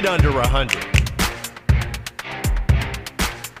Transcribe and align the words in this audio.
it 0.00 0.06
under 0.06 0.32
100. 0.32 0.82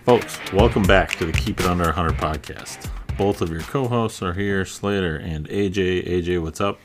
Folks, 0.04 0.38
welcome 0.54 0.82
back 0.84 1.10
to 1.16 1.26
the 1.26 1.32
Keep 1.32 1.60
It 1.60 1.66
Under 1.66 1.84
100 1.84 2.14
podcast. 2.14 2.88
Both 3.18 3.42
of 3.42 3.50
your 3.50 3.60
co 3.60 3.86
hosts 3.86 4.22
are 4.22 4.32
here, 4.32 4.64
Slater 4.64 5.16
and 5.16 5.46
AJ. 5.48 6.08
AJ, 6.08 6.40
what's 6.40 6.62
up? 6.62 6.80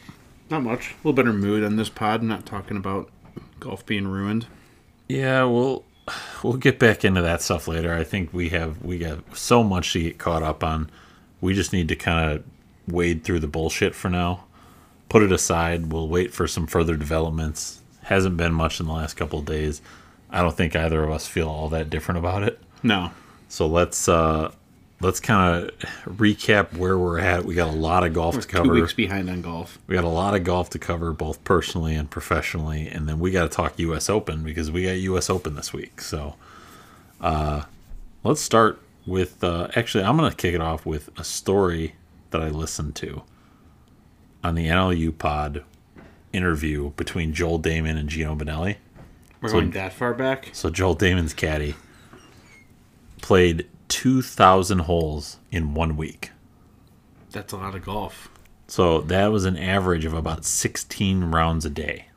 Not 0.49 0.63
much. 0.63 0.91
A 0.91 0.95
little 0.97 1.13
better 1.13 1.31
mood 1.31 1.63
on 1.63 1.77
this 1.77 1.87
pod. 1.87 2.21
Not 2.21 2.45
talking 2.45 2.75
about 2.75 3.09
golf 3.61 3.85
being 3.85 4.09
ruined. 4.09 4.47
Yeah, 5.07 5.45
we'll 5.45 5.85
we'll 6.43 6.57
get 6.57 6.77
back 6.77 7.05
into 7.05 7.21
that 7.21 7.41
stuff 7.41 7.69
later. 7.69 7.93
I 7.93 8.03
think 8.03 8.33
we 8.33 8.49
have 8.49 8.83
we 8.83 8.97
got 8.97 9.37
so 9.37 9.63
much 9.63 9.93
to 9.93 10.01
get 10.01 10.17
caught 10.17 10.43
up 10.43 10.65
on. 10.65 10.91
We 11.39 11.53
just 11.53 11.71
need 11.71 11.87
to 11.87 11.95
kind 11.95 12.29
of 12.29 12.43
wade 12.93 13.23
through 13.23 13.39
the 13.39 13.47
bullshit 13.47 13.95
for 13.95 14.09
now. 14.09 14.43
Put 15.07 15.23
it 15.23 15.31
aside. 15.31 15.93
We'll 15.93 16.09
wait 16.09 16.33
for 16.33 16.45
some 16.45 16.67
further 16.67 16.97
developments. 16.97 17.79
Hasn't 18.05 18.37
been 18.37 18.53
much 18.53 18.79
in 18.79 18.85
the 18.87 18.93
last 18.93 19.15
couple 19.15 19.39
of 19.39 19.45
days. 19.45 19.81
I 20.29 20.41
don't 20.41 20.55
think 20.55 20.75
either 20.75 21.03
of 21.03 21.11
us 21.11 21.27
feel 21.27 21.47
all 21.47 21.69
that 21.69 21.89
different 21.89 22.19
about 22.19 22.43
it. 22.43 22.59
No. 22.83 23.11
So 23.47 23.67
let's 23.67 24.07
uh 24.09 24.51
let's 25.01 25.19
kind 25.19 25.63
of 25.63 25.71
recap 26.05 26.75
where 26.77 26.97
we're 26.97 27.19
at. 27.19 27.45
We 27.45 27.55
got 27.55 27.69
a 27.69 27.77
lot 27.77 28.03
of 28.03 28.13
golf 28.13 28.35
We're 28.35 28.41
to 28.41 28.47
two 28.47 28.57
cover. 28.57 28.73
weeks 28.73 28.93
behind 28.93 29.29
on 29.29 29.41
golf. 29.41 29.77
We 29.87 29.95
got 29.95 30.03
a 30.03 30.09
lot 30.09 30.35
of 30.35 30.43
golf 30.43 30.69
to 30.71 30.79
cover, 30.79 31.13
both 31.13 31.43
personally 31.43 31.95
and 31.95 32.09
professionally, 32.09 32.87
and 32.87 33.07
then 33.07 33.19
we 33.19 33.31
got 33.31 33.43
to 33.43 33.49
talk 33.49 33.77
U.S. 33.79 34.09
Open 34.09 34.43
because 34.43 34.71
we 34.71 34.83
got 34.83 34.91
U.S. 34.97 35.29
Open 35.29 35.55
this 35.55 35.73
week. 35.73 36.01
So, 36.01 36.35
uh, 37.21 37.63
let's 38.23 38.41
start 38.41 38.79
with. 39.05 39.43
Uh, 39.43 39.67
actually, 39.75 40.03
I'm 40.03 40.17
going 40.17 40.29
to 40.29 40.35
kick 40.35 40.53
it 40.53 40.61
off 40.61 40.85
with 40.85 41.09
a 41.19 41.23
story 41.23 41.95
that 42.31 42.41
I 42.41 42.49
listened 42.49 42.95
to 42.97 43.23
on 44.43 44.55
the 44.55 44.67
NLU 44.67 45.17
Pod 45.17 45.63
interview 46.35 46.91
between 46.91 47.33
Joel 47.33 47.59
Dahmen 47.59 47.97
and 47.97 48.09
Geno 48.09 48.35
Bonnalie. 48.35 48.77
We're 49.41 49.49
So- 49.49 49.53
going 49.59 49.71
that 49.71 49.93
far 49.93 50.13
back. 50.13 50.49
So 50.53 50.69
Joel 50.69 50.95
Dahmen's 50.95 51.33
caddy 51.33 51.75
played 53.21 53.67
2,000 53.87 54.79
holes 54.79 55.37
in 55.51 55.73
one 55.73 55.95
week. 55.97 56.31
That's 57.31 57.53
a 57.53 57.57
lot 57.57 57.75
of 57.75 57.83
golf. 57.83 58.29
So 58.67 59.01
that 59.01 59.27
was 59.27 59.45
an 59.45 59.57
average 59.57 60.05
of 60.05 60.13
about 60.13 60.45
16 60.45 61.25
rounds 61.25 61.65
a 61.65 61.69
day. 61.69 62.07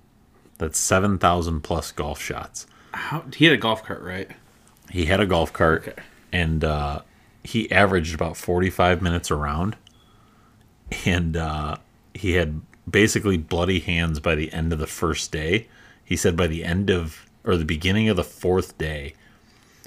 That's 0.59 0.79
7,000 0.79 1.61
plus 1.61 1.93
golf 1.93 2.21
shots. 2.21 2.67
How 2.95 3.25
he 3.35 3.45
had 3.45 3.55
a 3.55 3.59
golf 3.59 3.85
cart, 3.85 4.03
right? 4.03 4.31
He 4.91 5.05
had 5.07 5.21
a 5.21 5.27
golf 5.27 5.53
cart 5.53 5.87
Okay. 5.89 6.03
and 6.33 6.65
uh, 6.65 7.03
he 7.45 7.71
averaged 7.71 8.15
about 8.15 8.37
45 8.37 9.03
minutes 9.03 9.31
around. 9.31 9.77
And 11.05 11.37
uh, 11.37 11.77
he 12.15 12.33
had 12.33 12.63
basically 12.91 13.37
bloody 13.37 13.81
hands 13.81 14.21
by 14.21 14.35
the 14.35 14.53
end 14.53 14.73
of 14.73 14.79
the 14.79 14.87
first 14.87 15.33
day. 15.33 15.69
He 16.05 16.17
said 16.17 16.37
by 16.37 16.47
the 16.47 16.65
end 16.65 16.91
of, 16.91 17.27
or 17.45 17.57
the 17.57 17.65
beginning 17.65 18.09
of 18.09 18.17
the 18.17 18.25
fourth 18.25 18.79
day, 18.79 19.15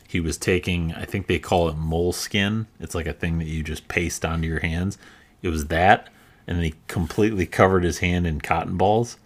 he 0.07 0.19
was 0.19 0.37
taking, 0.37 0.93
I 0.93 1.05
think 1.05 1.27
they 1.27 1.39
call 1.39 1.69
it 1.69 1.77
moleskin. 1.77 2.67
It's 2.79 2.95
like 2.95 3.07
a 3.07 3.13
thing 3.13 3.39
that 3.39 3.47
you 3.47 3.63
just 3.63 3.87
paste 3.87 4.25
onto 4.25 4.47
your 4.47 4.59
hands. 4.59 4.97
It 5.41 5.49
was 5.49 5.67
that. 5.67 6.09
And 6.47 6.57
then 6.57 6.65
he 6.65 6.75
completely 6.87 7.45
covered 7.45 7.83
his 7.83 7.99
hand 7.99 8.27
in 8.27 8.41
cotton 8.41 8.77
balls 8.77 9.17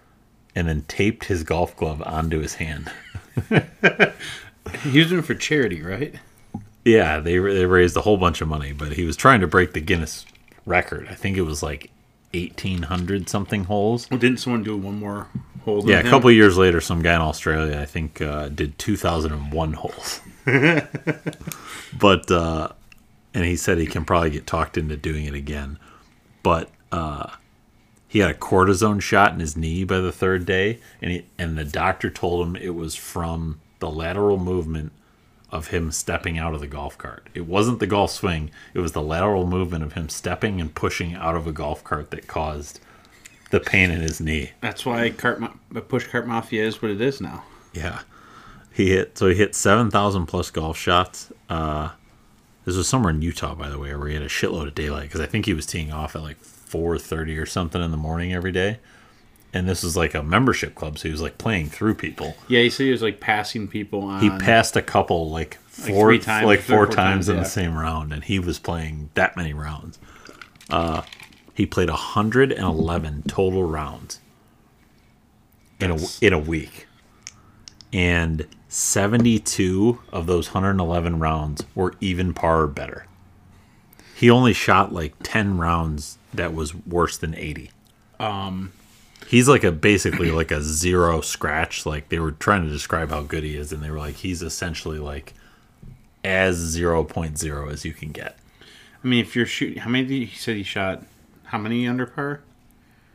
and 0.54 0.68
then 0.68 0.84
taped 0.88 1.26
his 1.26 1.44
golf 1.44 1.76
glove 1.76 2.02
onto 2.06 2.40
his 2.40 2.56
hand. 2.56 2.92
He 4.84 5.00
was 5.00 5.10
doing 5.10 5.20
it 5.20 5.26
for 5.26 5.36
charity, 5.36 5.82
right? 5.82 6.16
Yeah, 6.84 7.20
they 7.20 7.38
they 7.38 7.66
raised 7.66 7.98
a 7.98 8.02
whole 8.02 8.18
bunch 8.18 8.42
of 8.42 8.48
money, 8.48 8.72
but 8.72 8.94
he 8.94 9.06
was 9.06 9.18
trying 9.18 9.42
to 9.42 9.48
break 9.48 9.74
the 9.74 9.82
Guinness 9.82 10.26
record. 10.66 11.08
I 11.10 11.16
think 11.16 11.36
it 11.36 11.42
was 11.42 11.64
like 11.64 11.90
eighteen 12.36 12.84
hundred 12.84 13.30
something 13.30 13.66
holes. 13.66 14.10
Well, 14.10 14.20
didn't 14.20 14.40
someone 14.40 14.64
do 14.64 14.76
one 14.78 15.00
more 15.00 15.28
hole? 15.64 15.90
Yeah, 15.90 16.00
a 16.00 16.02
him? 16.02 16.10
couple 16.10 16.30
of 16.30 16.36
years 16.36 16.58
later, 16.58 16.82
some 16.82 17.02
guy 17.02 17.16
in 17.16 17.22
Australia, 17.22 17.80
I 17.80 17.86
think, 17.86 18.22
uh, 18.22 18.50
did 18.50 18.78
two 18.78 18.96
thousand 18.98 19.34
and 19.34 19.52
one 19.52 19.74
holes. 19.74 20.22
but 22.00 22.32
uh, 22.32 22.70
and 23.34 23.46
he 23.46 23.56
said 23.56 23.78
he 23.78 23.88
can 23.88 24.06
probably 24.06 24.30
get 24.30 24.48
talked 24.48 24.78
into 24.78 24.98
doing 24.98 25.26
it 25.26 25.34
again, 25.34 25.80
but 26.44 26.70
uh, 26.92 27.32
he 28.08 28.20
had 28.20 28.32
a 28.32 28.36
cortisone 28.36 29.02
shot 29.02 29.34
in 29.34 29.40
his 29.40 29.58
knee 29.58 29.84
by 29.84 30.00
the 30.00 30.12
third 30.12 30.46
day, 30.46 30.80
and 31.02 31.12
he, 31.12 31.26
and 31.38 31.58
the 31.58 31.66
doctor 31.66 32.10
told 32.10 32.46
him 32.46 32.56
it 32.56 32.76
was 32.76 32.96
from 32.96 33.60
the 33.80 33.90
lateral 33.90 34.38
movement 34.38 34.92
of 35.56 35.68
him 35.68 35.92
stepping 35.92 36.38
out 36.38 36.54
of 36.54 36.60
the 36.60 36.68
golf 36.68 36.98
cart. 36.98 37.28
It 37.34 37.48
wasn't 37.48 37.80
the 37.80 37.88
golf 37.88 38.12
swing; 38.12 38.52
it 38.74 38.80
was 38.80 38.92
the 38.92 39.02
lateral 39.02 39.48
movement 39.48 39.84
of 39.84 39.94
him 39.94 40.10
stepping 40.10 40.60
and 40.60 40.74
pushing 40.74 41.14
out 41.16 41.36
of 41.36 41.48
a 41.48 41.52
golf 41.52 41.84
cart 41.84 42.12
that 42.12 42.28
caused 42.28 42.80
the 43.52 43.60
pain 43.60 43.92
in 43.92 44.02
his 44.02 44.20
knee. 44.20 44.52
That's 44.62 44.86
why 44.86 45.10
cart 45.12 45.40
ma- 45.40 45.82
push 45.82 46.08
cart 46.08 46.28
mafia 46.28 46.66
is 46.66 46.82
what 46.82 46.92
it 46.92 47.02
is 47.02 47.22
now. 47.22 47.44
Yeah, 47.74 48.02
he 48.74 48.90
hit 48.90 49.18
so 49.18 49.30
he 49.30 49.36
hit 49.36 49.56
seven 49.56 49.90
thousand 49.90 50.26
plus 50.26 50.52
golf 50.52 50.78
shots. 50.78 51.32
Uh, 51.50 51.92
this 52.66 52.76
was 52.76 52.88
somewhere 52.88 53.14
in 53.14 53.22
Utah, 53.22 53.56
by 53.56 53.70
the 53.70 53.80
way, 53.80 53.96
where 53.96 54.08
he 54.08 54.16
had 54.16 54.24
a 54.24 54.28
shitload 54.28 54.68
of 54.68 54.76
daylight 54.76 55.04
because 55.04 55.22
I 55.22 55.28
think 55.28 55.46
he 55.46 55.54
was 55.54 55.66
teeing 55.66 55.92
off 55.92 56.16
at 56.16 56.22
like 56.22 56.38
four 56.40 56.98
thirty 56.98 57.38
or 57.38 57.46
something 57.46 57.82
in 57.82 57.92
the 57.92 57.98
morning 57.98 58.34
every 58.34 58.52
day. 58.52 58.80
And 59.56 59.70
this 59.70 59.84
was 59.84 59.96
like 59.96 60.14
a 60.14 60.22
membership 60.22 60.76
club, 60.76 60.98
so 60.98 61.08
he 61.08 61.14
was 61.14 61.22
like 61.22 61.38
playing 61.38 61.70
through 61.70 61.96
people. 61.96 62.36
Yeah, 62.50 62.60
he 62.60 62.70
said 62.70 62.84
he 62.84 62.92
was 62.92 63.02
like 63.02 63.22
passing 63.22 63.70
people 63.70 64.02
on. 64.02 64.22
He 64.22 64.30
passed 64.30 64.76
a 64.76 64.82
couple 64.82 65.30
like 65.30 65.58
four 65.70 66.10
three 66.10 66.20
times, 66.20 66.46
like 66.46 66.60
four, 66.60 66.86
four 66.86 66.86
times, 66.88 66.96
times, 66.96 67.30
in 67.30 67.38
yeah. 67.38 67.44
the 67.44 67.50
same 67.50 67.78
round, 67.78 68.12
and 68.12 68.22
he 68.22 68.38
was 68.38 68.60
playing 68.60 69.12
that 69.14 69.38
many 69.38 69.54
rounds. 69.54 69.98
Uh, 70.70 71.04
he 71.54 71.66
played 71.66 71.90
hundred 71.90 72.52
and 72.52 72.66
eleven 72.66 73.24
total 73.30 73.64
rounds 73.64 74.20
in 75.80 75.92
a 75.92 75.98
in 76.20 76.34
a 76.34 76.40
week, 76.40 76.86
and 77.94 78.46
seventy 78.68 79.40
two 79.40 80.02
of 80.12 80.26
those 80.26 80.50
hundred 80.50 80.72
and 80.72 80.82
eleven 80.82 81.18
rounds 81.18 81.64
were 81.76 81.94
even 82.02 82.34
par 82.34 82.64
or 82.64 82.68
better. 82.68 83.06
He 84.18 84.30
only 84.30 84.52
shot 84.52 84.92
like 84.92 85.14
ten 85.24 85.58
rounds 85.58 86.18
that 86.34 86.54
was 86.54 86.76
worse 86.76 87.18
than 87.18 87.34
eighty. 87.36 87.72
Um, 88.20 88.74
He's 89.28 89.48
like 89.50 89.64
a 89.64 89.72
basically 89.72 90.32
like 90.32 90.52
a 90.52 90.62
zero 90.62 91.22
scratch. 91.22 91.86
Like 91.86 92.10
they 92.10 92.20
were 92.20 92.32
trying 92.32 92.64
to 92.64 92.70
describe 92.70 93.10
how 93.10 93.22
good 93.24 93.44
he 93.44 93.56
is, 93.56 93.72
and 93.72 93.82
they 93.84 93.90
were 93.90 93.98
like 94.00 94.16
he's 94.16 94.42
essentially 94.42 95.00
like 95.00 95.34
as 96.24 96.76
0.0 96.78 97.72
as 97.72 97.86
you 97.86 97.94
can 97.94 98.12
get. 98.12 98.38
I 99.04 99.08
mean, 99.08 99.20
if 99.20 99.36
you're 99.36 99.46
shooting, 99.46 99.78
how 99.80 99.90
many? 99.90 100.26
He 100.26 100.36
said 100.38 100.56
he 100.56 100.64
shot? 100.64 101.04
How 101.46 101.58
many 101.58 101.88
under 101.88 102.06
par? 102.06 102.42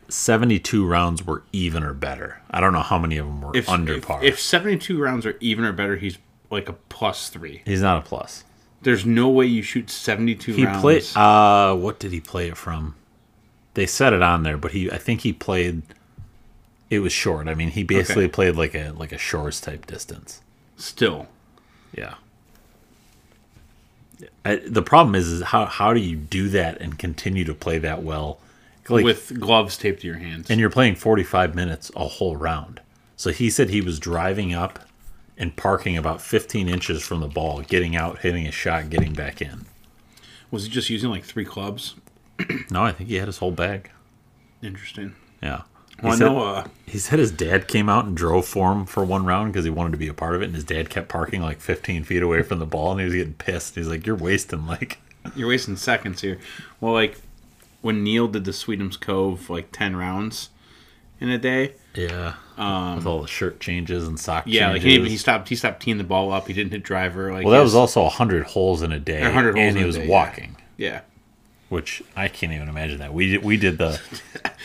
72 0.08 0.84
rounds 0.86 1.24
were 1.24 1.42
even 1.52 1.82
or 1.82 1.94
better. 1.94 2.40
I 2.50 2.60
don't 2.60 2.72
know 2.72 2.80
how 2.80 2.98
many 2.98 3.16
of 3.16 3.26
them 3.26 3.42
were 3.42 3.56
If 3.56 3.68
under 3.68 3.94
if, 3.94 4.06
par. 4.06 4.22
If 4.22 4.40
72 4.40 5.00
rounds 5.00 5.24
are 5.26 5.36
even 5.40 5.64
or 5.64 5.72
better, 5.72 5.96
he's 5.96 6.18
like 6.50 6.68
a 6.68 6.72
plus 6.72 7.28
three. 7.28 7.62
he's 7.64 7.82
not 7.82 7.98
a 7.98 8.00
plus. 8.02 8.44
There's 8.82 9.04
no 9.06 9.28
way 9.28 9.46
you 9.46 9.62
shoot 9.62 9.90
72 9.90 10.52
He 10.54 10.64
rounds. 10.64 10.80
played. 10.80 11.04
Uh, 11.16 11.74
what 11.76 11.98
did 12.00 12.12
he 12.12 12.20
play 12.20 12.48
it 12.48 12.56
from? 12.56 12.94
They 13.74 13.86
said 13.86 14.12
it 14.12 14.22
on 14.22 14.42
there, 14.42 14.56
but 14.56 14.72
he. 14.72 14.90
I 14.90 14.98
think 14.98 15.20
he 15.20 15.32
played. 15.32 15.82
It 16.90 16.98
was 16.98 17.12
short. 17.12 17.46
I 17.48 17.54
mean, 17.54 17.70
he 17.70 17.84
basically 17.84 18.24
Okay. 18.24 18.32
played 18.32 18.56
like 18.56 18.74
a 18.74 18.90
like 18.90 19.12
a 19.12 19.18
shores 19.18 19.60
type 19.60 19.86
distance. 19.86 20.40
Still, 20.76 21.28
Yeah. 21.96 22.14
I, 24.44 24.56
the 24.56 24.82
problem 24.82 25.14
is, 25.14 25.28
is 25.28 25.42
how 25.42 25.66
how 25.66 25.94
do 25.94 26.00
you 26.00 26.16
do 26.16 26.48
that 26.50 26.80
and 26.80 26.98
continue 26.98 27.44
to 27.44 27.54
play 27.54 27.78
that 27.78 28.02
well? 28.02 28.38
Like, 28.88 29.04
with 29.04 29.38
gloves 29.38 29.76
taped 29.78 30.00
to 30.00 30.06
your 30.08 30.16
hands. 30.16 30.50
and 30.50 30.58
you're 30.58 30.68
playing 30.70 30.96
45 30.96 31.54
minutes 31.54 31.92
a 31.94 32.06
whole 32.08 32.34
round. 32.34 32.80
So 33.16 33.30
he 33.30 33.48
said 33.48 33.70
he 33.70 33.80
was 33.80 34.00
driving 34.00 34.52
up 34.52 34.80
and 35.38 35.54
parking 35.54 35.96
about 35.96 36.20
15 36.20 36.68
inches 36.68 37.00
from 37.06 37.20
the 37.20 37.28
ball, 37.28 37.60
getting 37.62 37.94
out, 37.94 38.18
hitting 38.18 38.48
a 38.48 38.50
shot, 38.50 38.90
getting 38.90 39.12
back 39.12 39.40
in. 39.40 39.66
was 40.50 40.64
he 40.64 40.70
just 40.70 40.90
using 40.90 41.08
like 41.08 41.22
three 41.24 41.44
clubs? 41.44 41.94
No, 42.68 42.82
I 42.82 42.90
think 42.92 43.10
he 43.10 43.16
had 43.16 43.28
his 43.28 43.38
whole 43.38 43.52
bag. 43.52 43.90
Interesting. 44.60 45.14
Yeah. 45.40 45.62
He 46.00 46.06
Well, 46.06 46.14
I 46.14 46.18
said, 46.18 46.24
know. 46.24 46.42
Uh, 46.42 46.64
he 46.86 46.98
said 46.98 47.18
his 47.18 47.30
dad 47.30 47.68
came 47.68 47.88
out 47.88 48.06
and 48.06 48.16
drove 48.16 48.46
for 48.46 48.72
him 48.72 48.86
for 48.86 49.04
one 49.04 49.24
round 49.24 49.52
because 49.52 49.64
he 49.64 49.70
wanted 49.70 49.92
to 49.92 49.98
be 49.98 50.08
a 50.08 50.14
part 50.14 50.34
of 50.34 50.42
it, 50.42 50.46
and 50.46 50.54
his 50.54 50.64
dad 50.64 50.90
kept 50.90 51.08
parking 51.08 51.42
like 51.42 51.60
15 51.60 52.04
feet 52.04 52.22
away 52.22 52.42
from 52.42 52.58
the 52.58 52.66
ball, 52.66 52.92
and 52.92 53.00
he 53.00 53.06
was 53.06 53.14
getting 53.14 53.34
pissed. 53.34 53.74
He's 53.74 53.88
like, 53.88 54.06
"You're 54.06 54.16
wasting 54.16 54.66
like." 54.66 54.98
you're 55.36 55.48
wasting 55.48 55.76
seconds 55.76 56.20
here. 56.20 56.38
Well, 56.80 56.92
like 56.92 57.20
when 57.82 58.02
Neil 58.02 58.28
did 58.28 58.44
the 58.44 58.52
Sweetens 58.52 58.96
Cove 58.96 59.50
like 59.50 59.72
10 59.72 59.96
rounds 59.96 60.50
in 61.20 61.28
a 61.28 61.38
day. 61.38 61.74
Yeah. 61.94 62.34
with 62.56 63.06
all 63.06 63.22
the 63.22 63.28
shirt 63.28 63.60
changes 63.60 64.06
and 64.06 64.18
sock 64.18 64.46
Um, 64.46 64.52
Yeah, 64.52 64.70
like 64.70 64.82
he, 64.82 65.08
he 65.08 65.16
stopped. 65.16 65.48
He 65.48 65.56
stopped 65.56 65.82
teeing 65.82 65.98
the 65.98 66.04
ball 66.04 66.32
up. 66.32 66.46
He 66.46 66.52
didn't 66.52 66.72
hit 66.72 66.82
driver. 66.82 67.32
Like 67.32 67.44
well, 67.44 67.52
that 67.52 67.62
was 67.62 67.74
also 67.74 68.02
100 68.02 68.44
holes 68.44 68.82
in 68.82 68.92
a 68.92 68.98
day, 68.98 69.22
100 69.22 69.54
holes 69.54 69.62
and 69.62 69.76
he 69.76 69.80
in 69.80 69.84
a 69.84 69.86
was 69.86 69.96
day, 69.96 70.04
yeah. 70.04 70.10
walking. 70.10 70.56
Yeah. 70.76 71.00
Which 71.70 72.02
I 72.14 72.28
can't 72.28 72.52
even 72.52 72.68
imagine 72.68 72.98
that. 72.98 73.14
We 73.14 73.30
did, 73.32 73.42
we 73.44 73.56
did 73.56 73.78
the 73.78 73.98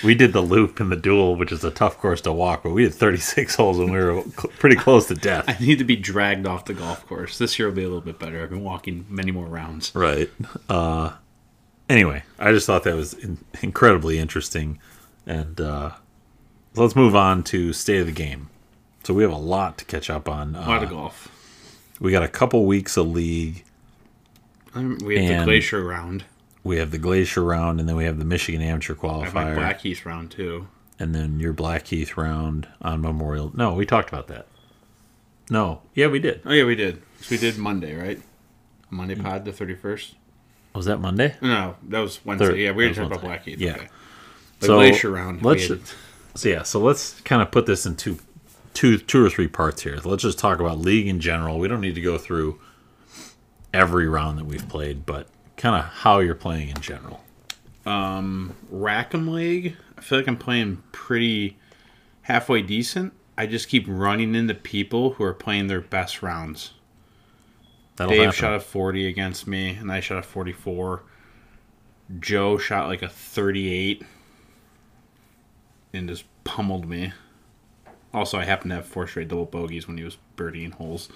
we 0.03 0.13
did 0.15 0.33
the 0.33 0.41
loop 0.41 0.81
in 0.81 0.89
the 0.89 0.95
duel, 0.97 1.35
which 1.37 1.51
is 1.53 1.63
a 1.63 1.71
tough 1.71 1.97
course 1.99 2.19
to 2.21 2.33
walk, 2.33 2.63
but 2.63 2.71
we 2.71 2.83
did 2.83 2.93
36 2.95 3.55
holes 3.57 3.79
and 3.79 3.91
we 3.91 3.97
were 3.97 4.21
cl- 4.23 4.51
pretty 4.59 4.75
close 4.75 5.07
to 5.07 5.15
death. 5.15 5.45
I 5.47 5.55
need 5.63 5.77
to 5.77 5.85
be 5.85 5.95
dragged 5.95 6.45
off 6.45 6.65
the 6.65 6.73
golf 6.73 7.05
course. 7.07 7.37
This 7.37 7.57
year 7.57 7.69
will 7.69 7.75
be 7.75 7.83
a 7.83 7.87
little 7.87 8.01
bit 8.01 8.19
better. 8.19 8.43
I've 8.43 8.49
been 8.49 8.63
walking 8.63 9.05
many 9.07 9.31
more 9.31 9.45
rounds. 9.45 9.93
Right. 9.95 10.29
Uh, 10.67 11.13
anyway, 11.87 12.23
I 12.39 12.51
just 12.51 12.65
thought 12.67 12.83
that 12.83 12.95
was 12.95 13.13
in- 13.13 13.37
incredibly 13.61 14.17
interesting, 14.19 14.79
and 15.27 15.61
uh, 15.61 15.91
let's 16.75 16.95
move 16.95 17.15
on 17.15 17.43
to 17.43 17.71
state 17.71 18.01
of 18.01 18.07
the 18.07 18.11
game. 18.13 18.49
So 19.03 19.13
we 19.13 19.21
have 19.21 19.31
a 19.31 19.37
lot 19.37 19.77
to 19.77 19.85
catch 19.85 20.09
up 20.09 20.27
on. 20.27 20.55
A 20.55 20.61
lot 20.61 20.81
Uh, 20.81 20.85
of 20.85 20.89
golf. 20.89 21.29
we 21.99 22.11
got 22.11 22.23
a 22.23 22.27
couple 22.27 22.65
weeks 22.65 22.97
of 22.97 23.07
league. 23.07 23.63
Um, 24.73 24.97
We 25.05 25.17
have 25.19 25.31
and- 25.31 25.41
the 25.41 25.45
Glacier 25.45 25.83
round. 25.83 26.25
We 26.65 26.77
have 26.77 26.91
the 26.91 26.97
Glacier 26.97 27.43
round, 27.43 27.79
and 27.79 27.87
then 27.87 27.95
we 27.95 28.03
have 28.05 28.17
the 28.19 28.25
Michigan 28.25 28.61
Amateur 28.61 28.95
Qualifier. 28.95 29.21
I 29.21 29.25
have 29.25 29.33
my 29.35 29.53
Blackheath 29.53 30.05
round 30.05 30.31
too. 30.31 30.67
and 30.99 31.13
then 31.15 31.39
your 31.39 31.53
Blackheath 31.53 32.17
round 32.17 32.67
on 32.81 33.01
Memorial. 33.01 33.51
No, 33.55 33.73
we 33.75 33.85
talked 33.85 34.09
about 34.09 34.27
that. 34.27 34.47
No, 35.49 35.81
yeah, 35.93 36.07
we 36.07 36.19
did. 36.19 36.41
Oh 36.45 36.51
yeah, 36.51 36.63
we 36.65 36.75
did. 36.75 37.01
So 37.21 37.27
we 37.31 37.37
did 37.37 37.57
Monday, 37.57 37.93
right? 37.95 38.19
Monday 38.89 39.15
pod, 39.15 39.45
the 39.45 39.51
thirty 39.53 39.75
first. 39.75 40.15
Oh, 40.73 40.79
was 40.79 40.85
that 40.87 40.99
Monday? 40.99 41.35
No, 41.41 41.75
that 41.89 41.99
was 41.99 42.23
Wednesday. 42.25 42.47
Third- 42.47 42.57
yeah, 42.57 42.71
we 42.71 42.87
was 42.87 42.97
talked 42.97 43.07
about 43.11 43.21
Blackheath. 43.21 43.59
Yeah. 43.59 43.75
Okay. 43.75 43.87
The 44.61 44.65
So, 44.67 44.75
Glacier 44.75 45.11
round. 45.11 45.43
let's 45.43 45.67
had- 45.67 45.81
So 46.33 46.49
yeah, 46.49 46.63
so 46.63 46.79
let's 46.79 47.21
kind 47.21 47.41
of 47.41 47.51
put 47.51 47.65
this 47.67 47.85
in 47.85 47.95
two, 47.95 48.17
two, 48.73 48.97
two 48.97 49.23
or 49.23 49.29
three 49.29 49.47
parts 49.47 49.83
here. 49.83 49.99
Let's 50.03 50.23
just 50.23 50.39
talk 50.39 50.59
about 50.59 50.79
league 50.79 51.07
in 51.07 51.19
general. 51.19 51.59
We 51.59 51.67
don't 51.67 51.81
need 51.81 51.95
to 51.95 52.01
go 52.01 52.17
through 52.17 52.59
every 53.73 54.07
round 54.07 54.37
that 54.39 54.45
we've 54.45 54.67
played, 54.67 55.05
but 55.05 55.27
kind 55.57 55.75
of 55.75 55.85
how 55.85 56.19
you're 56.19 56.35
playing 56.35 56.69
in 56.69 56.81
general. 56.81 57.21
Um, 57.85 58.55
Rackham 58.69 59.27
League, 59.27 59.77
I 59.97 60.01
feel 60.01 60.19
like 60.19 60.27
I'm 60.27 60.37
playing 60.37 60.81
pretty 60.91 61.57
halfway 62.23 62.61
decent. 62.61 63.13
I 63.37 63.45
just 63.45 63.67
keep 63.67 63.85
running 63.87 64.33
into 64.33 64.53
people 64.53 65.13
who 65.13 65.23
are 65.23 65.33
playing 65.33 65.67
their 65.67 65.81
best 65.81 66.21
rounds. 66.21 66.73
That'll 67.95 68.11
Dave 68.11 68.25
happen. 68.25 68.33
shot 68.33 68.53
a 68.55 68.59
40 68.59 69.07
against 69.07 69.47
me, 69.47 69.69
and 69.75 69.91
I 69.91 69.99
shot 69.99 70.17
a 70.17 70.23
44. 70.23 71.03
Joe 72.19 72.57
shot 72.57 72.87
like 72.87 73.01
a 73.01 73.09
38 73.09 74.03
and 75.93 76.09
just 76.09 76.25
pummeled 76.43 76.87
me. 76.87 77.13
Also, 78.13 78.37
I 78.37 78.45
happened 78.45 78.71
to 78.71 78.75
have 78.75 78.85
four 78.85 79.07
straight 79.07 79.27
double 79.27 79.45
bogeys 79.45 79.87
when 79.87 79.97
he 79.97 80.03
was 80.03 80.17
birdieing 80.37 80.73
holes. 80.73 81.09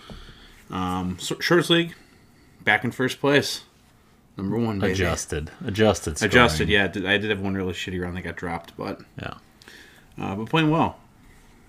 Um, 0.70 1.18
so, 1.20 1.40
Shorts 1.40 1.70
League, 1.70 1.96
back 2.64 2.84
in 2.84 2.92
first 2.92 3.20
place. 3.20 3.64
Number 4.42 4.58
one, 4.58 4.80
baby. 4.80 4.94
adjusted, 4.94 5.52
adjusted, 5.66 6.18
scoring. 6.18 6.32
Adjusted, 6.32 6.70
yeah. 6.70 6.86
I 6.86 7.18
did- 7.18 7.30
have 7.30 7.40
one 7.42 7.54
really 7.56 7.74
shitty 7.74 8.02
round 8.02 8.16
that 8.18 8.22
got 8.22 8.36
dropped, 8.36 8.76
but 8.78 9.02
yeah. 9.22 9.34
uh, 10.20 10.36
but 10.36 10.50
playing 10.50 10.70
well. 10.72 10.98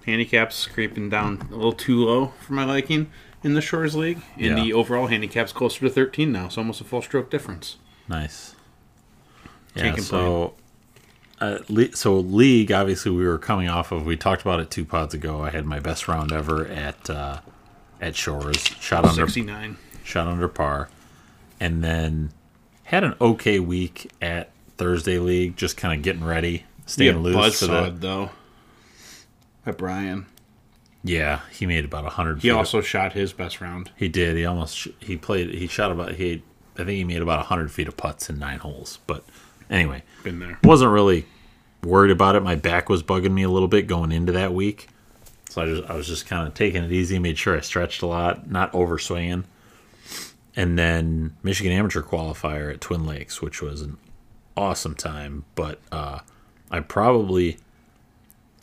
Handicaps 0.07 0.67
creeping 0.67 1.11
down 1.11 1.47
a 1.51 1.55
little 1.55 1.73
too 1.73 2.05
low 2.05 2.33
for 2.41 2.55
my 2.55 2.65
liking 2.65 3.11
in 3.45 3.55
the 3.55 3.61
Shores 3.61 3.95
League. 3.95 4.21
And 4.37 4.45
Yeah. 4.59 4.63
the 4.65 4.73
overall 4.73 5.09
handicap's 5.09 5.53
closer 5.53 5.81
to 5.81 5.91
13 5.91 6.33
now, 6.33 6.49
so 6.49 6.61
almost 6.63 6.81
a 6.81 6.85
full 6.85 7.03
stroke 7.03 7.31
difference. 7.31 7.77
Nice. 8.09 8.55
Can't 9.77 9.99
Yeah. 9.99 10.03
So, 10.03 10.55
uh, 11.41 11.59
le- 11.69 11.95
so 11.95 12.19
league. 12.19 12.73
Obviously, 12.73 13.11
we 13.13 13.27
were 13.27 13.39
coming 13.39 13.69
off 13.69 13.93
of. 13.93 14.05
We 14.07 14.17
talked 14.17 14.43
about 14.43 14.59
it 14.61 14.71
two 14.71 14.85
pods 14.85 15.13
ago. 15.15 15.43
I 15.43 15.51
had 15.51 15.65
my 15.67 15.79
best 15.81 16.09
round 16.09 16.33
ever 16.33 16.67
at 16.67 17.09
uh, 17.11 17.41
at 18.01 18.17
Shores. 18.17 18.57
Shot 18.81 19.05
under 19.05 19.27
69. 19.27 19.77
shot 20.03 20.27
under 20.27 20.49
par, 20.49 20.89
and 21.61 21.85
then 21.85 22.33
had 22.91 23.05
an 23.05 23.15
okay 23.21 23.59
week 23.61 24.11
at 24.21 24.51
Thursday 24.77 25.19
League. 25.19 25.57
Just 25.57 25.77
kind 25.77 25.97
of 25.99 26.03
getting 26.03 26.25
ready, 26.25 26.65
staying 26.87 27.15
Yeah, 27.17 27.21
loose 27.23 27.61
for. 27.61 27.67
Buzzsawed, 27.67 28.01
though. 28.01 28.31
At 29.67 29.79
Brian. 29.79 30.27
Yeah, 31.03 31.41
he 31.53 31.67
made 31.67 31.85
about 31.85 32.05
a 32.05 32.11
hundred. 32.11 32.41
He 32.43 32.51
also 32.51 32.81
shot 32.83 33.13
his 33.15 33.33
best 33.33 33.61
round. 33.61 33.91
he 33.97 34.09
did. 34.09 34.37
He 34.37 34.45
almost 34.45 34.87
he 35.01 35.17
played. 35.17 35.55
He 35.55 35.67
shot 35.67 35.91
about 35.91 36.13
he. 36.15 36.43
I 36.75 36.79
think 36.85 36.91
he 36.91 37.05
made 37.05 37.23
about 37.23 37.47
hundred 37.47 37.71
feet 37.73 37.89
of 37.89 37.97
putts 37.97 38.29
in 38.29 38.39
nine 38.39 38.59
holes. 38.59 38.99
But 39.07 39.25
anyway, 39.71 40.03
Been 40.25 40.39
there. 40.41 40.59
wasn't 40.63 40.91
really 40.93 41.25
worried 41.83 42.11
about 42.11 42.37
it. 42.37 42.43
My 42.43 42.55
back 42.55 42.89
was 42.91 43.03
bugging 43.03 43.33
me 43.33 43.43
a 43.45 43.49
little 43.51 43.69
bit 43.69 43.87
going 43.87 44.13
into 44.13 44.33
that 44.33 44.53
week, 44.53 44.89
so 45.49 45.63
I 45.63 45.67
just 45.67 45.91
I 45.91 45.95
was 45.95 46.07
just 46.07 46.27
kind 46.27 46.47
of 46.47 46.53
taking 46.53 46.85
it 46.85 46.93
easy, 46.93 47.19
made 47.19 47.39
sure 47.39 47.57
I 47.57 47.61
stretched 47.61 48.03
a 48.03 48.07
lot, 48.07 48.51
not 48.51 48.75
over 48.75 48.99
swinging. 48.99 49.45
And 50.61 50.79
then 50.79 51.35
Michigan 51.43 51.73
Amateur 51.73 52.03
Qualifier 52.03 52.71
at 52.75 52.83
Twin 52.83 53.07
Lakes, 53.07 53.41
which 53.41 53.63
was 53.63 53.81
an 53.81 53.97
awesome 54.59 54.95
time. 54.95 55.45
But 55.55 55.81
uh, 55.91 56.19
I 56.71 56.81
probably 56.81 57.57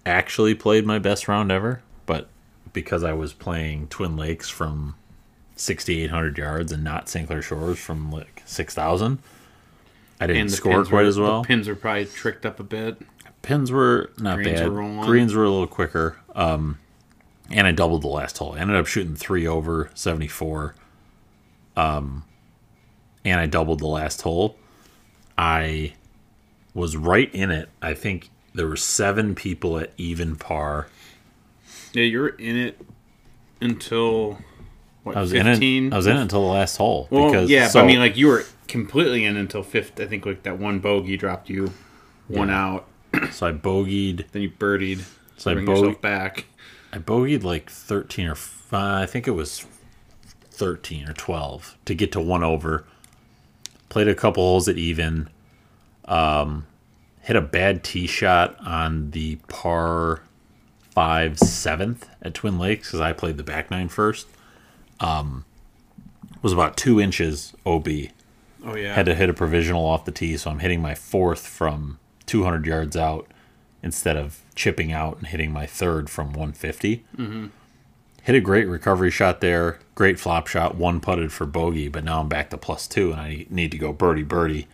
actually 0.06 0.54
played 0.54 0.86
my 0.86 1.00
best 1.00 1.28
round 1.28 1.52
ever, 1.52 1.82
but 2.06 2.30
because 2.72 3.04
I 3.04 3.14
was 3.14 3.34
playing 3.34 3.88
Twin 3.88 4.16
Lakes 4.16 4.48
from 4.48 4.94
6,800 5.56 6.38
yards 6.38 6.72
and 6.72 6.84
not 6.84 7.10
St. 7.10 7.26
Clair 7.26 7.42
Shores 7.42 7.80
from 7.80 8.12
like 8.12 8.44
6,000, 8.46 9.18
I 10.22 10.28
didn't 10.28 10.50
score 10.50 10.86
quite 10.86 11.02
were- 11.02 11.08
as 11.08 11.18
well 11.18 11.42
The 11.42 11.48
pins 11.48 11.68
were 11.68 11.76
probably 11.76 12.06
tricked 12.06 12.46
up 12.46 12.60
a 12.60 12.64
bit. 12.64 13.02
pins 13.42 13.72
were 13.72 14.12
not 14.20 14.36
Greens 14.36 14.60
bad. 14.60 14.72
were. 14.72 15.04
Greens 15.06 15.34
were 15.34 15.46
a 15.46 15.50
little 15.50 15.66
quicker. 15.66 16.18
Um, 16.36 16.78
and 17.50 17.66
I 17.66 17.72
doubled 17.72 18.04
the 18.04 18.08
last 18.08 18.38
hole. 18.38 18.54
I 18.54 18.60
ended 18.60 18.76
up 18.76 18.86
shooting 18.86 19.16
three 19.16 19.48
over 19.48 19.90
seventy 19.96 20.28
four. 20.28 20.76
Um, 21.78 22.24
and 23.24 23.40
I 23.40 23.46
doubled 23.46 23.80
the 23.80 23.88
last 23.88 24.22
hole. 24.24 24.58
I 25.38 25.94
was 26.74 26.98
right 26.98 27.34
in 27.34 27.52
it. 27.52 27.70
I 27.82 27.94
think 27.94 28.30
there 28.54 28.68
were 28.68 28.76
seven 28.76 29.36
people 29.36 29.78
at 29.78 29.92
even 29.98 30.36
par. 30.36 30.88
Yeah, 31.94 32.04
you're 32.04 32.30
in 32.30 32.56
it 32.58 32.82
until 33.62 34.40
what? 35.04 35.16
I 35.16 35.22
was 35.22 35.32
15? 35.32 35.84
in 35.86 35.88
it. 35.92 35.94
I 35.94 35.98
was 35.98 36.08
in 36.08 36.18
it 36.18 36.22
until 36.22 36.42
the 36.42 36.48
last 36.54 36.78
hole. 36.78 37.08
Well, 37.12 37.28
because 37.30 37.50
yeah, 37.50 37.68
so, 37.68 37.80
but 37.80 37.84
I 37.84 37.88
mean, 37.88 38.00
like 38.00 38.18
you 38.18 38.28
were 38.28 38.44
completely 38.68 39.26
in 39.26 39.38
until 39.38 39.64
fifth. 39.64 40.00
I 40.00 40.08
think 40.08 40.26
like 40.26 40.44
that 40.44 40.58
one 40.60 40.80
bogey 40.80 41.16
dropped 41.18 41.50
you 41.50 41.72
one 42.28 42.50
Yeah. 42.50 42.66
out. 42.66 42.88
so 43.32 43.48
I 43.48 43.52
bogeyed. 43.52 44.26
Then 44.32 44.42
you 44.42 44.50
birdied. 44.50 45.04
So 45.38 45.52
I 45.52 45.54
bring 45.54 45.66
bogey- 45.66 45.80
yourself 45.82 46.02
back. 46.02 46.46
I 46.94 46.98
bogeyed 46.98 47.44
like 47.44 47.70
13 47.70 48.28
or 48.28 48.36
five, 48.36 49.04
I 49.04 49.06
think 49.06 49.28
it 49.28 49.32
was 49.32 49.66
13 50.58 51.08
or 51.08 51.14
12 51.14 51.78
to 51.86 51.96
get 51.96 52.12
to 52.14 52.20
one 52.20 52.44
over. 52.44 52.86
Played 53.90 54.08
a 54.08 54.16
couple 54.16 54.44
holes 54.44 54.68
at 54.68 54.78
even. 54.78 55.30
Um, 56.06 56.66
hit 57.22 57.36
a 57.36 57.42
bad 57.42 57.84
tee 57.84 58.08
shot 58.08 58.58
on 58.66 59.12
the 59.12 59.36
par 59.48 60.22
five 60.92 61.38
seventh 61.38 62.10
at 62.22 62.34
Twin 62.34 62.58
Lakes 62.58 62.88
because 62.88 63.02
I 63.02 63.14
played 63.14 63.38
the 63.38 63.44
back 63.44 63.70
nine 63.70 63.88
first. 63.88 64.28
Um, 65.00 65.46
was 66.42 66.54
about 66.54 66.76
two 66.76 67.00
inches 67.00 67.54
OB. 67.66 67.88
Oh 68.66 68.76
yeah. 68.76 68.94
Had 68.94 69.06
to 69.06 69.16
hit 69.16 69.30
a 69.30 69.34
provisional 69.34 69.86
off 69.86 70.06
the 70.06 70.12
tee, 70.12 70.38
so 70.38 70.50
I'm 70.50 70.60
hitting 70.60 70.82
my 70.82 70.96
fourth 70.96 71.46
from 71.46 72.00
200 72.26 72.66
yards 72.66 72.98
out 72.98 73.28
instead 73.84 74.18
of 74.18 74.42
chipping 74.56 74.92
out 74.92 75.18
and 75.18 75.28
hitting 75.28 75.52
my 75.52 75.66
third 75.66 76.10
from 76.10 76.28
150. 76.28 77.06
Mm-hmm. 77.16 77.46
Hit 78.28 78.36
a 78.36 78.42
great 78.42 78.68
recovery 78.68 79.10
shot 79.10 79.40
there, 79.40 79.80
great 79.96 80.20
flop 80.20 80.48
shot, 80.48 80.76
one 80.76 81.00
putted 81.00 81.32
for 81.32 81.46
bogey, 81.46 81.88
but 81.88 82.04
now 82.04 82.20
I'm 82.20 82.28
back 82.28 82.50
to 82.50 82.58
plus 82.58 82.86
two, 82.86 83.14
and 83.14 83.22
I 83.22 83.46
need 83.50 83.72
to 83.72 83.78
go 83.78 83.94
birdie 83.94 84.24
birdie 84.24 84.68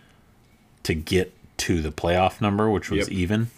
to 0.81 0.95
get 0.95 1.35
to 1.57 1.79
the 1.79 1.91
playoff 1.91 2.41
number, 2.41 2.67
which 2.67 2.89
was 2.89 3.01
Yep. 3.01 3.09
even. 3.09 3.51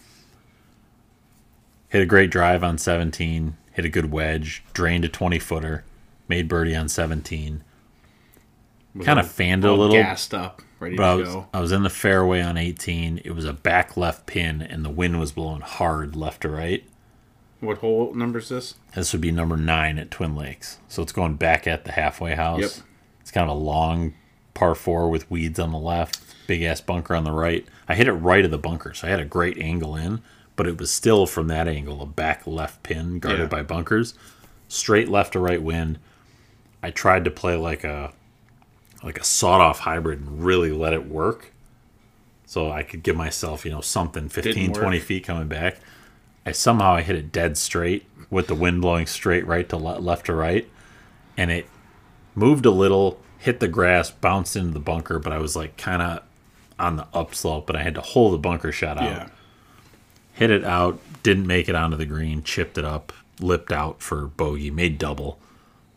Hit 1.88 2.02
a 2.02 2.04
great 2.04 2.30
drive 2.30 2.62
on 2.62 2.76
17, 2.76 3.56
hit 3.72 3.86
a 3.86 3.88
good 3.88 4.12
wedge, 4.12 4.62
drained 4.74 5.06
a 5.06 5.08
20 5.08 5.38
footer, 5.38 5.82
made 6.28 6.46
birdie 6.46 6.76
on 6.76 6.90
17. 6.90 7.64
Kind 9.02 9.18
of 9.18 9.26
fanned 9.26 9.64
a 9.64 9.72
little, 9.72 9.96
gassed 9.96 10.34
up, 10.34 10.60
ready 10.78 10.96
but 10.98 11.04
I 11.04 11.12
to 11.12 11.22
was, 11.22 11.28
go. 11.32 11.46
I 11.54 11.60
was 11.60 11.72
in 11.72 11.84
the 11.84 11.88
fairway 11.88 12.42
on 12.42 12.58
18. 12.58 13.22
It 13.24 13.30
was 13.30 13.46
a 13.46 13.54
back 13.54 13.96
left 13.96 14.26
pin, 14.26 14.60
and 14.60 14.84
the 14.84 14.90
wind 14.90 15.18
was 15.18 15.32
blowing 15.32 15.62
hard 15.62 16.14
left 16.14 16.42
to 16.42 16.50
right. 16.50 16.84
What 17.60 17.78
hole 17.78 18.12
number 18.14 18.38
is 18.38 18.48
this? 18.50 18.74
This 18.94 19.12
would 19.12 19.22
be 19.22 19.32
number 19.32 19.56
nine 19.56 19.98
at 19.98 20.10
Twin 20.10 20.36
Lakes. 20.36 20.78
So 20.88 21.02
it's 21.02 21.12
going 21.12 21.34
back 21.34 21.66
at 21.66 21.84
the 21.84 21.92
halfway 21.92 22.34
house. 22.34 22.60
Yep. 22.60 22.70
It's 23.20 23.30
kind 23.30 23.48
of 23.50 23.56
a 23.56 23.60
long 23.60 24.14
par 24.54 24.74
four 24.74 25.08
with 25.10 25.30
weeds 25.30 25.58
on 25.58 25.72
the 25.72 25.78
left, 25.78 26.20
big 26.46 26.62
ass 26.62 26.80
bunker 26.80 27.14
on 27.14 27.24
the 27.24 27.32
right. 27.32 27.66
I 27.88 27.94
hit 27.94 28.08
it 28.08 28.12
right 28.12 28.44
of 28.44 28.50
the 28.50 28.58
bunker, 28.58 28.94
so 28.94 29.06
I 29.06 29.10
had 29.10 29.20
a 29.20 29.24
great 29.24 29.58
angle 29.58 29.96
in, 29.96 30.22
but 30.54 30.66
it 30.66 30.78
was 30.78 30.90
still 30.90 31.26
from 31.26 31.48
that 31.48 31.66
angle 31.68 32.00
a 32.02 32.06
back 32.06 32.46
left 32.46 32.82
pin 32.82 33.18
guarded 33.18 33.40
Yeah. 33.40 33.46
by 33.46 33.62
bunkers, 33.62 34.14
straight 34.68 35.08
left 35.08 35.32
to 35.32 35.38
right 35.40 35.62
wind. 35.62 35.98
I 36.82 36.90
tried 36.90 37.24
to 37.24 37.30
play 37.30 37.56
like 37.56 37.84
a 37.84 38.12
like 39.02 39.18
a 39.18 39.24
sawed 39.24 39.60
off 39.60 39.80
hybrid 39.80 40.20
and 40.20 40.42
really 40.44 40.70
let 40.72 40.92
it 40.92 41.06
work. 41.08 41.52
So 42.46 42.70
I 42.70 42.82
could 42.82 43.02
give 43.02 43.16
myself, 43.16 43.64
you 43.64 43.70
know, 43.70 43.80
something 43.80 44.28
15, 44.28 44.72
20 44.72 44.98
feet 45.00 45.24
coming 45.24 45.48
back. 45.48 45.78
I 46.46 46.52
somehow 46.52 46.92
I 46.94 47.02
hit 47.02 47.16
it 47.16 47.32
dead 47.32 47.58
straight 47.58 48.06
with 48.30 48.46
the 48.46 48.54
wind 48.54 48.80
blowing 48.80 49.06
straight 49.06 49.46
right 49.46 49.68
to 49.68 49.76
le- 49.76 49.98
left 49.98 50.26
to 50.26 50.34
right, 50.34 50.66
and 51.36 51.50
it 51.50 51.66
moved 52.34 52.64
a 52.64 52.70
little, 52.70 53.20
hit 53.38 53.60
the 53.60 53.68
grass, 53.68 54.10
bounced 54.10 54.56
into 54.56 54.72
the 54.72 54.78
bunker, 54.80 55.18
but 55.18 55.32
I 55.32 55.38
was 55.38 55.56
like 55.56 55.76
kind 55.76 56.00
of 56.02 56.22
on 56.78 56.96
the 56.96 57.06
upslope, 57.12 57.66
but 57.66 57.74
I 57.76 57.82
had 57.82 57.94
to 57.96 58.00
hold 58.00 58.32
the 58.34 58.38
bunker 58.38 58.70
shot 58.72 58.96
out. 58.98 59.02
Yeah. 59.04 59.28
Hit 60.34 60.50
it 60.50 60.64
out, 60.64 61.00
didn't 61.22 61.46
make 61.46 61.68
it 61.68 61.74
onto 61.74 61.96
the 61.96 62.06
green, 62.06 62.42
chipped 62.42 62.78
it 62.78 62.84
up, 62.84 63.12
lipped 63.40 63.72
out 63.72 64.00
for 64.02 64.26
bogey, 64.26 64.70
made 64.70 64.98
double, 64.98 65.38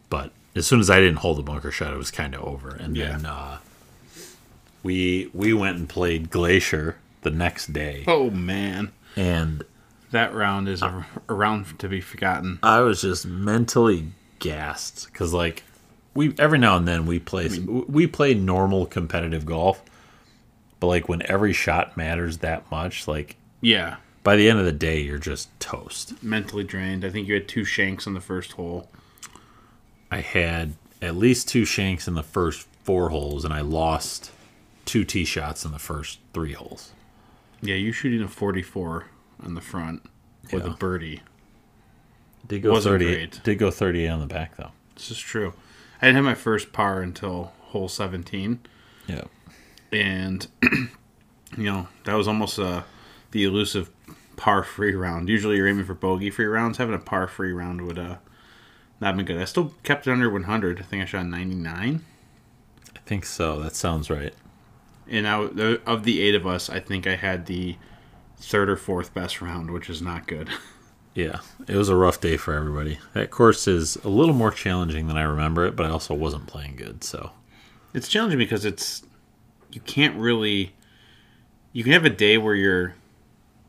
but 0.09 0.31
as 0.55 0.65
soon 0.65 0.79
as 0.79 0.89
I 0.89 0.99
didn't 0.99 1.17
hold 1.17 1.37
the 1.37 1.43
bunker 1.43 1.71
shot, 1.71 1.93
it 1.93 1.97
was 1.97 2.09
kind 2.11 2.33
of 2.33 2.41
over. 2.43 2.69
And 2.69 2.95
Yeah. 2.97 3.09
then 3.17 3.25
uh, 3.25 3.57
we 4.83 5.29
we 5.33 5.53
went 5.53 5.77
and 5.77 5.87
played 5.89 6.29
Glacier 6.29 6.95
the 7.21 7.29
next 7.31 7.73
day 7.73 8.03
Oh 8.07 8.29
man. 8.29 8.91
and 9.15 9.63
That 10.11 10.33
round 10.33 10.67
is 10.67 10.81
a, 10.81 11.05
a 11.27 11.33
round 11.33 11.77
to 11.79 11.87
be 11.87 12.01
forgotten. 12.01 12.59
I 12.63 12.79
was 12.81 13.01
just 13.01 13.25
mentally 13.25 14.07
gassed 14.39 15.07
because 15.11 15.33
like 15.33 15.63
we 16.15 16.33
every 16.39 16.57
now 16.57 16.77
and 16.77 16.87
then 16.87 17.05
we 17.05 17.19
play 17.19 17.49
we 17.59 18.07
play 18.07 18.33
normal 18.33 18.85
competitive 18.85 19.45
golf, 19.45 19.83
but 20.79 20.87
like 20.87 21.07
when 21.09 21.21
every 21.29 21.53
shot 21.53 21.95
matters 21.95 22.39
that 22.39 22.69
much, 22.71 23.07
like 23.07 23.35
Yeah, 23.61 23.97
by 24.23 24.35
the 24.35 24.49
end 24.49 24.57
of 24.59 24.65
the 24.65 24.71
day 24.71 24.99
you're 25.01 25.17
just 25.19 25.47
toast. 25.59 26.21
mentally 26.23 26.63
drained. 26.63 27.05
I 27.05 27.09
think 27.09 27.27
you 27.27 27.35
had 27.35 27.47
two 27.47 27.63
shanks 27.63 28.07
on 28.07 28.13
the 28.15 28.21
first 28.21 28.53
hole. 28.53 28.89
I 30.09 30.21
had 30.21 30.73
at 31.01 31.15
least 31.15 31.47
two 31.47 31.65
shanks 31.65 32.07
in 32.07 32.15
the 32.15 32.23
first 32.23 32.67
four 32.83 33.09
holes, 33.09 33.45
and 33.45 33.53
I 33.53 33.61
lost 33.61 34.31
two 34.85 35.03
tee 35.03 35.23
shots 35.25 35.63
in 35.65 35.71
the 35.71 35.77
first 35.79 36.17
three 36.33 36.53
holes. 36.53 36.93
Yeah, 37.61 37.75
you 37.75 37.91
shooting 37.91 38.23
a 38.23 38.27
44 38.27 39.05
on 39.43 39.53
the 39.55 39.61
front 39.61 40.03
with 40.51 40.65
a 40.65 40.69
Yeah. 40.69 40.75
birdie. 40.79 41.21
Did 42.47 42.63
go 42.63 42.71
Wasn't 42.71 42.93
thirty. 42.93 43.05
great. 43.05 43.41
Did 43.43 43.59
go 43.59 43.71
thirty 43.71 44.05
eight 44.05 44.09
on 44.09 44.19
the 44.19 44.25
back 44.27 44.57
though. 44.57 44.71
This 44.95 45.11
is 45.11 45.19
true. 45.19 45.53
I 46.01 46.05
didn't 46.07 46.15
have 46.17 46.25
my 46.25 46.35
first 46.35 46.71
par 46.73 47.01
until 47.01 47.51
hole 47.59 47.87
17. 47.89 48.59
Yeah. 49.07 49.23
and 49.91 50.47
you 50.61 51.63
know 51.63 51.87
that 52.05 52.13
was 52.15 52.27
almost 52.27 52.57
uh, 52.59 52.83
the 53.31 53.43
elusive 53.43 53.89
par 54.37 54.63
free 54.63 54.93
round. 54.95 55.29
Usually 55.29 55.57
you're 55.57 55.67
aiming 55.67 55.85
for 55.85 55.93
bogey 55.93 56.29
free 56.29 56.45
rounds. 56.45 56.77
Having 56.77 56.95
a 56.95 56.99
par 56.99 57.27
free 57.27 57.51
round 57.51 57.81
would 57.81 57.99
uh 57.99 58.17
not 59.01 59.15
been 59.15 59.25
good. 59.25 59.37
I 59.41 59.45
still 59.45 59.73
kept 59.83 60.07
it 60.07 60.11
under 60.11 60.29
100. 60.29 60.79
I 60.79 60.83
think 60.83 61.01
I 61.01 61.05
shot 61.05 61.25
99. 61.25 62.03
I 62.95 62.99
think 63.05 63.25
so. 63.25 63.59
That 63.61 63.75
sounds 63.75 64.09
right. 64.09 64.33
And 65.07 65.25
I, 65.27 65.35
of 65.87 66.03
the 66.03 66.21
eight 66.21 66.35
of 66.35 66.45
us, 66.45 66.69
I 66.69 66.79
think 66.81 67.07
I 67.07 67.15
had 67.15 67.45
the 67.45 67.77
third 68.39 68.69
or 68.69 68.75
fourth 68.75 69.13
best 69.13 69.41
round, 69.41 69.71
which 69.71 69.89
is 69.89 70.01
not 70.01 70.27
good. 70.27 70.49
Yeah, 71.15 71.39
it 71.67 71.75
was 71.75 71.89
a 71.89 71.95
rough 71.95 72.21
day 72.21 72.37
for 72.37 72.53
everybody. 72.53 72.99
That 73.13 73.31
course 73.31 73.67
is 73.67 73.97
a 73.97 74.09
little 74.09 74.35
more 74.35 74.51
challenging 74.51 75.07
than 75.07 75.17
I 75.17 75.23
remember 75.23 75.65
it, 75.65 75.75
but 75.75 75.85
I 75.85 75.89
also 75.89 76.13
wasn't 76.13 76.47
playing 76.47 76.75
good. 76.77 77.03
So 77.03 77.31
it's 77.93 78.07
challenging 78.07 78.37
because 78.37 78.63
it's 78.63 79.03
you 79.71 79.81
can't 79.81 80.15
really 80.15 80.73
you 81.73 81.83
can 81.83 81.93
have 81.93 82.05
a 82.05 82.09
day 82.09 82.37
where 82.37 82.55
you're 82.55 82.95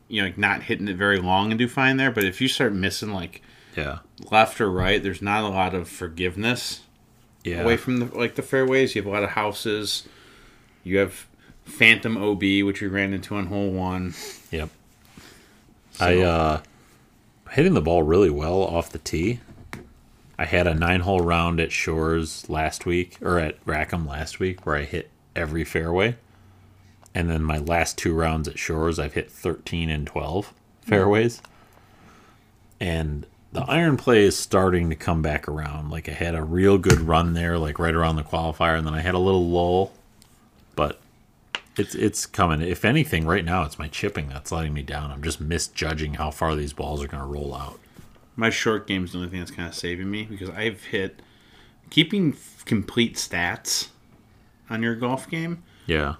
you 0.07 0.21
know 0.21 0.27
like 0.27 0.37
not 0.37 0.63
hitting 0.63 0.87
it 0.87 0.95
very 0.97 1.17
long 1.19 1.51
and 1.51 1.59
do 1.59 1.67
fine 1.67 1.97
there, 1.97 2.11
but 2.11 2.23
if 2.23 2.39
you 2.41 2.47
start 2.47 2.73
missing 2.73 3.11
like 3.11 3.41
yeah, 3.75 3.99
left 4.31 4.61
or 4.61 4.69
right, 4.69 5.01
there's 5.01 5.21
not 5.21 5.43
a 5.43 5.49
lot 5.49 5.73
of 5.73 5.89
forgiveness. 5.89 6.81
yeah, 7.43 7.61
away 7.61 7.77
from 7.77 7.97
the 7.97 8.05
like 8.17 8.35
the 8.35 8.41
fairways. 8.41 8.95
You 8.95 9.01
have 9.01 9.09
a 9.09 9.13
lot 9.13 9.23
of 9.23 9.31
houses. 9.31 10.07
You 10.83 10.99
have 10.99 11.27
Phantom 11.71 12.17
OB, 12.17 12.41
which 12.41 12.81
we 12.81 12.87
ran 12.87 13.13
into 13.13 13.35
on 13.35 13.47
hole 13.47 13.71
one. 13.71 14.13
yep. 14.51 14.69
I 15.99 16.19
uh, 16.19 16.61
hitting 17.51 17.73
the 17.73 17.81
ball 17.81 18.03
really 18.03 18.29
well 18.29 18.61
off 18.61 18.91
the 18.91 18.99
tee. 18.99 19.39
I 20.37 20.45
had 20.45 20.65
a 20.65 20.73
nine 20.73 21.01
hole 21.01 21.21
round 21.21 21.59
at 21.59 21.71
Shores 21.71 22.49
last 22.49 22.85
week, 22.85 23.17
or 23.21 23.37
at 23.37 23.57
Rackham 23.65 24.07
last 24.07 24.39
week, 24.39 24.65
where 24.65 24.75
I 24.75 24.83
hit 24.83 25.09
every 25.35 25.63
fairway. 25.63 26.15
And 27.13 27.29
then 27.29 27.43
my 27.43 27.57
last 27.57 27.97
two 27.97 28.13
rounds 28.13 28.47
at 28.47 28.57
Shores, 28.57 28.97
I've 28.97 29.13
hit 29.13 29.29
13 29.29 29.89
and 29.89 30.07
12 30.07 30.53
fairways. 30.81 31.41
And 32.79 33.27
the 33.51 33.61
iron 33.61 33.97
play 33.97 34.23
is 34.23 34.37
starting 34.37 34.89
to 34.89 34.95
come 34.95 35.21
back 35.21 35.47
around. 35.47 35.91
Like 35.91 36.07
I 36.07 36.13
had 36.13 36.35
a 36.35 36.43
real 36.43 36.77
good 36.77 37.01
run 37.01 37.33
there, 37.33 37.57
like 37.57 37.77
right 37.79 37.93
around 37.93 38.15
the 38.15 38.23
qualifier, 38.23 38.77
and 38.77 38.87
then 38.87 38.93
I 38.93 39.01
had 39.01 39.13
a 39.13 39.19
little 39.19 39.47
lull. 39.47 39.91
But 40.75 40.99
it's 41.77 41.95
it's 41.95 42.25
coming. 42.25 42.61
If 42.61 42.83
anything, 42.85 43.25
right 43.25 43.45
now 43.45 43.63
it's 43.63 43.79
my 43.79 43.87
chipping 43.87 44.29
that's 44.29 44.51
letting 44.51 44.73
me 44.73 44.81
down. 44.83 45.11
I'm 45.11 45.21
just 45.23 45.39
misjudging 45.41 46.15
how 46.15 46.31
far 46.31 46.55
these 46.55 46.73
balls 46.73 47.03
are 47.03 47.07
going 47.07 47.23
to 47.23 47.27
roll 47.29 47.53
out. 47.55 47.79
My 48.35 48.49
short 48.49 48.87
game's 48.87 49.11
the 49.11 49.19
only 49.19 49.29
thing 49.29 49.39
that's 49.39 49.51
kind 49.51 49.67
of 49.67 49.75
saving 49.75 50.09
me 50.09 50.23
because 50.23 50.49
I've 50.49 50.83
hit 50.85 51.21
keeping 51.89 52.33
f- 52.33 52.63
complete 52.65 53.15
stats 53.15 53.89
on 54.69 54.81
your 54.81 54.95
golf 54.95 55.29
game. 55.29 55.63
Yeah, 55.85 56.15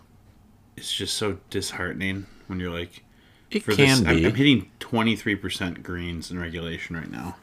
It's 0.75 0.93
just 0.93 1.15
so 1.15 1.38
disheartening 1.50 2.25
when 2.48 2.60
you're 2.60 2.72
like, 2.72 3.03
it 3.50 3.63
for 3.63 3.72
can 3.74 4.00
this, 4.00 4.08
I'm, 4.08 4.15
be. 4.17 4.25
I'm 4.25 4.34
hitting 4.36 4.70
23% 4.81 5.84
greens 5.84 6.29
in 6.31 6.39
regulation 6.39 6.96
right 6.98 7.10
now. 7.10 7.38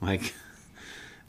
Like, 0.00 0.34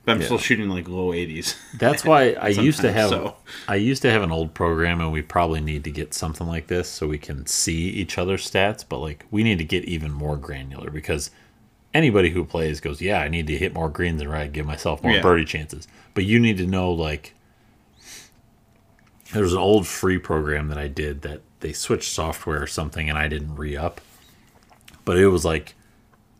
but 0.05 0.11
I'm 0.13 0.21
still 0.21 0.37
shooting 0.37 0.69
like 0.69 0.87
low 0.87 1.11
80s. 1.11 1.55
That's 1.77 2.05
why 2.05 2.31
I 2.33 2.49
used 2.49 2.81
to 2.81 2.91
have 2.91 3.09
so. 3.09 3.35
I 3.67 3.75
used 3.75 4.01
to 4.03 4.11
have 4.11 4.21
an 4.21 4.31
old 4.31 4.53
program, 4.53 5.01
and 5.01 5.11
we 5.11 5.21
probably 5.21 5.61
need 5.61 5.83
to 5.85 5.91
get 5.91 6.13
something 6.13 6.47
like 6.47 6.67
this 6.67 6.87
so 6.87 7.07
we 7.07 7.17
can 7.17 7.45
see 7.45 7.89
each 7.89 8.17
other's 8.17 8.49
stats. 8.49 8.85
But 8.87 8.99
like, 8.99 9.25
we 9.31 9.43
need 9.43 9.57
to 9.57 9.63
get 9.63 9.83
even 9.85 10.11
more 10.11 10.37
granular 10.37 10.89
because 10.91 11.31
anybody 11.93 12.29
who 12.29 12.45
plays 12.45 12.79
goes, 12.79 13.01
"Yeah, 13.01 13.19
I 13.19 13.27
need 13.27 13.47
to 13.47 13.57
hit 13.57 13.73
more 13.73 13.89
greens 13.89 14.21
and 14.21 14.29
right, 14.31 14.51
give 14.51 14.65
myself 14.65 15.01
more 15.03 15.13
Yeah. 15.13 15.21
birdie 15.21 15.45
chances." 15.45 15.87
But 16.13 16.25
you 16.25 16.39
need 16.39 16.57
to 16.57 16.67
know 16.67 16.91
like. 16.91 17.33
There's 19.33 19.53
an 19.53 19.59
old 19.59 19.87
free 19.87 20.19
program 20.19 20.67
that 20.67 20.77
I 20.77 20.87
did 20.87 21.23
that 21.23 21.41
they 21.59 21.73
switched 21.73 22.11
software 22.11 22.61
or 22.61 22.67
something, 22.67 23.09
and 23.09 23.17
I 23.17 23.27
didn't 23.27 23.55
re 23.55 23.75
up. 23.75 23.99
But 25.03 25.17
it 25.17 25.27
was 25.27 25.43
like, 25.43 25.73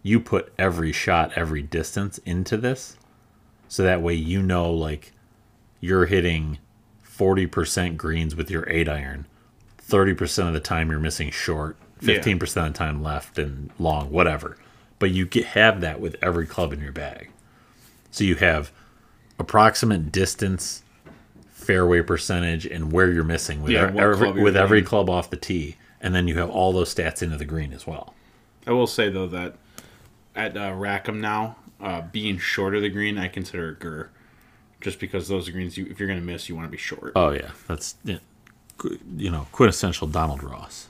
you 0.04 0.20
put 0.20 0.54
every 0.58 0.92
shot, 0.92 1.32
every 1.36 1.62
distance 1.64 2.20
into 2.20 2.58
this, 2.58 2.96
so 3.68 3.84
that 3.84 4.02
way 4.02 4.14
you 4.14 4.42
know 4.42 4.72
like 4.72 5.12
you're 5.80 6.06
hitting 6.06 6.58
40% 7.06 7.98
greens 7.98 8.36
with 8.36 8.50
your 8.50 8.68
8 8.70 8.90
iron 8.90 9.28
30% 9.82 10.48
of 10.48 10.54
the 10.54 10.60
time 10.60 10.90
you're 10.90 11.00
missing 11.00 11.30
short 11.30 11.78
15% 12.02 12.42
of 12.68 12.74
the 12.74 12.78
time 12.78 13.02
left 13.04 13.38
and 13.38 13.70
long 13.80 14.12
whatever. 14.12 14.58
But 15.00 15.12
you 15.12 15.26
get 15.26 15.46
have 15.48 15.82
that 15.82 16.00
with 16.00 16.16
every 16.22 16.46
club 16.46 16.74
in 16.74 16.82
your 16.82 16.92
bag. 16.92 17.30
So 18.12 18.24
you 18.24 18.36
have 18.36 18.72
approximate 19.40 20.12
distance 20.12 20.84
fairway 21.52 22.02
percentage 22.02 22.66
and 22.66 22.92
where 22.92 23.12
you're 23.12 23.24
missing 23.24 23.62
with, 23.62 23.72
Yeah, 23.72 23.92
every, 23.96 24.32
with 24.32 24.56
every 24.56 24.82
club 24.84 25.10
off 25.10 25.30
the 25.30 25.38
tee. 25.38 25.78
And 26.00 26.14
then 26.14 26.28
you 26.28 26.38
have 26.38 26.50
all 26.50 26.72
those 26.72 26.94
stats 26.94 27.24
into 27.24 27.38
the 27.38 27.46
green 27.46 27.74
as 27.74 27.88
well. 27.88 28.14
I 28.68 28.72
will 28.72 28.88
say 28.88 29.10
though 29.10 29.28
that 29.28 29.56
at 30.36 30.56
uh, 30.56 30.74
Rackham 30.74 31.20
now, 31.20 31.56
uh, 31.82 32.02
being 32.02 32.38
short 32.38 32.76
of 32.76 32.82
the 32.82 32.90
green, 32.90 33.18
I 33.18 33.28
consider 33.28 33.70
a 33.70 33.76
gur, 33.76 34.10
just 34.82 35.00
because 35.00 35.28
those 35.28 35.50
greens. 35.50 35.78
You, 35.78 35.86
if 35.90 36.00
you're 36.00 36.08
gonna 36.08 36.22
miss, 36.22 36.48
you 36.50 36.56
want 36.56 36.68
to 36.68 36.72
be 36.72 36.78
short. 36.78 37.14
Oh 37.16 37.32
yeah, 37.32 37.52
that's 37.68 37.96
yeah, 38.04 38.18
you 39.18 39.30
know 39.32 39.48
quintessential 39.52 40.08
Donald 40.08 40.44
Ross. 40.44 40.88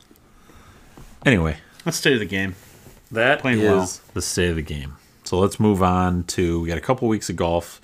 Anyway, 1.26 1.58
Let's 1.86 1.98
stay 1.98 2.14
to 2.14 2.20
the 2.20 2.26
game. 2.26 2.56
That 3.12 3.40
Playing 3.42 3.62
well. 3.64 3.90
the 4.14 4.22
state 4.22 4.50
of 4.50 4.56
the 4.56 4.62
game. 4.62 4.98
So 5.24 5.40
let's 5.40 5.60
move 5.60 5.82
on 5.82 6.24
to 6.26 6.62
we 6.62 6.68
got 6.68 6.78
a 6.78 6.82
couple 6.82 7.08
weeks 7.08 7.30
of 7.30 7.36
golf 7.36 7.82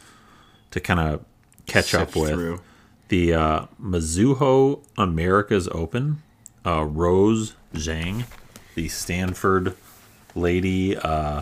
to 0.71 0.79
kind 0.79 0.99
of 0.99 1.25
catch 1.65 1.93
up 1.93 2.15
with 2.15 2.31
through. 2.33 2.61
the 3.09 3.33
uh, 3.33 3.65
Mizuho 3.81 4.83
Americas 4.97 5.67
Open. 5.69 6.21
Uh, 6.63 6.83
Rose 6.83 7.55
Zhang, 7.73 8.25
the 8.75 8.87
Stanford 8.87 9.75
lady 10.35 10.95
uh, 10.95 11.41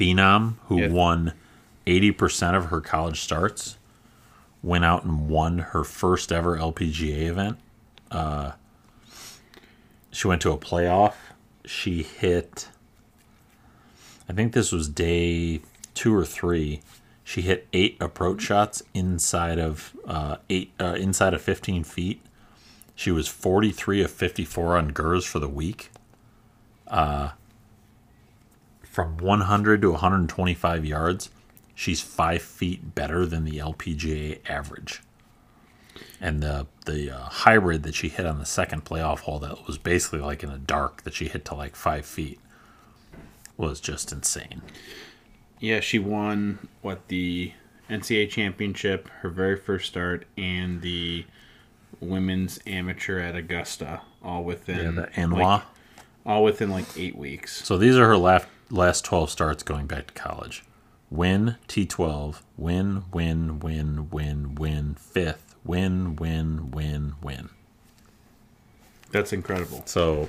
phenom 0.00 0.54
who 0.66 0.80
Yeah. 0.80 0.88
won 0.88 1.32
eighty 1.86 2.10
percent 2.10 2.56
of 2.56 2.66
her 2.66 2.80
college 2.80 3.20
starts, 3.20 3.76
went 4.62 4.84
out 4.84 5.04
and 5.04 5.28
won 5.28 5.58
her 5.58 5.84
first 5.84 6.32
ever 6.32 6.56
LPGA 6.56 7.26
event. 7.28 7.58
Uh, 8.10 8.52
she 10.10 10.26
went 10.26 10.42
to 10.42 10.50
a 10.52 10.58
playoff. 10.58 11.14
She 11.64 12.02
hit. 12.02 12.68
I 14.28 14.32
think 14.32 14.52
this 14.52 14.72
was 14.72 14.88
day 14.88 15.60
two 15.94 16.14
or 16.14 16.24
three. 16.24 16.80
She 17.24 17.42
hit 17.42 17.68
eight 17.72 17.96
approach 18.00 18.42
shots 18.42 18.82
inside 18.94 19.58
of 19.58 19.94
uh, 20.06 20.36
eight 20.48 20.72
uh, 20.80 20.96
inside 20.98 21.34
of 21.34 21.42
fifteen 21.42 21.84
feet. 21.84 22.20
She 22.96 23.10
was 23.10 23.28
forty 23.28 23.70
three 23.70 24.02
of 24.02 24.10
fifty 24.10 24.44
four 24.44 24.76
on 24.76 24.88
GURS 24.88 25.24
for 25.24 25.38
the 25.38 25.48
week. 25.48 25.90
Uh, 26.88 27.30
from 28.90 29.16
one 29.18 29.42
hundred 29.42 29.80
to 29.82 29.92
one 29.92 30.00
hundred 30.00 30.28
twenty 30.28 30.54
five 30.54 30.84
yards, 30.84 31.30
she's 31.74 32.00
five 32.00 32.42
feet 32.42 32.94
better 32.94 33.24
than 33.24 33.44
the 33.44 33.58
LPGA 33.58 34.40
average. 34.50 35.00
And 36.20 36.42
the 36.42 36.66
the 36.86 37.10
uh, 37.16 37.24
hybrid 37.24 37.84
that 37.84 37.94
she 37.94 38.08
hit 38.08 38.26
on 38.26 38.38
the 38.38 38.44
second 38.44 38.84
playoff 38.84 39.20
hole 39.20 39.38
that 39.38 39.66
was 39.66 39.78
basically 39.78 40.18
like 40.20 40.42
in 40.42 40.50
the 40.50 40.58
dark 40.58 41.02
that 41.04 41.14
she 41.14 41.28
hit 41.28 41.44
to 41.46 41.54
like 41.54 41.76
five 41.76 42.04
feet 42.04 42.40
was 43.56 43.80
just 43.80 44.12
insane. 44.12 44.62
Yeah, 45.60 45.80
she 45.80 45.98
won 45.98 46.68
what 46.82 47.08
the 47.08 47.52
NCAA 47.88 48.30
championship, 48.30 49.08
her 49.20 49.28
very 49.28 49.56
first 49.56 49.88
start, 49.88 50.24
and 50.36 50.80
the 50.80 51.26
women's 52.00 52.58
amateur 52.66 53.18
at 53.20 53.36
Augusta, 53.36 54.00
all 54.22 54.42
within 54.42 54.96
Yeah, 54.96 55.26
the 55.26 55.26
like, 55.28 55.62
all 56.24 56.44
within 56.44 56.70
like 56.70 56.86
eight 56.96 57.16
weeks. 57.16 57.64
So 57.64 57.76
these 57.76 57.96
are 57.96 58.06
her 58.06 58.16
last 58.16 58.46
last 58.70 59.04
twelve 59.04 59.30
starts 59.30 59.62
going 59.62 59.86
back 59.86 60.08
to 60.08 60.14
college. 60.14 60.64
Win 61.10 61.56
T 61.68 61.86
twelve, 61.86 62.42
win, 62.56 63.04
win, 63.12 63.60
win, 63.60 64.08
win, 64.10 64.54
win, 64.54 64.94
fifth, 64.94 65.54
win, 65.64 66.16
win, 66.16 66.70
win, 66.70 67.14
win. 67.22 67.50
That's 69.10 69.32
incredible. 69.32 69.82
So 69.86 70.28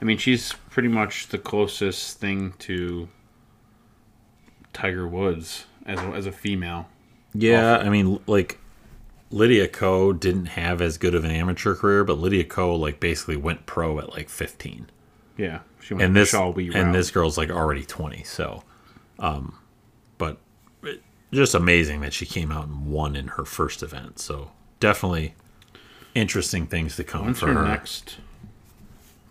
I 0.00 0.04
mean, 0.04 0.18
she's 0.18 0.52
pretty 0.70 0.88
much 0.88 1.28
the 1.28 1.38
closest 1.38 2.18
thing 2.18 2.54
to 2.60 3.08
Tiger 4.72 5.06
Woods 5.06 5.66
as 5.86 5.98
a, 5.98 6.06
as 6.06 6.26
a 6.26 6.32
female. 6.32 6.88
Yeah, 7.34 7.78
I 7.78 7.88
mean, 7.88 8.20
like 8.26 8.58
Lydia 9.30 9.68
Ko 9.68 10.12
didn't 10.12 10.46
have 10.46 10.80
as 10.82 10.98
good 10.98 11.14
of 11.14 11.24
an 11.24 11.30
amateur 11.30 11.74
career, 11.74 12.04
but 12.04 12.18
Lydia 12.18 12.44
Ko 12.44 12.74
like 12.74 13.00
basically 13.00 13.36
went 13.36 13.66
pro 13.66 13.98
at 13.98 14.10
like 14.10 14.28
15, 14.28 14.90
Yeah, 15.36 15.60
she 15.82 15.94
went 15.94 16.04
and 16.04 16.16
this 16.16 16.32
Wee 16.32 16.70
and 16.74 16.94
this 16.94 17.10
girl's 17.10 17.36
like 17.36 17.50
already 17.50 17.84
20. 17.84 18.22
So, 18.24 18.62
um, 19.18 19.56
but 20.18 20.38
it- 20.82 21.02
just 21.32 21.54
amazing 21.54 22.00
that 22.02 22.12
she 22.12 22.26
came 22.26 22.52
out 22.52 22.66
and 22.66 22.86
won 22.86 23.16
in 23.16 23.28
her 23.28 23.44
first 23.44 23.82
event. 23.82 24.18
So 24.18 24.50
definitely 24.80 25.34
interesting 26.14 26.66
things 26.66 26.96
to 26.96 27.04
come 27.04 27.24
When's 27.26 27.40
for 27.40 27.46
her, 27.48 27.54
her. 27.54 27.64
next 27.68 28.18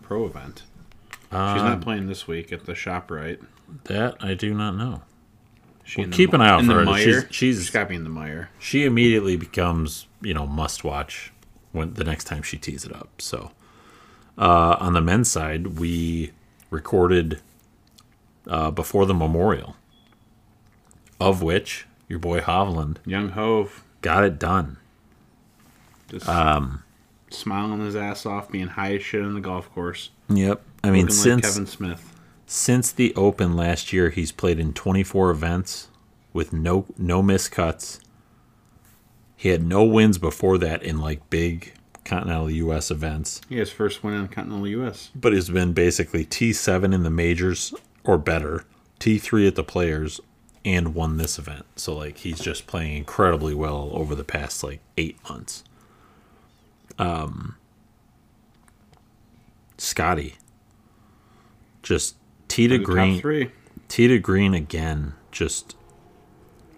pro 0.02 0.26
event? 0.26 0.62
She's 1.30 1.38
Um, 1.38 1.56
not 1.58 1.80
playing 1.80 2.08
this 2.08 2.26
week 2.28 2.52
at 2.52 2.66
the 2.66 2.72
ShopRite? 2.74 3.42
That 3.84 4.16
I 4.20 4.34
do 4.34 4.52
not 4.52 4.76
know. 4.76 5.02
She 5.84 6.00
Well, 6.00 6.04
in 6.04 6.10
the 6.10 6.16
keep 6.16 6.32
an 6.34 6.40
eye 6.42 6.48
out 6.50 6.64
for 6.64 6.84
her. 6.84 6.96
She's- 6.98 7.24
she's- 7.30 7.32
she's 7.32 7.70
got 7.70 7.90
in 7.90 8.04
the 8.04 8.10
mire. 8.10 8.50
she 8.58 8.84
immediately 8.84 9.36
becomes 9.36 10.06
you 10.20 10.34
know 10.34 10.46
must 10.46 10.84
watch 10.84 11.32
when 11.72 11.94
the 11.94 12.04
next 12.04 12.24
time 12.24 12.42
she 12.42 12.56
tees 12.58 12.84
it 12.84 12.94
up 12.94 13.08
so 13.20 13.50
uh, 14.38 14.76
on 14.78 14.92
the 14.92 15.00
men's 15.00 15.30
side 15.30 15.78
we 15.78 16.30
recorded 16.72 17.40
uh, 18.48 18.70
before 18.70 19.06
the 19.06 19.14
memorial 19.14 19.76
of 21.20 21.42
which 21.42 21.86
your 22.08 22.18
boy 22.18 22.40
hovland 22.40 22.96
Young 23.06 23.28
Hove 23.30 23.84
got 24.00 24.24
it 24.24 24.38
done 24.38 24.78
just 26.10 26.28
Um, 26.28 26.82
smiling 27.30 27.80
his 27.80 27.96
ass 27.96 28.26
off, 28.26 28.50
being 28.50 28.66
high 28.68 28.96
as 28.96 29.02
shit 29.02 29.22
on 29.22 29.34
the 29.34 29.40
golf 29.40 29.72
course. 29.72 30.10
yep 30.28 30.62
i 30.82 30.90
mean 30.90 31.08
since 31.08 31.44
like 31.44 31.52
Kevin 31.52 31.66
Smith. 31.66 32.14
since 32.46 32.90
the 32.90 33.14
open 33.14 33.54
last 33.56 33.92
year 33.92 34.10
he's 34.10 34.32
played 34.32 34.58
in 34.58 34.72
24 34.72 35.30
events 35.30 35.88
with 36.32 36.52
no 36.52 36.86
no 36.98 37.22
miscuts 37.22 38.00
he 39.36 39.50
had 39.50 39.62
no 39.62 39.84
wins 39.84 40.18
before 40.18 40.58
that 40.58 40.82
in 40.82 40.98
like 40.98 41.28
big 41.30 41.74
continental 42.12 42.48
us 42.70 42.90
events 42.90 43.40
He 43.48 43.58
has 43.58 43.70
first 43.70 44.04
win 44.04 44.14
in 44.14 44.28
Continental 44.28 44.68
U.S. 44.68 45.10
but 45.14 45.32
he's 45.32 45.48
been 45.48 45.72
basically 45.72 46.26
T7 46.26 46.94
in 46.94 47.02
the 47.04 47.10
majors 47.10 47.72
or 48.04 48.18
better, 48.18 48.64
T3 49.00 49.48
at 49.48 49.54
the 49.54 49.64
players, 49.64 50.20
and 50.64 50.94
won 50.94 51.16
this 51.16 51.38
event. 51.38 51.64
So 51.76 51.94
like 51.94 52.18
he's 52.18 52.40
just 52.40 52.66
playing 52.66 52.96
incredibly 52.98 53.54
well 53.54 53.90
over 53.94 54.14
the 54.14 54.24
past 54.24 54.62
like 54.62 54.80
eight 54.98 55.16
months. 55.28 55.64
Um, 56.98 57.56
Scotty, 59.78 60.34
just 61.82 62.16
tee 62.48 62.68
to 62.68 62.78
green, 62.78 63.50
tee 63.88 64.08
to 64.08 64.18
green 64.18 64.52
again, 64.52 65.14
just 65.30 65.76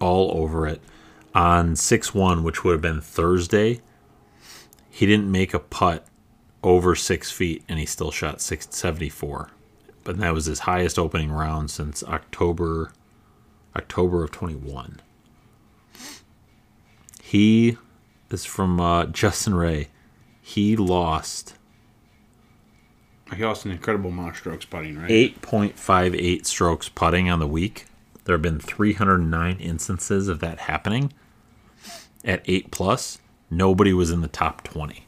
all 0.00 0.30
over 0.40 0.66
it 0.68 0.80
on 1.34 1.74
six 1.74 2.14
one, 2.14 2.44
which 2.44 2.62
would 2.62 2.72
have 2.72 2.80
been 2.80 3.00
Thursday. 3.00 3.80
He 4.94 5.06
didn't 5.06 5.28
make 5.28 5.52
a 5.52 5.58
putt 5.58 6.06
over 6.62 6.94
six 6.94 7.28
feet, 7.28 7.64
and 7.68 7.80
he 7.80 7.84
still 7.84 8.12
shot 8.12 8.40
six 8.40 8.68
seventy 8.70 9.08
four. 9.08 9.50
But 10.04 10.18
that 10.18 10.32
was 10.32 10.46
his 10.46 10.60
highest 10.60 11.00
opening 11.00 11.32
round 11.32 11.72
since 11.72 12.04
October, 12.04 12.92
October 13.74 14.22
of 14.22 14.30
twenty 14.30 14.54
one. 14.54 15.00
He 17.20 17.76
this 18.28 18.42
is 18.42 18.46
from 18.46 18.80
uh, 18.80 19.06
Justin 19.06 19.56
Ray. 19.56 19.88
He 20.40 20.76
lost 20.76 21.54
He 23.34 23.44
lost 23.44 23.64
an 23.64 23.72
incredible 23.72 24.10
amount 24.10 24.30
of 24.30 24.36
strokes 24.36 24.64
putting, 24.64 24.96
right? 24.96 25.10
8.58 25.10 26.46
strokes 26.46 26.88
putting 26.88 27.28
on 27.28 27.40
the 27.40 27.48
week. 27.48 27.86
There 28.26 28.34
have 28.34 28.42
been 28.42 28.60
309 28.60 29.56
instances 29.58 30.28
of 30.28 30.38
that 30.38 30.60
happening. 30.60 31.12
At 32.24 32.42
8 32.46 32.70
plus, 32.70 33.18
nobody 33.56 33.92
was 33.92 34.10
in 34.10 34.20
the 34.20 34.28
top 34.28 34.62
20. 34.64 35.06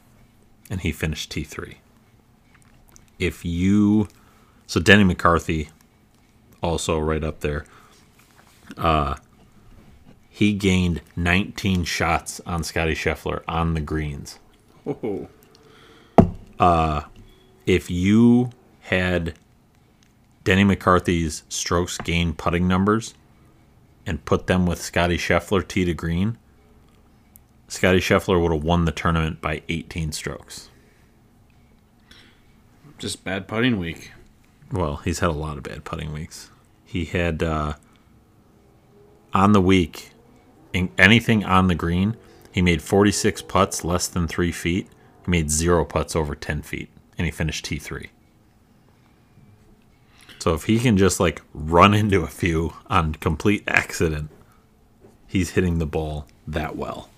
And 0.69 0.81
he 0.81 0.91
finished 0.91 1.31
T3. 1.31 1.75
If 3.19 3.45
you. 3.45 4.07
So 4.67 4.79
Denny 4.81 5.03
McCarthy, 5.05 5.69
also 6.61 6.99
right 6.99 7.23
up 7.23 7.39
there. 7.39 7.65
Uh, 8.77 9.15
he 10.29 10.53
gained 10.53 11.01
19 11.15 11.83
shots 11.85 12.41
on 12.45 12.63
Scotty 12.63 12.93
Scheffler 12.93 13.41
on 13.47 13.73
the 13.75 13.81
greens 13.81 14.39
Oh, 14.85 15.29
Uh, 16.59 17.01
if 17.65 17.89
you 17.89 18.51
had 18.81 19.35
Denny 20.43 20.63
McCarthy's 20.65 21.43
strokes 21.49 21.97
gained 21.97 22.37
putting 22.37 22.67
numbers 22.67 23.13
and 24.05 24.23
put 24.25 24.47
them 24.47 24.65
with 24.65 24.81
Scotty 24.81 25.17
Scheffler 25.17 25.65
tee 25.67 25.85
to 25.85 25.93
green, 25.93 26.37
Scotty 27.67 27.99
Scheffler 27.99 28.41
would 28.41 28.51
have 28.51 28.63
won 28.63 28.85
the 28.85 28.91
tournament 28.91 29.41
by 29.41 29.61
18 29.67 30.11
strokes. 30.11 30.69
just 32.97 33.23
bad 33.23 33.47
putting 33.47 33.77
week. 33.77 34.11
Well, 34.71 34.97
he's 34.97 35.19
had 35.19 35.29
a 35.29 35.33
lot 35.33 35.57
of 35.57 35.63
bad 35.63 35.83
putting 35.83 36.11
weeks. 36.11 36.49
He 36.85 37.05
had 37.05 37.43
uh, 37.43 37.73
on 39.33 39.51
the 39.51 39.61
week, 39.61 40.11
in 40.73 40.89
anything 40.97 41.43
on 41.45 41.67
the 41.67 41.75
green, 41.75 42.17
he 42.51 42.61
made 42.61 42.81
46 42.81 43.43
putts 43.43 43.83
less 43.83 44.07
than 44.07 44.27
three 44.27 44.51
feet. 44.51 44.87
He 45.25 45.31
made 45.31 45.51
zero 45.51 45.85
putts 45.85 46.15
over 46.15 46.33
10 46.35 46.63
feet, 46.63 46.89
and 47.17 47.25
he 47.25 47.31
finished 47.31 47.65
T3. 47.65 48.09
So 50.39 50.53
if 50.53 50.63
he 50.63 50.79
can 50.79 50.97
just 50.97 51.19
like 51.19 51.41
run 51.53 51.93
into 51.93 52.23
a 52.23 52.27
few 52.27 52.73
on 52.87 53.13
complete 53.15 53.63
accident, 53.67 54.29
he's 55.27 55.51
hitting 55.51 55.77
the 55.77 55.85
ball 55.85 56.25
that 56.47 56.75
well. 56.75 57.09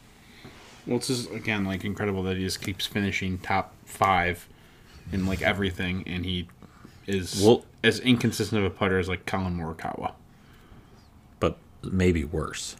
Well, 0.90 0.98
it's 0.98 1.08
just 1.08 1.30
again 1.32 1.66
like 1.66 1.86
incredible 1.86 2.24
that 2.24 2.36
he 2.38 2.44
just 2.44 2.62
keeps 2.64 2.86
finishing 2.88 3.38
top 3.38 3.74
five 3.86 4.48
in 5.14 5.26
like 5.28 5.42
everything, 5.44 6.04
and 6.08 6.26
he 6.26 6.48
is 7.06 7.42
Well- 7.46 7.64
as 7.84 8.00
inconsistent 8.00 8.60
of 8.60 8.66
a 8.72 8.76
putter 8.76 8.98
as 9.00 9.08
like 9.08 9.26
Collin 9.28 9.56
Morikawa. 9.58 10.14
but 11.40 11.58
maybe 11.84 12.24
worse. 12.26 12.76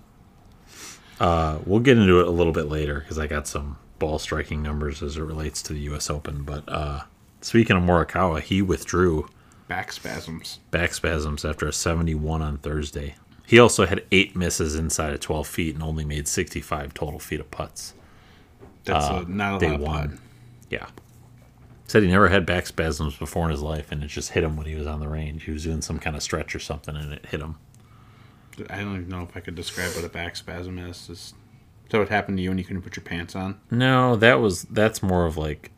Uh, 1.20 1.60
we'll 1.66 1.80
get 1.80 1.98
into 1.98 2.20
it 2.20 2.28
a 2.28 2.32
little 2.32 2.52
bit 2.54 2.68
later 2.68 3.00
because 3.00 3.18
I 3.20 3.28
got 3.28 3.48
some 3.48 3.78
ball 4.00 4.18
striking 4.20 4.62
numbers 4.64 5.02
as 5.04 5.16
it 5.18 5.22
relates 5.22 5.62
to 5.64 5.74
the 5.74 5.80
U.S. 5.82 6.10
Open. 6.10 6.44
But 6.44 6.64
uh, 6.68 7.02
speaking 7.42 7.78
of 7.78 7.84
Morikawa, 7.84 8.42
he 8.42 8.62
withdrew 8.62 9.28
Back 9.68 9.92
spasms. 9.92 10.60
back 10.72 10.94
spasms 10.94 11.46
after 11.46 11.68
a 11.68 11.74
71 11.74 12.42
on 12.42 12.58
Thursday. 12.58 13.16
He 13.46 13.60
also 13.60 13.86
had 13.86 14.04
eight 14.12 14.36
misses 14.36 14.76
inside 14.76 15.14
of 15.14 15.20
12 15.20 15.48
feet 15.48 15.76
and 15.76 15.84
only 15.84 16.06
made 16.06 16.28
65 16.28 16.94
total 16.94 17.20
feet 17.20 17.40
of 17.40 17.50
putts. 17.52 17.94
That's 18.90 19.06
Uh, 19.06 19.24
a, 19.26 19.30
not 19.30 19.56
a 19.56 19.60
they 19.68 19.76
won. 19.78 20.20
Yeah. 20.70 20.88
Said 21.88 22.04
he 22.04 22.10
never 22.10 22.30
had 22.30 22.46
back 22.46 22.68
spasms 22.68 23.16
before 23.16 23.46
in 23.46 23.52
his 23.52 23.62
life, 23.62 23.92
and 23.92 24.04
it 24.04 24.08
just 24.08 24.32
hit 24.32 24.44
him 24.44 24.56
when 24.56 24.68
he 24.68 24.76
was 24.76 24.86
on 24.86 25.00
the 25.00 25.08
range. 25.08 25.46
He 25.46 25.52
was 25.52 25.64
doing 25.64 25.82
some 25.82 25.98
kind 26.00 26.16
of 26.16 26.22
stretch 26.22 26.54
or 26.56 26.60
something, 26.60 26.96
and 26.96 27.12
it 27.14 27.26
hit 27.26 27.42
him. 27.42 27.56
I 28.70 28.82
don't 28.82 28.96
even 28.96 29.10
know 29.10 29.24
if 29.24 29.36
I 29.36 29.40
could 29.40 29.56
describe 29.56 29.96
what 29.96 30.04
a 30.04 30.10
back 30.10 30.36
spasm 30.36 30.78
is. 30.78 31.10
Is 31.10 31.34
that 31.90 31.98
what 31.98 32.10
happened 32.10 32.38
to 32.38 32.44
you 32.44 32.50
when 32.50 32.58
you 32.58 32.64
couldn't 32.64 32.82
put 32.84 32.96
your 32.96 33.04
pants 33.06 33.36
on? 33.36 33.60
No, 33.72 34.16
that 34.18 34.40
was 34.40 34.64
that's 34.64 35.02
more 35.02 35.26
of 35.26 35.38
like 35.38 35.72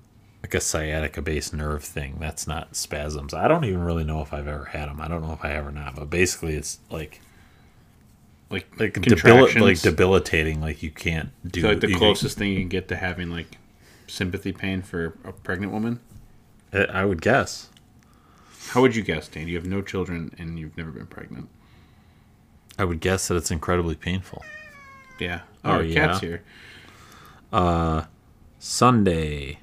like 0.44 0.54
a 0.56 0.60
sciatica 0.60 1.22
based 1.22 1.54
nerve 1.54 1.84
thing. 1.84 2.18
That's 2.20 2.48
not 2.48 2.76
spasms. 2.76 3.34
I 3.34 3.48
don't 3.48 3.64
even 3.66 3.84
really 3.84 4.04
know 4.04 4.22
if 4.22 4.34
I've 4.34 4.48
ever 4.48 4.66
had 4.66 4.90
them. 4.90 5.00
I 5.00 5.08
don't 5.08 5.22
know 5.22 5.32
if 5.34 5.46
I 5.46 5.50
have 5.50 5.68
or 5.68 5.72
not. 5.72 5.96
But 5.96 6.10
basically, 6.10 6.56
it's 6.56 6.80
like 6.90 7.22
Like 8.52 8.68
like 8.80 8.94
debil- 8.94 9.18
contractions. 9.18 9.64
like 9.64 9.80
debilitating. 9.82 10.60
Like 10.62 10.84
you 10.84 10.92
can't 10.92 11.30
do 11.50 11.62
So, 11.62 11.70
like 11.70 11.80
the 11.80 11.90
you- 11.90 11.98
closest 11.98 12.38
thing 12.38 12.52
you 12.52 12.60
can 12.60 12.68
get 12.70 12.88
to 12.90 12.96
having 12.96 13.30
like 13.30 13.58
sympathy 14.08 14.52
pain 14.52 14.82
for 14.82 15.18
a 15.24 15.32
pregnant 15.32 15.72
woman. 15.72 16.00
I 16.74 17.06
would 17.06 17.22
guess. 17.22 17.70
How 18.70 18.82
would 18.82 18.96
you 18.96 19.04
guess, 19.04 19.28
Dan? 19.28 19.48
You 19.48 19.56
have 19.56 19.66
no 19.66 19.82
children 19.82 20.34
and 20.38 20.58
you've 20.60 20.78
never 20.78 20.92
been 20.92 21.08
pregnant. 21.08 21.50
I 22.80 22.86
would 22.86 23.00
guess 23.02 23.28
that 23.28 23.36
it's 23.36 23.52
incredibly 23.52 23.96
painful. 23.96 24.44
Yeah. 25.20 25.42
Oh, 25.66 25.78
Oh, 25.78 25.80
yeah? 25.82 26.08
cat's 26.08 26.22
here. 26.22 26.42
Uh, 27.52 28.04
Sunday 28.60 29.60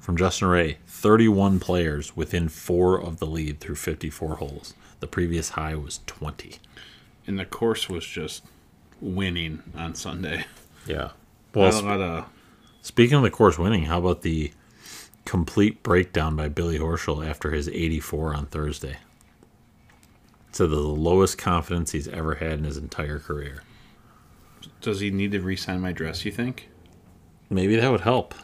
from 0.00 0.16
Justin 0.16 0.48
Ray, 0.48 0.78
31 0.86 1.60
players 1.60 2.16
within 2.16 2.48
four 2.48 3.00
of 3.00 3.18
the 3.18 3.26
lead 3.26 3.60
through 3.60 3.76
54 3.76 4.36
holes. 4.36 4.74
The 5.00 5.06
previous 5.06 5.50
high 5.50 5.74
was 5.76 6.00
20. 6.06 6.56
And 7.26 7.38
the 7.38 7.44
course 7.44 7.88
was 7.88 8.04
just 8.04 8.44
winning 9.00 9.62
on 9.76 9.94
Sunday. 9.94 10.44
Yeah. 10.86 11.10
Well, 11.54 12.02
of 12.02 12.26
Speaking 12.82 13.16
of 13.16 13.22
the 13.22 13.30
course 13.30 13.58
winning, 13.58 13.84
how 13.84 13.98
about 13.98 14.22
the 14.22 14.52
complete 15.24 15.82
breakdown 15.82 16.36
by 16.36 16.48
Billy 16.48 16.78
Horschel 16.78 17.26
after 17.26 17.52
his 17.52 17.68
84 17.68 18.34
on 18.34 18.46
Thursday? 18.46 18.98
So 20.52 20.66
the 20.66 20.78
lowest 20.78 21.38
confidence 21.38 21.92
he's 21.92 22.08
ever 22.08 22.36
had 22.36 22.52
in 22.58 22.64
his 22.64 22.76
entire 22.76 23.18
career. 23.18 23.62
does 24.80 25.00
he 25.00 25.10
need 25.10 25.32
to 25.32 25.40
re-sign 25.40 25.80
my 25.80 25.92
dress? 25.92 26.24
You 26.24 26.32
think? 26.32 26.68
Maybe 27.50 27.76
that 27.76 27.90
would 27.90 28.02
help. 28.02 28.34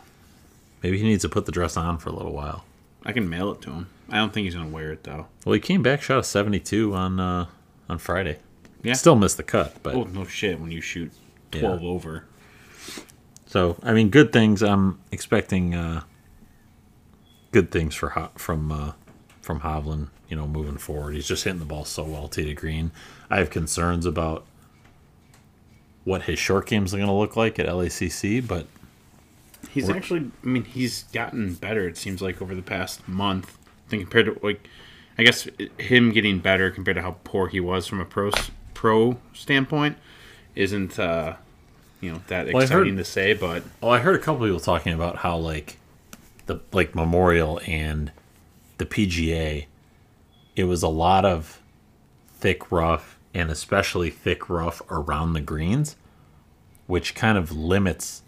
Maybe 0.83 0.99
he 0.99 1.05
needs 1.05 1.23
to 1.23 1.29
put 1.29 1.47
the 1.47 1.53
dress 1.53 1.77
on 1.77 1.99
for 1.99 2.09
a 2.09 2.13
little 2.13 2.33
while. 2.33 2.65
I 3.05 3.13
can 3.13 3.29
mail 3.29 3.53
it 3.53 3.61
to 3.63 3.71
him. 3.71 3.89
I 4.09 4.17
don't 4.17 4.33
think 4.33 4.45
he's 4.45 4.55
gonna 4.55 4.71
wear 4.71 4.93
it 4.93 5.05
though. 5.05 5.27
Well, 5.45 5.53
he 5.53 5.61
came 5.61 5.83
back, 5.83 6.03
shot 6.03 6.19
a 6.19 6.25
72 6.25 6.95
on 6.95 7.21
uh, 7.21 7.47
on 7.89 7.99
Friday. 7.99 8.39
Yeah. 8.83 8.95
Still 8.95 9.17
miss 9.17 9.35
the 9.35 9.43
cut, 9.43 9.83
but 9.83 9.95
Oh 9.95 10.05
no 10.05 10.25
shit! 10.25 10.59
When 10.61 10.71
you 10.71 10.81
shoot 10.81 11.13
twelve 11.51 11.83
over, 11.83 12.25
so 13.47 13.77
I 13.83 13.93
mean, 13.93 14.09
good 14.09 14.33
things. 14.33 14.63
I'm 14.63 15.01
expecting 15.13 15.75
uh, 15.75 16.03
good 17.53 17.71
things 17.71 17.95
for 17.95 18.11
Ho- 18.11 18.31
from 18.37 18.73
uh, 18.73 18.93
from 19.43 19.61
Hovland. 19.61 20.09
You 20.29 20.37
know, 20.37 20.47
moving 20.47 20.79
forward, 20.79 21.15
he's 21.15 21.27
just 21.27 21.45
hitting 21.45 21.59
the 21.59 21.65
ball 21.65 21.85
so 21.85 22.05
well 22.05 22.29
to 22.29 22.55
green. 22.55 22.93
I 23.29 23.39
have 23.39 23.51
concerns 23.51 24.07
about 24.07 24.47
what 26.05 26.23
his 26.23 26.39
short 26.39 26.67
games 26.67 26.95
are 26.95 26.97
going 26.99 27.09
to 27.09 27.15
look 27.15 27.37
like 27.37 27.59
at 27.59 27.67
LACC, 27.67 28.47
but 28.47 28.67
he's 29.71 29.91
actually. 29.91 30.31
I 30.43 30.47
mean, 30.47 30.65
he's 30.65 31.03
gotten 31.05 31.55
better. 31.55 31.89
It 31.89 31.97
seems 31.97 32.23
like 32.23 32.41
over 32.41 32.55
the 32.55 32.63
past 32.63 33.07
month. 33.09 33.59
I 33.87 33.91
think 33.91 34.03
compared 34.03 34.27
to 34.27 34.47
like, 34.47 34.69
I 35.19 35.25
guess 35.25 35.49
him 35.79 36.13
getting 36.13 36.39
better 36.39 36.71
compared 36.71 36.97
to 36.97 37.03
how 37.03 37.17
poor 37.25 37.49
he 37.49 37.59
was 37.61 37.87
from 37.87 38.01
a 38.01 38.05
pro 38.05 38.31
pro 38.81 39.15
standpoint 39.35 39.95
isn't 40.55 40.99
uh, 40.99 41.37
you 42.01 42.11
know 42.11 42.23
that 42.29 42.51
Well, 42.51 42.63
exciting 42.63 42.95
heard- 42.95 42.97
to 42.97 43.05
say, 43.05 43.35
but 43.35 43.63
Well, 43.83 43.91
I 43.91 43.99
heard 43.99 44.17
a 44.17 44.19
couple 44.19 44.47
people 44.47 44.59
talking 44.59 44.95
about 44.95 45.17
how 45.17 45.37
like 45.37 45.77
the 46.47 46.61
like 46.73 46.95
Memorial 46.95 47.61
and 47.67 48.11
the 48.79 48.87
PGA, 48.87 49.67
it 50.57 50.65
was 50.65 50.83
a 50.83 50.89
lot 50.89 51.27
of 51.27 51.61
thick 52.39 52.73
rough 52.73 53.19
and 53.35 53.51
especially 53.51 54.09
thick 54.09 54.49
rough 54.49 54.81
around 54.91 55.35
the 55.35 55.43
greens, 55.43 55.97
which 56.87 57.15
kind 57.15 57.37
of 57.37 57.53
limits 57.53 58.23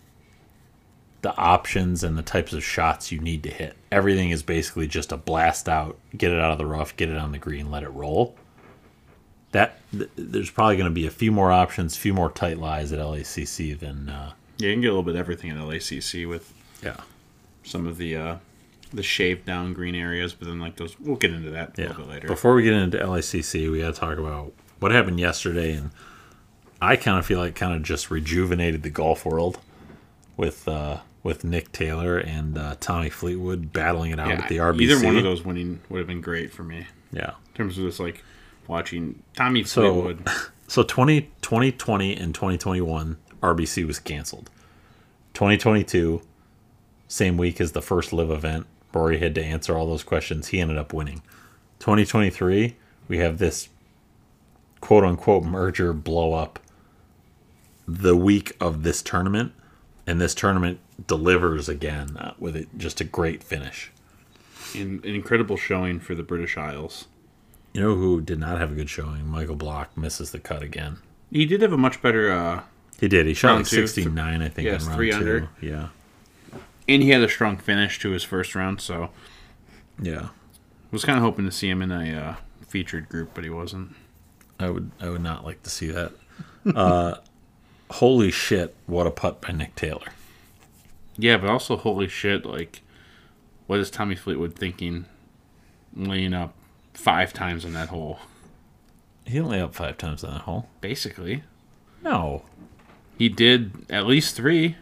the 1.23 1.35
options 1.39 2.05
and 2.05 2.19
the 2.19 2.23
types 2.23 2.53
of 2.53 2.63
shots 2.63 3.11
you 3.11 3.21
need 3.21 3.43
to 3.45 3.51
hit. 3.51 3.75
Everything 3.91 4.29
is 4.29 4.43
basically 4.43 4.87
just 4.87 5.13
a 5.13 5.17
blast 5.17 5.67
out, 5.67 5.97
get 6.15 6.31
it 6.31 6.39
out 6.39 6.53
of 6.53 6.59
the 6.59 6.67
rough, 6.67 6.95
get 6.95 7.09
it 7.09 7.17
on 7.17 7.33
the 7.33 7.39
green, 7.39 7.71
let 7.71 7.83
it 7.83 7.89
roll. 7.89 8.37
That 9.53 9.79
th- 9.93 10.11
there's 10.17 10.51
probably 10.51 10.77
going 10.77 10.89
to 10.91 10.95
be 10.95 11.07
a 11.07 11.11
few 11.11 11.31
more 11.33 11.53
options, 11.53 11.97
few 11.97 12.13
more 12.15 12.31
tight 12.31 12.59
lies 12.59 12.93
at 12.93 12.99
LACC 12.99 13.79
than 13.79 14.09
uh, 14.09 14.33
yeah, 14.59 14.69
you 14.69 14.75
can 14.75 14.81
get 14.83 14.89
a 14.89 14.91
little 14.91 15.03
bit 15.03 15.15
of 15.15 15.21
everything 15.21 15.51
at 15.51 15.57
LACC 15.59 16.29
with 16.29 16.53
yeah. 16.83 16.97
some 17.63 17.87
of 17.87 17.99
the 17.99 18.17
uh, 18.17 18.37
the 18.93 19.03
shaved 19.03 19.45
down 19.47 19.73
green 19.75 19.95
areas, 19.95 20.33
but 20.35 20.49
then 20.49 20.59
like 20.61 20.77
those, 20.77 20.99
we'll 21.01 21.17
get 21.17 21.33
into 21.33 21.51
that 21.51 21.79
a 21.79 21.83
little 21.83 21.97
bit 22.05 22.09
later. 22.09 22.29
Before 22.29 22.55
we 22.55 22.63
get 22.63 22.75
into 22.75 22.99
LACC, 22.99 23.71
we 23.71 23.81
got 23.81 23.95
to 23.95 24.01
talk 24.01 24.19
about 24.19 24.53
what 24.81 24.93
happened 24.93 25.19
yesterday, 25.21 25.73
and 25.75 25.91
I 26.81 26.97
kind 26.97 27.19
of 27.19 27.25
feel 27.27 27.39
like 27.39 27.55
kind 27.55 27.75
of 27.75 27.83
just 27.83 28.11
rejuvenated 28.11 28.83
the 28.83 28.91
golf 28.91 29.25
world 29.25 29.59
with 30.37 30.67
uh, 30.69 30.99
with 31.23 31.45
Nick 31.45 31.73
Taylor 31.73 32.19
and 32.19 32.59
uh, 32.59 32.75
Tommy 32.81 33.09
Fleetwood 33.11 33.73
battling 33.73 34.11
it 34.13 34.19
out 34.19 34.29
yeah, 34.29 34.43
at 34.43 34.49
the 34.49 34.57
RBC. 34.57 34.81
either 34.81 35.05
one 35.05 35.17
of 35.17 35.23
those 35.23 35.45
winning 35.45 35.81
would 35.89 35.99
have 35.99 36.07
been 36.07 36.21
great 36.21 36.53
for 36.53 36.65
me 36.65 36.87
Yeah. 37.13 37.31
in 37.49 37.55
terms 37.55 37.79
of 37.79 37.85
just 37.85 38.01
like 38.01 38.25
watching 38.69 39.23
Tommy 39.35 39.65
So, 39.65 40.03
Fleetwood. 40.03 40.29
so 40.69 40.83
20, 40.83 41.23
2020 41.43 42.17
and 42.17 42.35
2021, 42.35 43.17
RBC 43.43 43.87
was 43.87 43.99
canceled. 43.99 44.51
2022, 45.35 46.23
same 47.09 47.37
week 47.37 47.61
as 47.61 47.73
the 47.73 47.83
first 47.83 48.13
LIV 48.13 48.31
event, 48.31 48.67
Rory 48.93 49.19
had 49.19 49.35
to 49.35 49.43
answer 49.45 49.77
all 49.77 49.87
those 49.87 50.03
questions. 50.03 50.49
He 50.49 50.61
ended 50.61 50.77
up 50.77 50.93
winning. 50.93 51.23
2023, 51.79 52.77
we 53.09 53.19
have 53.19 53.39
this 53.39 53.69
quote 54.81 55.05
unquote 55.05 55.45
merger 55.45 55.93
blow 55.93 56.35
up 56.35 56.59
the 57.89 58.17
week 58.17 58.57
of 58.61 58.83
this 58.83 59.03
tournament, 59.03 59.53
and 60.07 60.21
this 60.21 60.35
tournament 60.35 60.79
delivers 61.07 61.69
again 61.69 62.17
uh, 62.17 62.35
with 62.39 62.55
it 62.57 62.69
just 62.77 63.01
a 63.01 63.05
great 63.05 63.43
finish. 63.43 63.91
an, 64.75 65.01
an 65.05 65.15
incredible 65.15 65.57
showing 65.57 65.99
for 65.99 66.15
the 66.15 66.23
British 66.23 66.57
Isles. 66.57 67.07
You 67.73 67.81
know 67.81 67.95
who 67.95 68.21
did 68.21 68.39
not 68.39 68.59
have 68.59 68.73
a 68.73 68.75
good 68.75 68.91
showing? 68.91 69.27
Michael 69.27 69.57
Block 69.57 69.97
misses 69.97 70.31
the 70.31 70.39
cut 70.39 70.63
again. 70.63 70.99
He 71.31 71.47
did 71.47 71.63
have 71.63 71.73
a 71.73 71.79
much 71.79 72.03
better, 72.03 72.31
uh, 72.31 72.63
He 73.01 73.09
did. 73.09 73.27
He 73.27 73.33
shot 73.35 73.57
like 73.57 73.67
two. 73.67 73.87
69, 73.87 74.43
I 74.43 74.49
think, 74.49 74.67
Yes, 74.67 74.83
in 74.83 74.89
round 74.89 74.97
three 74.99 75.11
two. 75.11 75.17
under. 75.17 75.49
Yeah. 75.61 75.89
and 76.89 77.03
he 77.03 77.11
had 77.11 77.23
a 77.23 77.29
strong 77.29 77.57
finish 77.57 77.99
to 78.01 78.11
his 78.11 78.23
first 78.25 78.55
round. 78.55 78.81
So 78.81 79.11
Yeah. 80.01 80.29
was 80.91 81.05
kind 81.05 81.17
of 81.17 81.23
hoping 81.25 81.45
to 81.47 81.51
see 81.53 81.71
him 81.71 81.81
in 81.81 81.91
a 81.91 82.15
uh, 82.15 82.35
featured 82.67 83.09
group, 83.09 83.31
but 83.35 83.45
he 83.45 83.51
wasn't. 83.51 83.95
I 84.61 84.69
would 84.71 84.91
I 85.01 85.09
would 85.09 85.23
not 85.23 85.45
like 85.45 85.63
to 85.63 85.71
see 85.71 85.91
that. 85.91 86.13
Uh 86.77 87.17
holy 87.91 88.31
shit, 88.31 88.75
what 88.87 89.07
a 89.07 89.11
putt 89.11 89.41
by 89.41 89.51
Nick 89.53 89.75
Taylor. 89.75 90.09
Yeah, 91.17 91.37
but 91.39 91.51
also 91.51 91.77
holy 91.77 92.07
shit, 92.09 92.47
like, 92.47 92.83
what 93.67 93.81
is 93.81 93.91
Tommy 93.91 94.15
Fleetwood 94.15 94.55
thinking, 94.55 95.05
laying 95.95 96.33
up 96.35 96.55
five 96.95 97.33
times 97.33 97.65
in 97.65 97.73
that 97.75 97.89
hole? 97.89 98.19
He 99.25 99.33
didn't 99.35 99.49
lay 99.49 99.61
up 99.61 99.75
five 99.75 99.99
times 99.99 100.25
on 100.25 100.33
that 100.35 100.43
hole. 100.43 100.69
Basically, 100.81 101.43
No. 102.03 102.43
he 103.19 103.29
did 103.29 103.87
at 103.91 104.07
least 104.07 104.35
three. 104.37 104.77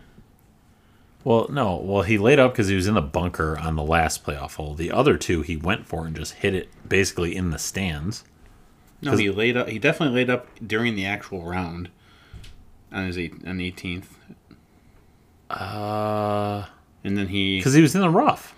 Well, 1.23 1.47
no. 1.51 1.77
Well, 1.77 2.03
he 2.03 2.17
laid 2.17 2.39
up 2.39 2.53
because 2.53 2.69
he 2.69 2.75
was 2.75 2.87
in 2.87 2.95
the 2.95 3.03
bunker 3.03 3.59
on 3.59 3.77
the 3.77 3.83
last 3.83 4.25
playoff 4.25 4.55
hole. 4.55 4.73
The 4.75 4.91
other 4.91 5.19
two, 5.19 5.43
he 5.43 5.57
went 5.57 5.87
for 5.87 6.07
and 6.07 6.17
just 6.17 6.35
hit 6.35 6.55
it 6.55 6.71
basically 6.89 7.37
in 7.37 7.51
the 7.51 7.59
stands. 7.59 8.25
No, 9.03 9.17
he 9.17 9.31
laid 9.31 9.57
up. 9.57 9.69
He 9.69 9.79
definitely 9.79 10.15
laid 10.17 10.31
up 10.31 10.47
during 10.67 10.95
the 10.97 11.05
actual 11.05 11.43
round 11.45 11.91
on 12.93 13.07
his 13.07 13.19
eight, 13.19 13.35
on 13.47 13.59
the 13.59 13.67
eighteenth, 13.67 14.17
Uh, 15.51 16.65
and 17.05 17.17
then 17.19 17.29
he. 17.29 17.59
because 17.59 17.75
he 17.75 17.83
was 17.83 17.95
in 17.95 18.01
the 18.01 18.11
rough. 18.11 18.55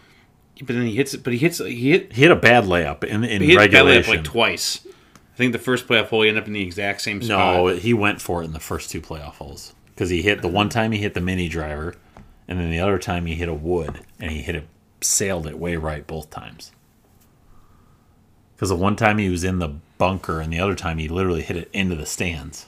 But 0.59 0.69
then 0.75 0.87
he 0.87 0.95
hits 0.95 1.15
it. 1.15 1.23
But 1.25 1.33
he 1.33 1.39
hits. 1.39 1.59
He 1.59 1.91
hit. 1.91 2.13
He 2.13 2.23
hit 2.23 2.31
a 2.31 2.37
bad 2.37 2.65
layup 2.65 3.05
in, 3.05 3.25
in 3.25 3.41
He 3.43 3.49
hit 3.49 3.71
that 3.73 3.85
layup 3.85 4.09
like 4.09 4.25
twice. 4.25 4.87
I 4.87 5.37
think 5.37 5.53
the 5.53 5.59
first 5.59 5.89
playoff 5.89 6.09
hole 6.09 6.23
he 6.23 6.29
ended 6.29 6.43
up 6.43 6.47
in 6.47 6.53
the 6.53 6.63
exact 6.63 7.01
same 7.01 7.23
spot. 7.23 7.57
No, 7.57 7.67
he 7.69 7.95
went 7.95 8.21
for 8.21 8.43
it 8.43 8.45
in 8.45 8.53
the 8.53 8.61
first 8.61 8.91
two 8.91 9.01
playoff 9.01 9.35
holes 9.35 9.75
because 9.95 10.11
he 10.11 10.23
hit 10.23 10.43
the 10.43 10.49
one 10.49 10.69
time 10.69 10.93
he 10.93 10.99
hit 10.99 11.15
the 11.15 11.21
mini 11.23 11.49
driver, 11.49 11.95
and 12.47 12.61
then 12.61 12.71
the 12.71 12.81
other 12.81 12.99
time 12.99 13.25
he 13.27 13.35
hit 13.35 13.49
a 13.49 13.55
wood 13.55 14.01
and 14.21 14.31
he 14.31 14.43
hit 14.43 14.55
it, 14.55 14.69
sailed 15.01 15.47
it 15.47 15.59
way 15.59 15.77
right 15.77 16.07
both 16.07 16.29
times. 16.31 16.71
Because 18.55 18.69
the 18.69 18.77
one 18.77 18.95
time 18.95 19.19
he 19.19 19.29
was 19.31 19.43
in 19.43 19.59
the 19.59 19.75
bunker, 19.99 20.41
and 20.41 20.53
the 20.53 20.61
other 20.61 20.75
time 20.75 20.99
he 20.99 21.09
literally 21.09 21.43
hit 21.43 21.57
it 21.57 21.71
into 21.73 21.97
the 21.97 22.07
stands. 22.07 22.67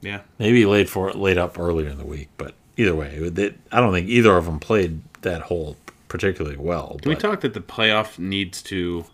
Yeah. 0.00 0.20
Maybe 0.38 0.60
he 0.60 0.66
laid 0.66 0.88
for 0.88 1.10
it 1.10 1.16
laid 1.16 1.36
up 1.38 1.58
earlier 1.58 1.88
in 1.90 1.98
the 1.98 2.06
week, 2.06 2.28
but 2.38 2.54
either 2.76 2.94
way, 2.94 3.14
it- 3.14 3.56
I 3.70 3.80
don't 3.80 3.92
think 3.92 4.08
either 4.08 4.36
of 4.36 4.46
them 4.46 4.58
played 4.58 5.00
that 5.22 5.42
hole 5.42 5.76
particularly 6.08 6.56
well. 6.56 6.98
Can 7.02 7.08
we 7.10 7.14
but- 7.14 7.20
talk 7.22 7.40
that 7.42 7.54
the 7.54 7.60
playoff 7.60 8.18
needs 8.18 8.62
to 8.64 9.04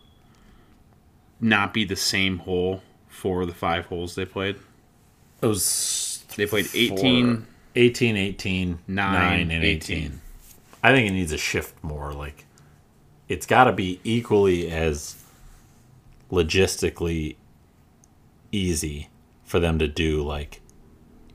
not 1.40 1.74
be 1.74 1.84
the 1.84 1.96
same 1.96 2.38
hole 2.38 2.82
for 3.08 3.44
the 3.46 3.52
five 3.54 3.86
holes 3.86 4.14
they 4.14 4.24
played? 4.24 4.56
It 5.42 5.46
was 5.46 6.24
They 6.36 6.46
played 6.46 6.66
four- 6.66 6.98
18, 6.98 7.46
18, 7.74 8.16
18, 8.16 8.78
9, 8.88 9.12
Nine, 9.12 9.50
and 9.50 9.64
18. 9.64 9.96
18. 9.98 10.20
I 10.82 10.92
think 10.94 11.08
it 11.10 11.12
needs 11.12 11.32
a 11.32 11.38
shift 11.38 11.74
more. 11.82 12.12
Like, 12.12 12.44
it's 13.28 13.44
got 13.46 13.64
to 13.64 13.72
be 13.72 14.00
equally 14.04 14.70
as 14.70 15.22
logistically 16.30 17.36
easy 18.52 19.08
for 19.44 19.60
them 19.60 19.78
to 19.78 19.88
do, 19.88 20.22
like, 20.22 20.60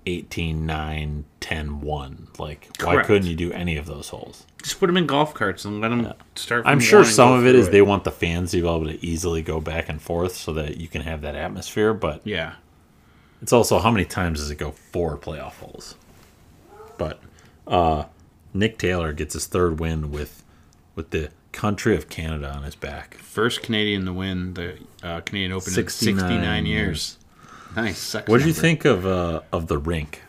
18, 0.06 0.66
9, 0.66 1.26
10, 1.40 1.82
1. 1.82 2.28
Like, 2.38 2.70
why 2.84 3.04
couldn't 3.04 3.28
you 3.28 3.36
do 3.36 3.52
any 3.52 3.78
of 3.78 3.86
those 3.86 4.10
holes? 4.10 4.46
Just 4.62 4.80
put 4.80 4.88
them 4.88 4.98
in 4.98 5.08
golf 5.08 5.34
carts 5.34 5.66
and 5.66 5.82
let 5.82 5.90
them 5.90 6.14
start. 6.36 6.64
From 6.64 6.72
I'm 6.72 6.80
sure 6.80 7.04
some 7.04 7.34
of 7.34 7.46
it 7.46 7.72
they 7.72 7.82
want 7.82 8.04
the 8.04 8.12
fans 8.12 8.52
to 8.52 8.62
be 8.62 8.68
able 8.68 8.86
to 8.86 9.04
easily 9.06 9.42
go 9.42 9.60
back 9.60 9.90
and 9.90 10.02
forth 10.02 10.36
so 10.36 10.54
that 10.54 10.78
you 10.78 10.88
can 10.88 11.02
have 11.02 11.22
that 11.22 11.36
atmosphere, 11.36 11.94
but 11.94 12.22
Yeah. 12.26 12.54
It's 13.42 13.54
also 13.54 13.80
how 13.80 13.90
many 13.90 14.06
times 14.06 14.40
does 14.40 14.52
it 14.52 14.58
go 14.58 14.72
four 14.72 15.18
playoff 15.18 15.54
holes? 15.54 15.96
But 16.98 17.20
uh, 17.68 18.06
Nick 18.54 18.78
Taylor 18.78 19.14
gets 19.14 19.34
his 19.34 19.48
third 19.48 19.80
win 19.80 20.12
with 20.12 20.44
with 20.96 21.10
the 21.10 21.32
country 21.52 21.96
of 21.96 22.10
Canada 22.10 22.52
on 22.52 22.64
his 22.64 22.76
back. 22.76 23.16
First 23.16 23.64
Canadian 23.64 24.06
to 24.06 24.14
win 24.14 24.54
the 24.54 24.78
uh, 25.04 25.22
Canadian 25.22 25.52
Open 25.54 25.72
69 25.72 26.14
in 26.14 26.20
69 26.30 26.66
years. 26.66 27.18
Nice. 27.76 27.98
sex 27.98 28.28
What 28.28 28.40
did 28.40 28.48
you 28.48 28.54
think 28.54 28.86
of 28.86 29.06
uh, 29.06 29.42
of 29.52 29.68
the 29.68 29.78
rink? 29.78 30.22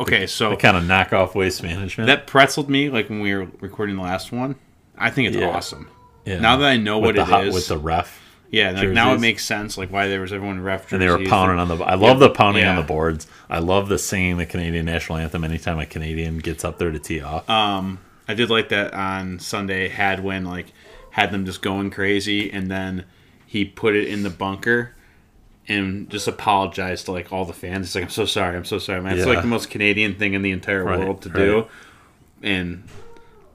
Okay, 0.00 0.26
so 0.28 0.50
The 0.50 0.56
kind 0.56 0.76
of 0.76 0.84
knockoff 0.84 1.34
waste 1.34 1.62
management. 1.62 2.06
that 2.06 2.26
pretzeled 2.28 2.68
me 2.68 2.88
like 2.88 3.08
when 3.10 3.20
we 3.20 3.34
were 3.34 3.48
recording 3.60 3.96
the 3.96 4.02
last 4.02 4.30
one. 4.30 4.54
I 4.96 5.10
think 5.10 5.28
it's 5.28 5.36
Yeah. 5.36 5.48
awesome. 5.48 5.88
Yeah. 6.24 6.38
Now 6.40 6.56
that 6.58 6.68
I 6.68 6.76
know 6.76 6.98
with 6.98 7.06
what 7.08 7.14
the 7.16 7.22
it 7.22 7.28
hot- 7.28 7.46
is, 7.48 7.54
with 7.54 7.68
the 7.68 7.78
ref, 7.78 8.20
yeah, 8.50 8.70
like 8.70 8.90
now 8.90 9.12
it 9.14 9.20
makes 9.20 9.44
sense 9.44 9.76
like 9.76 9.90
why 9.90 10.06
there 10.08 10.20
was 10.20 10.32
everyone 10.32 10.60
ref 10.60 10.92
and 10.92 11.02
they 11.02 11.08
were 11.08 11.18
pounding 11.24 11.58
and- 11.58 11.70
on 11.70 11.78
the. 11.78 11.84
I 11.84 11.94
love 11.94 12.18
the 12.20 12.30
pounding 12.30 12.64
on 12.64 12.76
the 12.76 12.82
boards. 12.82 13.26
I 13.50 13.58
love 13.58 13.88
the 13.88 13.98
singing 13.98 14.36
the 14.36 14.46
Canadian 14.46 14.86
national 14.86 15.18
anthem 15.18 15.42
anytime 15.44 15.78
a 15.80 15.86
Canadian 15.86 16.38
gets 16.38 16.64
up 16.64 16.78
there 16.78 16.90
to 16.92 16.98
tee 16.98 17.20
off. 17.20 17.48
Um, 17.50 17.98
I 18.28 18.34
did 18.34 18.50
like 18.50 18.68
that 18.68 18.94
on 18.94 19.38
Sunday. 19.40 19.88
Had 19.88 20.22
when 20.22 20.44
like 20.44 20.66
had 21.10 21.32
them 21.32 21.44
just 21.44 21.60
going 21.62 21.90
crazy, 21.90 22.50
and 22.52 22.70
then 22.70 23.04
he 23.46 23.64
put 23.64 23.96
it 23.96 24.06
in 24.08 24.22
the 24.22 24.30
bunker 24.30 24.94
and 25.68 26.08
just 26.10 26.26
apologized 26.26 27.04
to 27.06 27.12
like 27.12 27.32
all 27.32 27.44
the 27.44 27.52
fans. 27.52 27.86
It's 27.86 27.94
like 27.94 28.04
I'm 28.04 28.10
so 28.10 28.24
sorry, 28.24 28.56
I'm 28.56 28.64
so 28.64 28.78
sorry, 28.78 29.00
man. 29.02 29.16
It's 29.18 29.26
Yeah. 29.26 29.32
like 29.34 29.42
the 29.42 29.48
most 29.48 29.70
Canadian 29.70 30.14
thing 30.14 30.34
in 30.34 30.42
the 30.42 30.50
entire 30.50 30.84
Right, 30.84 30.98
world 30.98 31.22
to 31.22 31.28
right. 31.28 31.36
do, 31.36 31.66
and 32.42 32.84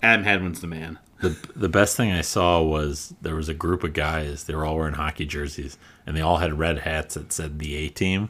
Adam 0.02 0.23
Hadwin's 0.26 0.62
the 0.62 0.67
man. 0.67 0.99
The 1.21 1.36
the 1.56 1.69
best 1.69 1.95
thing 1.97 2.12
I 2.12 2.21
saw 2.21 2.62
was 2.62 3.13
there 3.21 3.36
was 3.36 3.47
a 3.49 3.54
group 3.54 3.84
of 3.84 3.93
guys. 3.93 4.43
They 4.43 4.54
were 4.56 4.65
all 4.65 4.76
wearing 4.78 4.95
hockey 4.95 5.26
jerseys, 5.26 5.78
and 6.06 6.15
they 6.17 6.21
all 6.21 6.38
had 6.38 6.60
red 6.60 6.80
hats 6.80 7.15
that 7.15 7.32
said 7.32 7.60
the 7.60 7.76
A 7.76 7.88
team, 7.89 8.30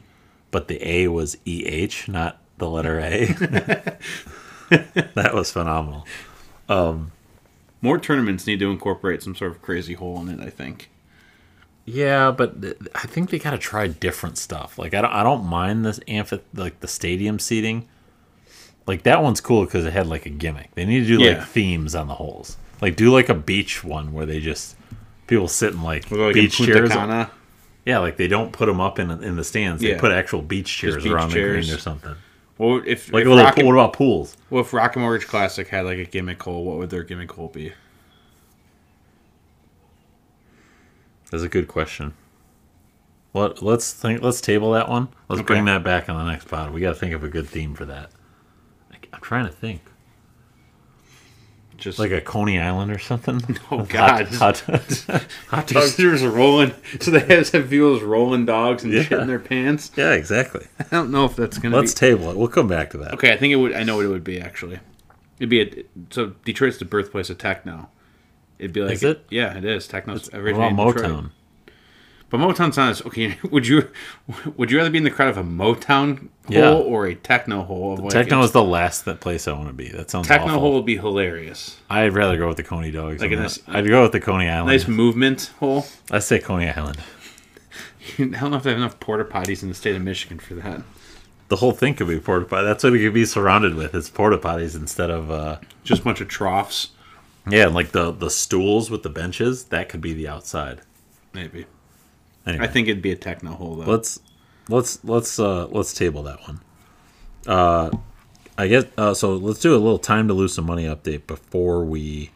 but 0.52 0.68
the 0.68 0.78
A 0.88 1.08
was 1.08 1.36
E 1.44 1.64
H, 1.66 2.08
not 2.08 2.38
the 2.58 2.70
letter 2.70 3.00
A. 3.00 3.26
that 4.70 5.30
was 5.34 5.50
phenomenal. 5.50 6.06
Um, 6.68 7.10
More 7.82 7.98
tournaments 7.98 8.46
need 8.46 8.60
to 8.60 8.70
incorporate 8.70 9.22
some 9.22 9.34
sort 9.34 9.50
of 9.50 9.60
crazy 9.60 9.94
hole 9.94 10.20
in 10.20 10.28
it. 10.28 10.40
I 10.40 10.50
think. 10.50 10.88
Yeah, 11.86 12.30
but 12.30 12.62
th- 12.62 12.76
I 12.94 13.06
think 13.06 13.30
they 13.30 13.38
gotta 13.38 13.58
try 13.58 13.86
different 13.88 14.38
stuff. 14.38 14.78
Like 14.78 14.94
I 14.94 15.02
don't, 15.02 15.12
I 15.12 15.22
don't 15.22 15.44
mind 15.44 15.84
this 15.84 16.00
amphi 16.08 16.40
like 16.54 16.80
the 16.80 16.88
stadium 16.88 17.38
seating. 17.38 17.88
Like 18.86 19.02
that 19.04 19.22
one's 19.22 19.40
cool 19.40 19.64
because 19.64 19.84
it 19.84 19.92
had 19.92 20.06
like 20.06 20.26
a 20.26 20.30
gimmick. 20.30 20.74
They 20.74 20.84
need 20.84 21.06
to 21.06 21.18
do 21.18 21.22
Yeah. 21.22 21.38
like 21.38 21.46
themes 21.48 21.94
on 21.94 22.08
the 22.08 22.14
holes. 22.14 22.56
Like 22.80 22.96
do 22.96 23.10
like 23.12 23.28
a 23.28 23.34
beach 23.34 23.84
one 23.84 24.12
where 24.12 24.26
they 24.26 24.40
just 24.40 24.76
people 25.26 25.48
sit 25.48 25.72
in 25.74 25.82
like 25.82 26.10
like 26.10 26.34
beach 26.34 26.56
Punta 26.56 26.72
chairs. 26.72 26.90
Cana. 26.90 27.30
Yeah, 27.84 27.98
like 27.98 28.16
they 28.16 28.28
don't 28.28 28.50
put 28.52 28.66
them 28.66 28.80
up 28.80 28.98
in 28.98 29.10
in 29.22 29.36
the 29.36 29.44
stands. 29.44 29.82
They 29.82 29.90
Yeah. 29.90 30.00
put 30.00 30.10
actual 30.12 30.40
beach 30.42 30.74
chairs 30.74 31.02
beach 31.02 31.12
around 31.12 31.30
chairs. 31.30 31.66
the 31.66 31.70
green 31.72 31.78
or 31.78 31.80
something. 31.80 32.14
Well, 32.56 32.82
if 32.86 33.12
Like 33.12 33.22
if 33.22 33.26
a 33.28 33.30
little 33.34 33.50
pool. 33.52 33.64
What 33.66 33.72
about 33.74 33.92
pools? 33.94 34.36
well, 34.48 34.62
if 34.62 34.72
Rocket 34.72 35.00
Mortgage 35.00 35.26
Classic 35.28 35.66
had 35.68 35.84
like 35.84 35.98
a 35.98 36.04
gimmick 36.04 36.42
hole, 36.42 36.64
what 36.64 36.78
would 36.78 36.88
their 36.90 37.02
gimmick 37.02 37.32
hole 37.32 37.48
be? 37.48 37.72
That's 41.34 41.42
a 41.42 41.48
good 41.48 41.66
question. 41.66 42.14
Let 43.32 43.60
let's 43.60 43.92
think. 43.92 44.22
Let's 44.22 44.40
table 44.40 44.70
that 44.74 44.88
one. 44.88 45.08
Let's 45.28 45.40
Okay. 45.40 45.46
bring 45.48 45.64
that 45.64 45.82
back 45.82 46.08
on 46.08 46.16
the 46.16 46.30
next 46.30 46.46
pod. 46.46 46.72
We 46.72 46.80
got 46.80 46.90
to 46.90 46.94
think 46.94 47.12
of 47.12 47.24
a 47.24 47.28
good 47.28 47.48
theme 47.48 47.74
for 47.74 47.84
that. 47.86 48.10
I- 48.92 48.98
I'm 49.12 49.20
trying 49.20 49.46
to 49.46 49.50
think. 49.52 49.80
Just 51.76 51.98
like 51.98 52.12
a 52.12 52.20
Coney 52.20 52.60
Island 52.60 52.92
or 52.92 53.00
something. 53.00 53.40
Oh, 53.72 53.78
Hot- 53.78 53.88
God. 53.88 54.26
hot, 54.28 54.58
hot, 54.60 54.88
dogs. 55.66 55.72
Just, 55.72 55.96
there's 55.96 56.22
rolling. 56.24 56.72
So 57.00 57.10
they 57.10 57.18
have 57.18 57.50
have 57.50 57.68
people 57.68 58.00
rolling 58.02 58.46
dogs 58.46 58.84
and 58.84 58.92
Yeah. 58.92 59.02
shit 59.02 59.18
in 59.18 59.26
their 59.26 59.40
pants. 59.40 59.90
Yeah, 59.96 60.12
exactly. 60.12 60.68
I 60.78 60.84
don't 60.92 61.10
know 61.10 61.24
if 61.24 61.34
that's 61.34 61.58
gonna 61.58 61.74
Let's 61.76 61.92
be. 61.92 61.98
table 61.98 62.30
it. 62.30 62.36
We'll 62.36 62.46
come 62.46 62.68
back 62.68 62.90
to 62.90 62.98
that. 62.98 63.14
okay, 63.14 63.32
I 63.32 63.36
think 63.36 63.52
it 63.52 63.56
would. 63.56 63.72
I 63.74 63.82
know 63.82 63.96
what 63.96 64.04
it 64.04 64.08
would 64.08 64.22
be 64.22 64.40
actually. 64.40 64.78
It'd 65.40 65.50
be 65.50 65.60
a, 65.62 65.84
so 66.10 66.34
Detroit's 66.44 66.78
the 66.78 66.84
birthplace 66.84 67.28
of 67.28 67.38
techno. 67.38 67.88
It'd 68.58 68.72
be 68.72 68.82
like 68.82 68.94
Is 68.94 69.02
it? 69.04 69.24
Yeah, 69.30 69.56
it 69.56 69.64
is. 69.64 69.86
Techno's 69.88 70.30
What 70.30 70.40
originated 70.40 70.72
about 70.72 70.96
in 70.96 71.02
Motown? 71.02 71.30
But 72.30 72.38
Motown's 72.40 72.76
not 72.76 72.90
as 72.90 73.02
okay. 73.02 73.38
Would 73.50 73.66
you 73.66 73.88
would 74.56 74.70
you 74.70 74.78
rather 74.78 74.90
be 74.90 74.98
in 74.98 75.04
the 75.04 75.10
crowd 75.10 75.28
of 75.28 75.36
a 75.36 75.44
Motown 75.44 76.28
Yeah. 76.48 76.70
hole 76.72 76.82
or 76.82 77.06
a 77.06 77.14
techno 77.14 77.62
hole? 77.62 77.92
Of 77.94 78.00
like 78.00 78.12
Techno 78.12 78.42
is 78.42 78.50
the 78.52 78.64
last 78.64 79.04
that 79.04 79.20
place 79.20 79.46
I 79.46 79.52
want 79.52 79.68
to 79.68 79.72
be. 79.72 79.88
That 79.88 80.10
sounds 80.10 80.26
techno 80.26 80.48
awful. 80.48 80.60
hole 80.60 80.74
would 80.74 80.86
be 80.86 80.96
hilarious. 80.96 81.78
I'd 81.88 82.12
rather 82.14 82.36
go 82.36 82.48
with 82.48 82.56
the 82.56 82.62
Coney 82.64 82.90
Dogs. 82.90 83.20
Like 83.20 83.30
nice- 83.30 83.60
I'd 83.68 83.86
go 83.86 84.02
with 84.02 84.12
the 84.12 84.20
Coney 84.20 84.48
Island. 84.48 84.68
Nice 84.68 84.88
movement 84.88 85.52
hole. 85.60 85.86
I 86.10 86.18
say 86.18 86.40
Coney 86.40 86.70
Island. 86.70 86.98
I 88.18 88.22
don't 88.24 88.50
know 88.50 88.56
if 88.56 88.62
they 88.64 88.70
have 88.70 88.78
enough 88.78 88.98
porta 89.00 89.24
potties 89.24 89.62
in 89.62 89.68
the 89.68 89.74
state 89.74 89.94
of 89.94 90.02
Michigan 90.02 90.38
for 90.38 90.54
that. 90.54 90.82
The 91.48 91.56
whole 91.56 91.72
thing 91.72 91.94
could 91.94 92.08
be 92.08 92.18
porta 92.18 92.46
potty. 92.46 92.64
That's 92.66 92.82
what 92.82 92.94
it 92.94 92.98
could 92.98 93.14
be 93.14 93.26
surrounded 93.26 93.74
with. 93.74 93.94
It's 93.94 94.10
porta 94.10 94.38
potties 94.38 94.74
instead 94.74 95.10
of 95.10 95.30
uh, 95.30 95.58
Just 95.84 96.00
a 96.00 96.04
bunch 96.04 96.20
of 96.20 96.26
troughs, 96.28 96.88
yeah, 97.48 97.66
and 97.66 97.74
like 97.74 97.92
the 97.92 98.10
the 98.12 98.30
stools 98.30 98.90
with 98.90 99.02
the 99.02 99.10
benches. 99.10 99.64
That 99.64 99.88
could 99.88 100.00
be 100.00 100.12
the 100.14 100.28
outside. 100.28 100.80
maybe. 101.32 101.66
Anyway, 102.46 102.64
I 102.64 102.68
think 102.68 102.88
it'd 102.88 103.02
be 103.02 103.12
a 103.12 103.16
techno 103.16 103.52
hole 103.52 103.76
though. 103.76 103.90
let's 103.90 104.20
let's 104.68 105.02
let's 105.04 105.38
uh 105.38 105.66
let's 105.68 105.94
table 105.94 106.22
that 106.24 106.40
one 106.42 106.60
uh 107.46 107.90
i 108.58 108.66
guess 108.66 108.84
uh 108.98 109.14
so 109.14 109.34
let's 109.34 109.60
do 109.60 109.72
a 109.74 109.78
little 109.80 109.98
time 109.98 110.28
to 110.28 110.34
lose 110.34 110.54
some 110.54 110.66
money 110.66 110.84
update 110.84 111.26
before 111.26 111.84
we 111.84 112.30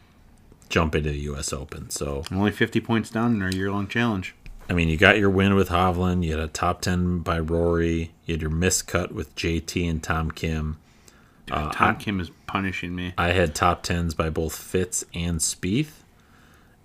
jump 0.71 0.95
into 0.95 1.11
the 1.11 1.19
us 1.21 1.53
open 1.53 1.91
so 1.91 2.23
only 2.33 2.51
50 2.51 2.81
points 2.81 3.11
down 3.11 3.35
in 3.35 3.43
our 3.43 3.51
year 3.51 3.71
long 3.71 3.87
challenge. 3.87 4.35
i 4.69 4.73
mean 4.73 4.89
you 4.89 4.97
got 4.97 5.19
your 5.19 5.29
win 5.31 5.55
with 5.55 5.69
hovland 5.69 6.25
you 6.25 6.31
had 6.31 6.41
a 6.41 6.49
top 6.49 6.81
10 6.81 7.19
by 7.21 7.39
rory 7.39 8.11
you 8.25 8.35
had 8.35 8.41
your 8.43 8.51
miscut 8.51 9.13
with 9.13 9.35
jt 9.37 9.89
and 9.91 10.03
tom 10.03 10.31
kim 10.31 10.79
Tom 11.49 11.69
Uh, 11.69 11.73
I- 11.91 11.95
Kim 11.95 12.21
is 12.21 12.31
punishing 12.47 12.95
me. 12.95 13.13
i 13.19 13.29
had 13.33 13.55
top 13.55 13.83
10s 13.85 14.17
by 14.17 14.31
both 14.31 14.57
fitz 14.57 15.05
and 15.15 15.39
Spieth. 15.41 16.03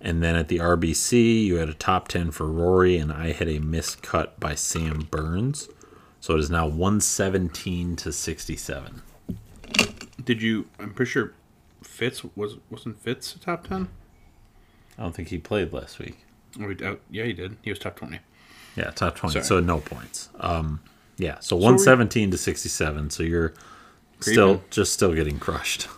and 0.00 0.22
then 0.22 0.36
at 0.36 0.48
the 0.48 0.58
rbc 0.58 1.44
you 1.44 1.56
had 1.56 1.68
a 1.70 1.74
top 1.74 2.08
10 2.08 2.30
for 2.32 2.46
rory 2.46 2.96
and 2.98 3.10
i 3.12 3.32
had 3.32 3.48
a 3.48 3.58
miscut 3.60 4.38
by 4.38 4.54
sam 4.54 5.08
burns 5.10 5.68
so 6.20 6.34
it 6.34 6.40
is 6.40 6.50
now 6.50 6.66
117 6.66 7.96
to 7.96 8.12
67 8.12 9.02
Did 10.24 10.40
you? 10.42 10.66
I'm 10.78 10.92
pretty 10.94 11.10
sure 11.10 11.32
Fitz 11.82 12.22
was 12.36 12.56
wasn't 12.70 12.98
Fitz 13.02 13.34
a 13.34 13.38
top 13.38 13.66
10? 13.68 13.88
I 14.98 15.02
don't 15.02 15.14
think 15.14 15.28
he 15.28 15.38
played 15.38 15.72
last 15.72 15.98
week. 15.98 16.16
Oh, 16.60 16.70
uh, 16.70 16.96
yeah, 17.10 17.24
he 17.24 17.32
did. 17.34 17.56
He 17.62 17.68
was 17.70 17.78
top 17.78 17.96
20. 17.96 18.20
Yeah, 18.76 18.90
top 18.92 19.16
20. 19.16 19.32
Sorry. 19.34 19.44
So 19.44 19.60
no 19.60 19.80
points. 19.80 20.30
Um, 20.40 20.80
yeah, 21.18 21.40
so 21.40 21.56
117 21.56 22.30
to 22.30 22.38
67. 22.38 23.10
So 23.10 23.22
you're 23.22 23.52
still 24.32 24.62
just 24.70 24.92
still 24.92 25.14
getting 25.14 25.38
crushed. 25.38 25.88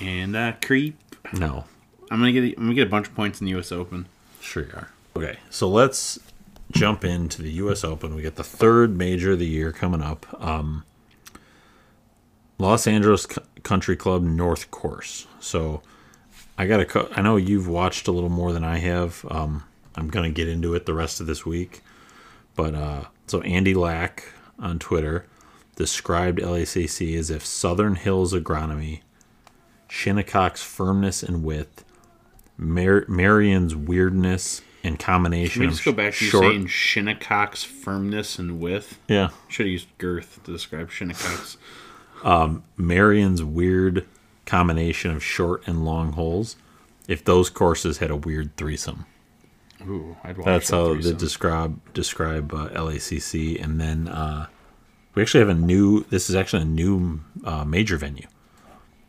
And 0.00 0.36
uh, 0.36 0.52
creep. 0.62 0.98
No, 1.32 1.64
I'm 2.10 2.18
gonna 2.20 2.32
get. 2.32 2.44
I'm 2.58 2.64
gonna 2.64 2.74
get 2.74 2.86
a 2.86 2.90
bunch 2.90 3.08
of 3.08 3.14
points 3.14 3.40
in 3.40 3.46
the 3.46 3.50
U.S. 3.52 3.72
Open. 3.72 4.06
sure 4.40 4.64
you 4.64 4.72
are. 4.74 4.90
Okay, 5.16 5.38
so 5.50 5.68
let's 5.68 6.18
jump 6.72 7.04
into 7.04 7.42
the 7.42 7.50
U.S. 7.52 7.84
Open. 7.84 8.14
We 8.14 8.22
get 8.22 8.36
the 8.36 8.44
third 8.44 8.96
major 8.96 9.32
of 9.32 9.38
the 9.38 9.46
year 9.46 9.72
coming 9.72 10.02
up. 10.02 10.26
Um, 10.44 10.84
Los 12.58 12.86
Angeles 12.86 13.24
C- 13.24 13.40
Country 13.62 13.96
Club 13.96 14.22
North 14.22 14.70
Course. 14.70 15.26
So 15.40 15.82
I 16.58 16.66
got 16.66 16.86
to. 16.88 17.08
I 17.12 17.22
know 17.22 17.36
you've 17.36 17.68
watched 17.68 18.08
a 18.08 18.12
little 18.12 18.30
more 18.30 18.52
than 18.52 18.64
I 18.64 18.78
have. 18.78 19.24
Um, 19.30 19.64
I'm 19.94 20.08
gonna 20.08 20.30
get 20.30 20.48
into 20.48 20.74
it 20.74 20.86
the 20.86 20.94
rest 20.94 21.20
of 21.20 21.26
this 21.26 21.44
week. 21.46 21.82
But 22.54 22.74
uh, 22.74 23.04
so 23.26 23.40
Andy 23.42 23.74
Lack 23.74 24.24
on 24.58 24.78
Twitter 24.78 25.26
described 25.76 26.40
LACC 26.40 27.16
as 27.16 27.30
if 27.30 27.46
Southern 27.46 27.94
Hills 27.94 28.32
agronomy, 28.34 29.00
Shinnecock's 29.88 30.62
firmness 30.62 31.22
and 31.22 31.44
width, 31.44 31.84
Mar- 32.56 33.04
Merion's 33.06 33.76
weirdness 33.76 34.62
and 34.82 34.98
combination 34.98 35.60
Can 35.62 35.68
we 35.68 35.74
just 35.74 35.84
go 35.84 35.92
back 35.92 36.14
to 36.14 36.24
you 36.24 36.30
saying 36.30 36.66
Shinnecock's 36.66 37.62
firmness 37.62 38.38
and 38.38 38.58
width? 38.60 38.98
yeah, 39.08 39.28
Should 39.48 39.66
have 39.66 39.72
used 39.72 39.88
girth 39.98 40.40
to 40.44 40.52
describe 40.52 40.90
Shinnecock's. 40.90 41.56
Merion's 42.76 43.44
weird 43.44 44.06
combination 44.46 45.10
of 45.10 45.22
short 45.22 45.66
and 45.66 45.84
long 45.84 46.12
holes. 46.12 46.56
If 47.06 47.24
those 47.24 47.50
courses 47.50 47.98
had 47.98 48.10
a 48.10 48.16
weird 48.16 48.56
threesome. 48.56 49.06
Ooh, 49.82 50.16
I'd 50.24 50.36
watch 50.36 50.46
That's 50.46 50.68
that 50.70 50.76
how 50.76 50.94
they 50.94 51.12
describe 51.12 51.78
describe 51.94 52.52
uh, 52.52 52.68
LACC, 52.70 53.62
and 53.62 53.80
then 53.80 54.08
uh, 54.08 54.46
we 55.16 55.22
actually 55.22 55.40
have 55.40 55.48
a 55.48 55.54
new. 55.54 56.04
This 56.10 56.30
is 56.30 56.36
actually 56.36 56.62
a 56.62 56.66
new 56.66 57.20
uh, 57.42 57.64
major 57.64 57.96
venue. 57.96 58.26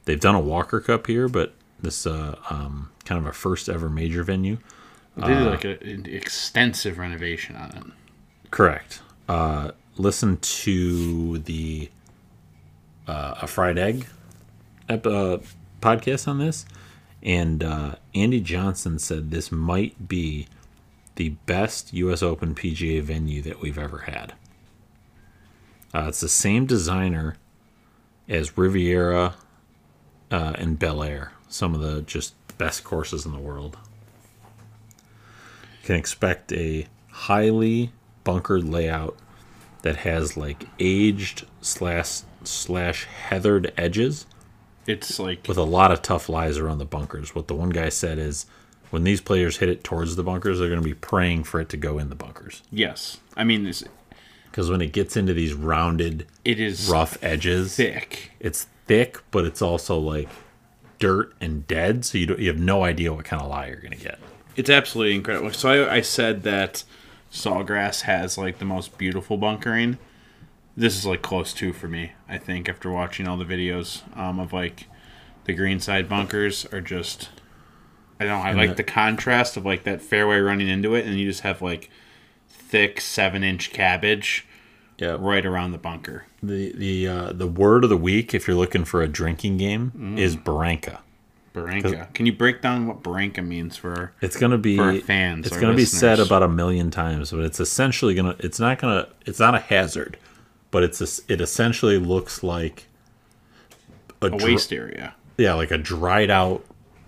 They've 0.05 0.19
done 0.19 0.35
a 0.35 0.39
Walker 0.39 0.79
Cup 0.79 1.05
here, 1.05 1.27
but 1.27 1.53
this 1.81 2.07
uh, 2.07 2.39
um, 2.49 2.89
kind 3.05 3.19
of 3.19 3.27
a 3.27 3.33
first 3.33 3.67
ever 3.69 3.89
major 3.89 4.23
venue. 4.23 4.57
They 5.17 5.27
did 5.27 5.47
like 5.47 5.65
a, 5.65 5.83
an 5.83 6.05
extensive 6.05 6.97
renovation 6.97 7.55
on 7.55 7.71
it. 7.71 7.83
Correct. 8.51 9.01
Uh, 9.27 9.71
listen 9.97 10.37
to 10.37 11.39
the 11.39 11.89
uh, 13.07 13.35
a 13.41 13.47
fried 13.47 13.77
egg 13.77 14.07
ep- 14.87 15.05
uh, 15.05 15.39
podcast 15.81 16.27
on 16.27 16.37
this, 16.39 16.65
and 17.21 17.63
uh, 17.63 17.95
Andy 18.15 18.39
Johnson 18.39 18.97
said 18.97 19.31
this 19.31 19.51
might 19.51 20.07
be 20.07 20.47
the 21.15 21.29
best 21.47 21.91
U.S. 21.93 22.23
Open 22.23 22.55
PGA 22.55 23.01
venue 23.01 23.41
that 23.41 23.59
we've 23.59 23.77
ever 23.77 23.99
had. 23.99 24.33
Uh, 25.93 26.05
it's 26.07 26.19
the 26.19 26.29
same 26.29 26.65
designer 26.65 27.35
as 28.27 28.57
Riviera 28.57 29.35
uh, 30.31 30.53
and 30.57 30.77
Bel 30.77 31.01
Air, 31.03 31.31
some 31.47 31.73
of 31.73 31.81
the 31.81 32.01
just 32.01 32.33
best 32.57 32.83
courses 32.83 33.25
in 33.25 33.31
the 33.31 33.39
world. 33.39 33.77
You 35.81 35.85
can 35.87 35.95
expect 35.95 36.51
a 36.51 36.87
highly 37.09 37.91
bunkered 38.23 38.65
layout 38.65 39.17
that 39.83 39.97
has 39.97 40.35
like 40.35 40.65
aged 40.79 41.45
slash 41.61 42.21
slash 42.43 43.05
heathered 43.05 43.73
edges 43.77 44.25
It's 44.85 45.19
like 45.19 45.47
with 45.47 45.57
a 45.57 45.63
lot 45.63 45.91
of 45.91 46.01
tough 46.01 46.27
lies 46.29 46.57
around 46.57 46.79
the 46.79 46.85
bunkers. 46.85 47.33
What 47.33 47.47
the 47.47 47.55
one 47.55 47.69
guy 47.69 47.89
said 47.89 48.17
is 48.17 48.45
when 48.89 49.03
these 49.03 49.21
players 49.21 49.57
hit 49.57 49.69
it 49.69 49.83
towards 49.83 50.15
the 50.15 50.23
bunkers, 50.23 50.59
they're 50.59 50.69
going 50.69 50.81
to 50.81 50.87
be 50.87 50.93
praying 50.93 51.43
for 51.45 51.59
it 51.59 51.69
to 51.69 51.77
go 51.77 51.97
in 51.99 52.09
the 52.09 52.15
bunkers. 52.15 52.63
yes. 52.71 53.17
I 53.35 53.43
mean, 53.43 53.71
Because 54.57 54.71
when 54.71 54.81
it 54.81 54.91
gets 54.91 55.15
into 55.15 55.35
these 55.35 55.53
rounded, 55.53 56.25
it 56.43 56.59
is 56.59 56.89
rough 56.89 57.15
edges, 57.21 57.75
thick. 57.75 58.31
it's 58.39 58.65
thick, 58.87 59.19
but 59.29 59.45
it's 59.45 59.61
also 59.61 59.99
like 59.99 60.27
dirt 60.97 61.31
and 61.39 61.67
dead. 61.67 62.03
So 62.05 62.17
you, 62.17 62.25
don't, 62.25 62.39
you 62.39 62.47
have 62.47 62.57
no 62.57 62.83
idea 62.83 63.13
what 63.13 63.23
kind 63.23 63.39
of 63.39 63.49
lie 63.49 63.67
you're 63.67 63.75
to 63.75 63.89
get. 63.95 64.17
It's 64.55 64.71
absolutely 64.71 65.13
incredible. 65.13 65.53
So 65.53 65.85
I, 65.85 65.97
I 65.97 66.01
said 66.01 66.41
that 66.41 66.83
Sawgrass 67.31 68.01
has 68.01 68.35
like 68.35 68.57
the 68.57 68.65
most 68.65 68.97
beautiful 68.97 69.37
bunkering. 69.37 69.99
This 70.75 70.97
is 70.97 71.05
like 71.05 71.21
close 71.21 71.53
to 71.53 71.71
for 71.71 71.87
me. 71.87 72.13
I 72.27 72.39
think 72.39 72.67
after 72.67 72.89
watching 72.89 73.27
all 73.27 73.37
the 73.37 73.45
videos 73.45 74.01
um, 74.17 74.39
of 74.39 74.53
like 74.53 74.87
the 75.43 75.53
greenside 75.53 76.09
bunkers 76.09 76.65
are 76.73 76.81
just. 76.81 77.29
I 78.19 78.23
don't 78.25 78.39
know. 78.39 78.43
I 78.43 78.49
And 78.49 78.57
like 78.57 78.69
the- 78.71 78.77
the 78.77 78.83
contrast 78.85 79.55
of 79.55 79.67
like 79.67 79.83
that 79.83 80.01
fairway 80.01 80.39
running 80.39 80.67
into 80.67 80.95
it, 80.95 81.05
and 81.05 81.15
you 81.19 81.29
just 81.29 81.41
have 81.41 81.61
like 81.61 81.91
thick 82.67 82.99
seven 83.01 83.43
inch 83.43 83.71
cabbage 83.71 84.45
Yeah. 84.97 85.17
right 85.19 85.45
around 85.45 85.71
the 85.71 85.77
bunker. 85.77 86.25
The 86.43 86.73
the 86.75 87.07
uh, 87.07 87.31
the 87.33 87.47
word 87.47 87.83
of 87.83 87.89
the 87.89 87.97
week, 87.97 88.33
if 88.33 88.47
you're 88.47 88.57
looking 88.57 88.85
for 88.85 89.01
a 89.01 89.07
drinking 89.07 89.57
game, 89.57 90.15
is 90.17 90.35
Barranca. 90.35 90.99
Barranca. 91.53 92.07
Can 92.13 92.25
you 92.27 92.33
break 92.33 92.61
down 92.61 92.85
what 92.87 93.01
Barranca 93.01 93.41
means 93.41 93.75
for? 93.77 94.13
It's 94.21 94.37
gonna 94.37 94.57
be 94.59 94.77
For 94.77 94.83
our 94.83 94.99
fans, 94.99 95.47
It's 95.47 95.57
gonna 95.57 95.73
be 95.75 95.85
said 95.85 96.19
about 96.19 96.43
a 96.43 96.47
million 96.47 96.91
times, 96.91 97.31
but 97.31 97.39
it's 97.39 97.59
essentially 97.59 98.13
gonna. 98.13 98.35
It's 98.39 98.59
not 98.59 98.77
gonna. 98.79 99.07
It's 99.25 99.39
not 99.39 99.55
a 99.55 99.59
hazard, 99.59 100.17
but 100.69 100.83
it's 100.83 101.01
a, 101.01 101.33
it 101.33 101.41
essentially 101.41 101.97
looks 101.97 102.43
like 102.43 102.85
a, 104.21 104.27
A 104.27 104.29
dr- 104.29 104.43
waste 104.43 104.71
area. 104.71 105.15
Yeah, 105.37 105.53
like 105.55 105.71
a 105.71 105.77
dried 105.79 106.29
out 106.29 106.63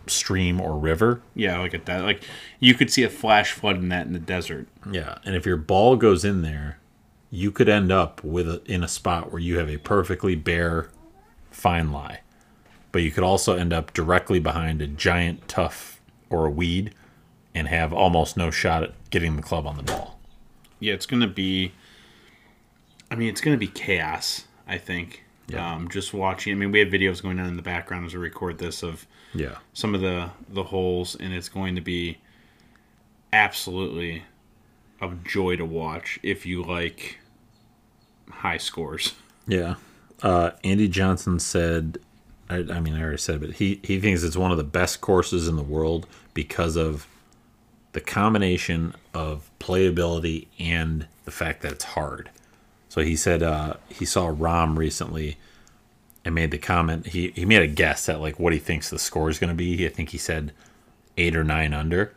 stream 0.09 0.59
or 0.59 0.77
river. 0.77 1.21
Yeah, 1.35 1.59
like 1.59 1.73
at 1.73 1.85
that. 1.85 2.03
Like 2.03 2.23
you 2.59 2.73
could 2.73 2.91
see 2.91 3.03
a 3.03 3.09
flash 3.09 3.51
flood 3.51 3.77
in 3.77 3.89
that 3.89 4.07
in 4.07 4.13
the 4.13 4.19
desert. 4.19 4.67
Yeah, 4.89 5.17
and 5.25 5.35
if 5.35 5.45
your 5.45 5.57
ball 5.57 5.95
goes 5.95 6.25
in 6.25 6.41
there, 6.41 6.79
you 7.31 7.51
could 7.51 7.69
end 7.69 7.91
up 7.91 8.23
with 8.23 8.47
a, 8.47 8.61
in 8.65 8.83
a 8.83 8.87
spot 8.87 9.31
where 9.31 9.41
you 9.41 9.57
have 9.57 9.69
a 9.69 9.77
perfectly 9.77 10.35
bare 10.35 10.89
fine 11.51 11.91
lie, 11.91 12.21
but 12.91 13.01
you 13.01 13.11
could 13.11 13.23
also 13.23 13.55
end 13.55 13.73
up 13.73 13.93
directly 13.93 14.39
behind 14.39 14.81
a 14.81 14.87
giant 14.87 15.47
tuff 15.47 15.99
or 16.29 16.45
a 16.45 16.51
weed, 16.51 16.93
and 17.53 17.67
have 17.67 17.91
almost 17.91 18.37
no 18.37 18.51
shot 18.51 18.83
at 18.83 19.09
getting 19.09 19.35
the 19.35 19.41
club 19.41 19.65
on 19.65 19.77
the 19.77 19.83
ball. 19.83 20.19
Yeah, 20.79 20.93
it's 20.93 21.05
gonna 21.05 21.27
be. 21.27 21.73
I 23.11 23.15
mean, 23.15 23.29
it's 23.29 23.41
gonna 23.41 23.57
be 23.57 23.67
chaos. 23.67 24.45
I 24.67 24.77
think. 24.77 25.23
Yeah. 25.47 25.73
Um, 25.73 25.89
just 25.89 26.13
watching. 26.13 26.53
I 26.53 26.55
mean, 26.55 26.71
we 26.71 26.79
have 26.79 26.89
videos 26.89 27.21
going 27.23 27.39
on 27.39 27.47
in 27.47 27.55
the 27.55 27.63
background 27.63 28.05
as 28.05 28.13
we 28.13 28.19
record 28.19 28.59
this 28.59 28.83
of 28.83 29.07
Yeah, 29.33 29.57
some 29.73 29.95
of 29.95 30.01
the 30.01 30.31
the 30.47 30.63
holes, 30.63 31.15
and 31.15 31.33
it's 31.33 31.49
going 31.49 31.75
to 31.75 31.81
be 31.81 32.17
absolutely 33.31 34.23
a 35.01 35.11
joy 35.23 35.55
to 35.55 35.65
watch 35.65 36.19
if 36.23 36.45
you 36.45 36.63
like 36.63 37.19
high 38.29 38.57
scores. 38.57 39.13
yeah. 39.47 39.75
Uh, 40.21 40.51
Andy 40.65 40.89
Johnson 40.89 41.39
said, 41.39 41.97
I, 42.49 42.57
I 42.57 42.81
mean, 42.81 42.93
I 42.93 43.01
already 43.01 43.17
said, 43.19 43.35
it, 43.35 43.39
but 43.39 43.51
he 43.51 43.79
he 43.83 44.01
thinks 44.01 44.21
it's 44.21 44.35
one 44.35 44.51
of 44.51 44.57
the 44.57 44.65
best 44.65 44.99
courses 44.99 45.47
in 45.47 45.55
the 45.55 45.63
world 45.63 46.07
because 46.33 46.75
of 46.75 47.07
the 47.93 48.01
combination 48.01 48.93
of 49.13 49.49
playability 49.59 50.47
and 50.59 51.07
the 51.23 51.31
fact 51.31 51.61
that 51.61 51.71
it's 51.71 51.85
hard. 51.85 52.29
So 52.89 53.01
he 53.01 53.15
said 53.15 53.41
uh, 53.43 53.75
he 53.87 54.03
saw 54.05 54.27
Rahm 54.27 54.77
recently 54.77 55.37
and 56.25 56.35
made 56.35 56.51
the 56.51 56.57
comment. 56.57 57.07
He 57.07 57.31
he 57.35 57.45
made 57.45 57.61
a 57.61 57.67
guess 57.67 58.09
at 58.09 58.21
like 58.21 58.39
what 58.39 58.53
he 58.53 58.59
thinks 58.59 58.89
the 58.89 58.99
score 58.99 59.29
is 59.29 59.39
going 59.39 59.49
to 59.49 59.55
be. 59.55 59.85
I 59.85 59.89
think 59.89 60.09
he 60.09 60.17
said 60.17 60.53
eight 61.17 61.35
or 61.35 61.43
nine 61.43 61.73
under, 61.73 62.13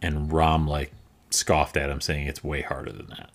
and 0.00 0.30
Rahm 0.30 0.66
like 0.68 0.92
scoffed 1.30 1.76
at 1.76 1.90
him, 1.90 2.00
saying 2.00 2.26
it's 2.26 2.44
way 2.44 2.62
harder 2.62 2.92
than 2.92 3.08
that. 3.08 3.30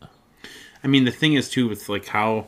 I 0.84 0.88
mean, 0.88 1.06
the 1.06 1.12
thing 1.12 1.34
is 1.34 1.50
too 1.50 1.68
with 1.68 1.90
like 1.90 2.08
how 2.08 2.48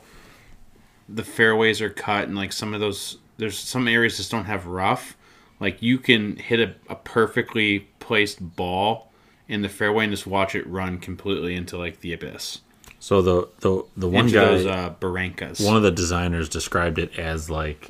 the 1.10 1.24
fairways 1.24 1.82
are 1.82 1.89
cut 1.89 2.28
and 2.28 2.36
like 2.36 2.52
some 2.52 2.74
of 2.74 2.80
those 2.80 3.17
there's 3.38 3.58
some 3.58 3.88
areas 3.88 4.17
just 4.17 4.32
don't 4.32 4.46
have 4.46 4.65
rough. 4.65 5.15
Like 5.60 5.82
you 5.82 5.98
can 5.98 6.36
hit 6.36 6.60
a, 6.60 6.76
a 6.89 6.96
perfectly 6.96 7.88
placed 8.00 8.56
ball 8.56 9.12
in 9.48 9.62
the 9.62 9.70
fairway 9.70 10.04
and 10.04 10.13
just 10.13 10.28
watch 10.28 10.54
it 10.56 10.67
run 10.67 11.00
completely 11.00 11.56
into 11.56 11.78
like 11.78 12.02
the 12.02 12.13
abyss. 12.13 12.60
So 13.08 13.22
the 13.22 13.48
the 13.62 13.86
the 13.96 14.10
one 14.10 14.28
guy, 14.28 14.43
those 14.43 14.65
uh, 14.65 14.93
barrancas. 15.00 15.65
one 15.65 15.78
of 15.78 15.82
the 15.82 15.91
designers 15.91 16.50
described 16.50 17.00
it 17.00 17.17
as 17.17 17.50
like 17.50 17.89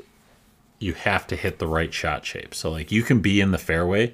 you 0.77 0.93
have 0.93 1.25
to 1.25 1.35
hit 1.35 1.57
the 1.57 1.65
right 1.65 1.91
shot 1.91 2.23
shape. 2.23 2.53
So 2.53 2.69
like 2.69 2.91
you 2.91 3.01
can 3.01 3.19
be 3.19 3.41
in 3.41 3.49
the 3.49 3.57
fairway 3.57 4.13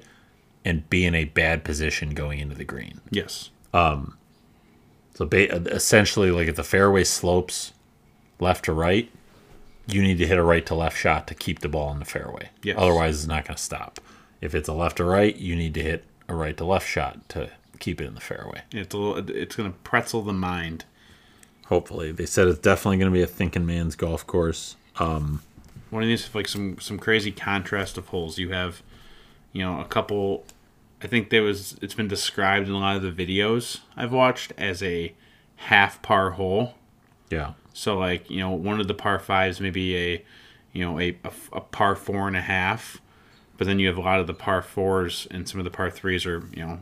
and 0.64 0.88
be 0.88 1.04
in 1.04 1.14
a 1.14 1.26
bad 1.26 1.62
position 1.62 2.14
going 2.14 2.38
into 2.38 2.54
the 2.54 2.64
green. 2.64 3.02
yes. 3.10 3.50
So 3.74 5.26
ba- 5.26 5.54
essentially, 5.74 6.30
like 6.30 6.48
if 6.48 6.56
the 6.56 6.64
fairway 6.64 7.04
slopes 7.04 7.74
left 8.40 8.64
to 8.64 8.72
right, 8.72 9.10
you 9.86 10.00
need 10.00 10.16
to 10.16 10.26
hit 10.26 10.38
a 10.38 10.42
right 10.42 10.64
to 10.64 10.74
left 10.74 10.96
shot 10.96 11.26
to 11.26 11.34
keep 11.34 11.58
the 11.58 11.68
ball 11.68 11.92
in 11.92 11.98
the 11.98 12.06
fairway. 12.06 12.48
Yes. 12.62 12.76
Otherwise, 12.78 13.16
it's 13.16 13.26
not 13.26 13.44
going 13.44 13.56
to 13.56 13.62
stop. 13.62 14.00
If 14.40 14.54
it's 14.54 14.70
a 14.70 14.72
left 14.72 14.96
to 14.96 15.04
right, 15.04 15.36
you 15.36 15.54
need 15.54 15.74
to 15.74 15.82
hit 15.82 16.06
a 16.30 16.34
right 16.34 16.56
to 16.56 16.64
left 16.64 16.88
shot 16.88 17.28
to 17.28 17.50
keep 17.78 18.00
it 18.00 18.06
in 18.06 18.14
the 18.14 18.20
fairway. 18.20 18.62
It's 18.72 18.94
a 18.94 18.98
little, 18.98 19.30
it's 19.30 19.56
gonna 19.56 19.74
pretzel 19.84 20.22
the 20.22 20.32
mind. 20.32 20.86
Hopefully, 21.66 22.12
they 22.12 22.26
said 22.26 22.46
it's 22.48 22.58
definitely 22.58 22.98
going 22.98 23.10
to 23.10 23.16
be 23.16 23.22
a 23.22 23.26
thinking 23.26 23.64
man's 23.64 23.96
golf 23.96 24.26
course. 24.26 24.76
Um, 24.98 25.42
one 25.90 26.02
of 26.02 26.08
these 26.08 26.34
like 26.34 26.48
some 26.48 26.78
some 26.78 26.98
crazy 26.98 27.32
contrast 27.32 27.96
of 27.96 28.08
holes. 28.08 28.38
You 28.38 28.50
have, 28.50 28.82
you 29.52 29.62
know, 29.62 29.80
a 29.80 29.84
couple. 29.84 30.44
I 31.02 31.06
think 31.06 31.30
there 31.30 31.42
was. 31.42 31.78
It's 31.80 31.94
been 31.94 32.08
described 32.08 32.68
in 32.68 32.74
a 32.74 32.78
lot 32.78 32.96
of 32.96 33.02
the 33.02 33.26
videos 33.26 33.80
I've 33.96 34.12
watched 34.12 34.52
as 34.58 34.82
a 34.82 35.14
half 35.56 36.02
par 36.02 36.32
hole. 36.32 36.74
Yeah, 37.30 37.54
So 37.72 37.96
like 37.96 38.30
you 38.30 38.38
know, 38.40 38.50
one 38.50 38.80
of 38.80 38.86
the 38.86 38.94
par 38.94 39.18
fives 39.18 39.60
maybe 39.60 39.96
a, 39.96 40.24
you 40.72 40.84
know, 40.84 41.00
a, 41.00 41.16
a, 41.24 41.32
a 41.54 41.60
par 41.60 41.96
four 41.96 42.28
and 42.28 42.36
a 42.36 42.42
half, 42.42 43.00
but 43.56 43.66
then 43.66 43.78
you 43.78 43.88
have 43.88 43.96
a 43.96 44.02
lot 44.02 44.20
of 44.20 44.26
the 44.26 44.34
par 44.34 44.62
fours 44.62 45.26
and 45.30 45.48
some 45.48 45.58
of 45.58 45.64
the 45.64 45.70
par 45.70 45.90
threes 45.90 46.26
are 46.26 46.46
you 46.52 46.64
know, 46.64 46.80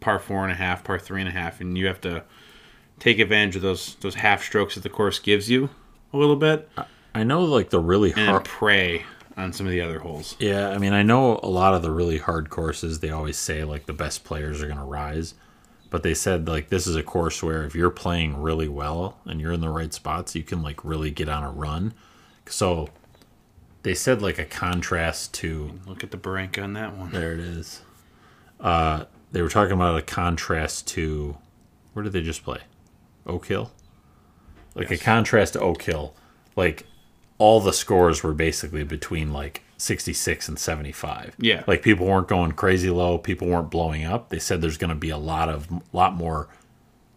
par 0.00 0.18
four 0.18 0.42
and 0.42 0.52
a 0.52 0.56
half, 0.56 0.82
par 0.82 0.98
three 0.98 1.20
and 1.20 1.28
a 1.28 1.32
half, 1.32 1.60
and 1.60 1.78
you 1.78 1.86
have 1.86 2.00
to 2.02 2.24
take 3.02 3.18
advantage 3.18 3.56
of 3.56 3.62
those 3.62 3.96
those 3.96 4.14
half 4.14 4.44
strokes 4.44 4.74
that 4.76 4.82
the 4.82 4.88
course 4.88 5.18
gives 5.18 5.50
you 5.50 5.68
a 6.12 6.16
little 6.16 6.36
bit 6.36 6.68
I 7.14 7.24
know 7.24 7.42
like 7.44 7.70
the 7.70 7.80
really 7.80 8.12
and 8.12 8.28
hard. 8.30 8.44
prey 8.44 9.04
on 9.36 9.52
some 9.52 9.66
of 9.66 9.72
the 9.72 9.80
other 9.80 9.98
holes. 9.98 10.36
Yeah, 10.38 10.68
I 10.70 10.78
mean, 10.78 10.92
I 10.92 11.02
know 11.02 11.40
a 11.42 11.48
lot 11.48 11.74
of 11.74 11.82
the 11.82 11.90
really 11.90 12.18
hard 12.18 12.48
courses. 12.48 13.00
They 13.00 13.10
always 13.10 13.36
say 13.36 13.64
like 13.64 13.86
the 13.86 13.92
best 13.92 14.24
players 14.24 14.62
are 14.62 14.66
going 14.66 14.78
to 14.78 14.84
rise, 14.84 15.34
but 15.90 16.02
they 16.04 16.14
said 16.14 16.46
like 16.46 16.68
this 16.68 16.86
is 16.86 16.94
a 16.96 17.02
course 17.02 17.42
where 17.42 17.64
if 17.64 17.74
you're 17.74 17.90
playing 17.90 18.40
really 18.40 18.68
well 18.68 19.18
and 19.24 19.40
you're 19.40 19.52
in 19.52 19.60
the 19.60 19.68
right 19.68 19.92
spots, 19.92 20.34
you 20.36 20.42
can 20.42 20.62
like 20.62 20.84
really 20.84 21.10
get 21.10 21.28
on 21.28 21.42
a 21.42 21.50
run. 21.50 21.92
So 22.46 22.88
they 23.82 23.94
said 23.94 24.22
like 24.22 24.38
a 24.38 24.44
contrast 24.46 25.34
to 25.34 25.80
Look 25.86 26.04
at 26.04 26.12
the 26.12 26.16
Barranca 26.16 26.62
on 26.62 26.74
that 26.74 26.96
one. 26.96 27.10
there 27.10 27.32
it 27.32 27.40
is. 27.40 27.82
Uh, 28.60 29.04
they 29.32 29.42
were 29.42 29.48
talking 29.50 29.72
about 29.72 29.98
a 29.98 30.02
contrast 30.02 30.86
to 30.88 31.36
where 31.94 32.02
did 32.04 32.12
they 32.12 32.22
just 32.22 32.44
play? 32.44 32.60
Oak 33.26 33.46
Hill. 33.46 33.70
Like 34.74 34.90
Yes. 34.90 35.00
a 35.00 35.04
contrast 35.04 35.52
to 35.54 35.60
Oak 35.60 35.82
Hill, 35.82 36.14
like 36.56 36.86
all 37.38 37.60
the 37.60 37.72
scores 37.72 38.22
were 38.22 38.32
basically 38.32 38.84
between 38.84 39.32
like 39.32 39.62
66 39.76 40.48
and 40.48 40.58
75. 40.58 41.34
Yeah. 41.38 41.64
Like 41.66 41.82
people 41.82 42.06
weren't 42.06 42.28
going 42.28 42.52
crazy 42.52 42.88
low, 42.90 43.18
people 43.18 43.48
weren't 43.48 43.70
blowing 43.70 44.04
up. 44.04 44.28
They 44.30 44.38
said 44.38 44.60
there's 44.62 44.78
going 44.78 44.90
to 44.90 44.94
be 44.96 45.10
a 45.10 45.18
lot 45.18 45.48
of 45.48 45.68
lot 45.92 46.14
more 46.14 46.48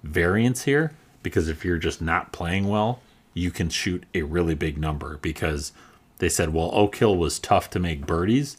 variance 0.04 0.64
here 0.64 0.92
because 1.24 1.48
if 1.48 1.64
you're 1.66 1.78
just 1.78 2.02
not 2.02 2.32
playing 2.32 2.68
well, 2.68 3.00
you 3.34 3.52
can 3.52 3.70
shoot 3.70 4.06
a 4.14 4.22
really 4.24 4.56
big 4.56 4.78
number 4.78 5.18
because 5.22 5.72
they 6.20 6.30
said 6.30 6.54
well 6.54 6.70
Oak 6.74 6.96
Hill 6.96 7.16
was 7.16 7.40
tough 7.40 7.70
to 7.72 7.80
make 7.80 8.06
birdies. 8.06 8.58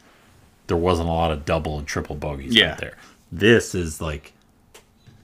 There 0.68 0.76
wasn't 0.76 1.08
a 1.08 1.12
lot 1.12 1.30
of 1.32 1.44
double 1.44 1.78
and 1.78 1.86
triple 1.86 2.16
bogeys 2.16 2.54
Yeah. 2.54 2.72
out 2.72 2.78
there. 2.78 2.96
This 3.30 3.74
is 3.74 4.00
like 4.00 4.32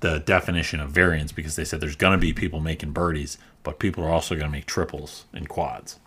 the 0.03 0.19
definition 0.21 0.79
of 0.79 0.91
variance 0.91 1.33
because 1.33 1.57
they 1.57 1.65
said 1.65 1.81
there's 1.81 1.97
going 1.97 2.13
to 2.13 2.19
be 2.19 2.33
people 2.33 2.61
making 2.61 2.93
birdies, 2.93 3.39
but 3.63 3.79
people 3.79 4.05
are 4.05 4.11
also 4.11 4.35
going 4.35 4.47
to 4.47 4.53
make 4.53 4.67
triples 4.67 5.25
and 5.33 5.49
quads. 5.49 5.99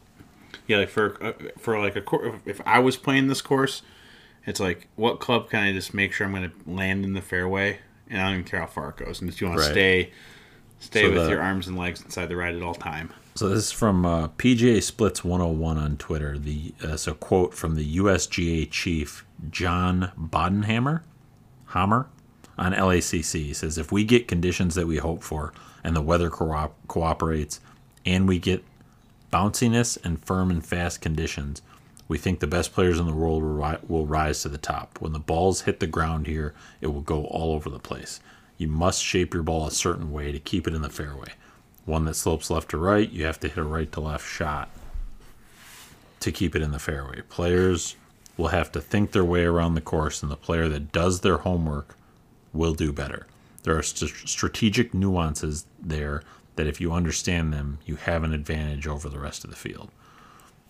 Yeah, 0.68 0.78
like 0.78 0.90
for 0.90 1.22
uh, 1.24 1.34
for 1.58 1.80
like 1.80 1.96
a 1.96 2.02
cour 2.02 2.40
if 2.46 2.62
I 2.66 2.80
was 2.80 2.98
playing 2.98 3.28
this 3.28 3.42
course, 3.42 3.82
it's 4.46 4.60
like 4.60 4.88
what 4.96 5.20
club 5.20 5.50
can 5.50 5.64
I 5.64 5.74
just 5.74 5.94
make 5.94 6.12
sure 6.14 6.26
I'm 6.28 6.34
going 6.34 6.50
to 6.50 6.56
land 6.70 7.04
in 7.04 7.14
the 7.14 7.22
fairway, 7.22 7.80
and 8.10 8.22
I 8.22 8.26
don't 8.26 8.34
even 8.34 8.44
care 8.46 8.60
how 8.62 8.68
far 8.68 8.90
it 8.90 8.98
goes, 8.98 9.20
and 9.22 9.30
if 9.30 9.42
you 9.42 9.48
want 9.48 9.60
Right. 9.60 9.66
to 9.68 9.72
stay 9.74 10.12
stay 10.80 11.02
So 11.04 11.12
with 11.12 11.24
the- 11.24 11.30
your 11.30 11.42
arms 11.42 11.68
and 11.68 11.78
legs 11.78 12.02
inside 12.02 12.28
the 12.28 12.36
ride 12.36 12.56
at 12.56 12.62
all 12.62 12.76
time. 12.76 13.12
So 13.36 13.50
this 13.50 13.66
is 13.66 13.72
from 13.72 14.06
uh, 14.06 14.28
PGA 14.30 14.82
Splits 14.82 15.24
101 15.24 15.78
on 15.78 15.98
Twitter. 15.98 16.38
The 16.38 16.74
uh, 16.84 16.94
it's 16.94 17.06
a 17.08 17.14
quote 17.14 17.54
from 17.54 17.76
the 17.76 17.98
USGA 17.98 18.70
chief 18.72 19.26
John 19.52 20.12
Bodenhamer, 20.20 21.02
Hammer, 21.68 22.08
on 22.58 22.74
LACC. 22.74 23.44
He 23.44 23.54
says, 23.54 23.78
"If 23.78 23.92
we 23.92 24.04
get 24.04 24.28
conditions 24.28 24.76
that 24.76 24.88
we 24.88 24.98
hope 24.98 25.24
for, 25.24 25.54
and 25.84 25.96
the 25.96 26.02
weather 26.02 26.30
co- 26.30 26.72
cooperates, 26.88 27.60
and 28.06 28.28
we 28.28 28.40
get 28.40 28.64
bounciness 29.32 29.98
and 30.04 30.24
firm 30.24 30.50
and 30.50 30.66
fast 30.66 31.02
conditions, 31.02 31.62
we 32.08 32.18
think 32.18 32.40
the 32.40 32.48
best 32.48 32.74
players 32.74 33.00
in 33.00 33.06
the 33.06 33.14
world 33.14 33.42
will, 33.44 33.54
ri- 33.54 33.78
will 33.88 34.06
rise 34.06 34.42
to 34.42 34.50
the 34.50 34.58
top. 34.58 34.98
When 35.00 35.14
the 35.14 35.20
balls 35.20 35.62
hit 35.62 35.80
the 35.80 35.88
ground 35.88 36.28
here, 36.28 36.54
it 36.82 36.88
will 36.88 37.02
go 37.02 37.26
all 37.26 37.54
over 37.54 37.70
the 37.70 37.80
place. 37.80 38.20
You 38.58 38.68
must 38.68 39.04
shape 39.04 39.34
your 39.34 39.44
ball 39.44 39.68
a 39.68 39.72
certain 39.72 40.12
way 40.12 40.32
to 40.32 40.40
keep 40.40 40.68
it 40.68 40.74
in 40.74 40.82
the 40.82 40.90
fairway. 40.90 41.34
One 41.86 42.06
that 42.06 42.16
slopes 42.16 42.50
left 42.50 42.70
to 42.70 42.78
right, 42.78 43.10
you 43.10 43.26
have 43.26 43.40
to 43.42 43.48
hit 43.48 43.58
a 43.58 43.64
right 43.64 43.92
to 43.92 44.00
left 44.00 44.28
shot 44.28 44.70
to 46.20 46.32
keep 46.32 46.56
it 46.56 46.62
in 46.62 46.72
the 46.72 46.80
fairway. 46.80 47.22
Players 47.30 47.96
will 48.38 48.48
have 48.48 48.72
to 48.72 48.82
think 48.82 49.12
their 49.12 49.26
way 49.26 49.44
around 49.44 49.76
the 49.76 49.82
course, 49.82 50.24
and 50.24 50.32
the 50.32 50.36
player 50.36 50.68
that 50.70 50.92
does 50.92 51.22
their 51.22 51.38
homework 51.38 51.96
will 52.56 52.74
do 52.74 52.92
better. 52.92 53.28
There 53.64 53.78
are 53.78 53.84
st- 53.84 54.12
strategic 54.30 54.94
nuances 54.94 55.66
there 55.82 56.24
that 56.56 56.68
if 56.68 56.80
you 56.80 56.92
understand 56.94 57.52
them, 57.54 57.80
you 57.86 57.96
have 57.98 58.24
an 58.24 58.34
advantage 58.34 58.88
over 58.88 59.10
the 59.10 59.20
rest 59.20 59.44
of 59.44 59.50
the 59.50 59.56
field. 59.56 59.90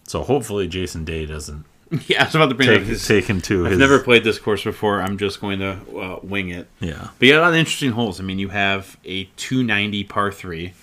So 0.08 0.24
hopefully 0.24 0.68
Jason 0.68 1.04
Day 1.06 1.26
doesn't 1.26 1.66
Yeah, 2.08 2.24
I 2.24 2.26
was 2.26 2.36
about 2.36 2.50
to 2.50 2.56
bring 2.56 2.70
take, 2.70 2.82
up 2.82 2.88
his. 2.88 3.08
take 3.08 3.26
him 3.26 3.42
to 3.42 3.66
I've 3.66 3.72
his. 3.72 3.80
never 3.80 4.00
played 4.00 4.24
this 4.24 4.40
course 4.40 4.64
before. 4.64 5.02
I'm 5.02 5.18
just 5.18 5.40
going 5.40 5.60
to 5.60 5.78
uh, 5.96 6.20
wing 6.24 6.50
it. 6.50 6.68
Yeah, 6.80 7.10
But 7.20 7.28
you 7.28 7.34
got 7.34 7.40
a 7.40 7.42
lot 7.42 7.50
of 7.50 7.56
interesting 7.56 7.92
holes. 7.92 8.20
I 8.20 8.24
mean, 8.24 8.40
you 8.40 8.50
have 8.50 8.98
a 9.06 9.26
290 9.38 10.04
par 10.06 10.32
three, 10.32 10.74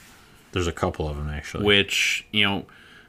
there's 0.52 0.66
a 0.68 0.72
couple 0.72 1.08
of 1.08 1.16
them 1.16 1.28
actually. 1.30 1.64
which 1.64 2.26
you 2.30 2.44
know, 2.44 2.66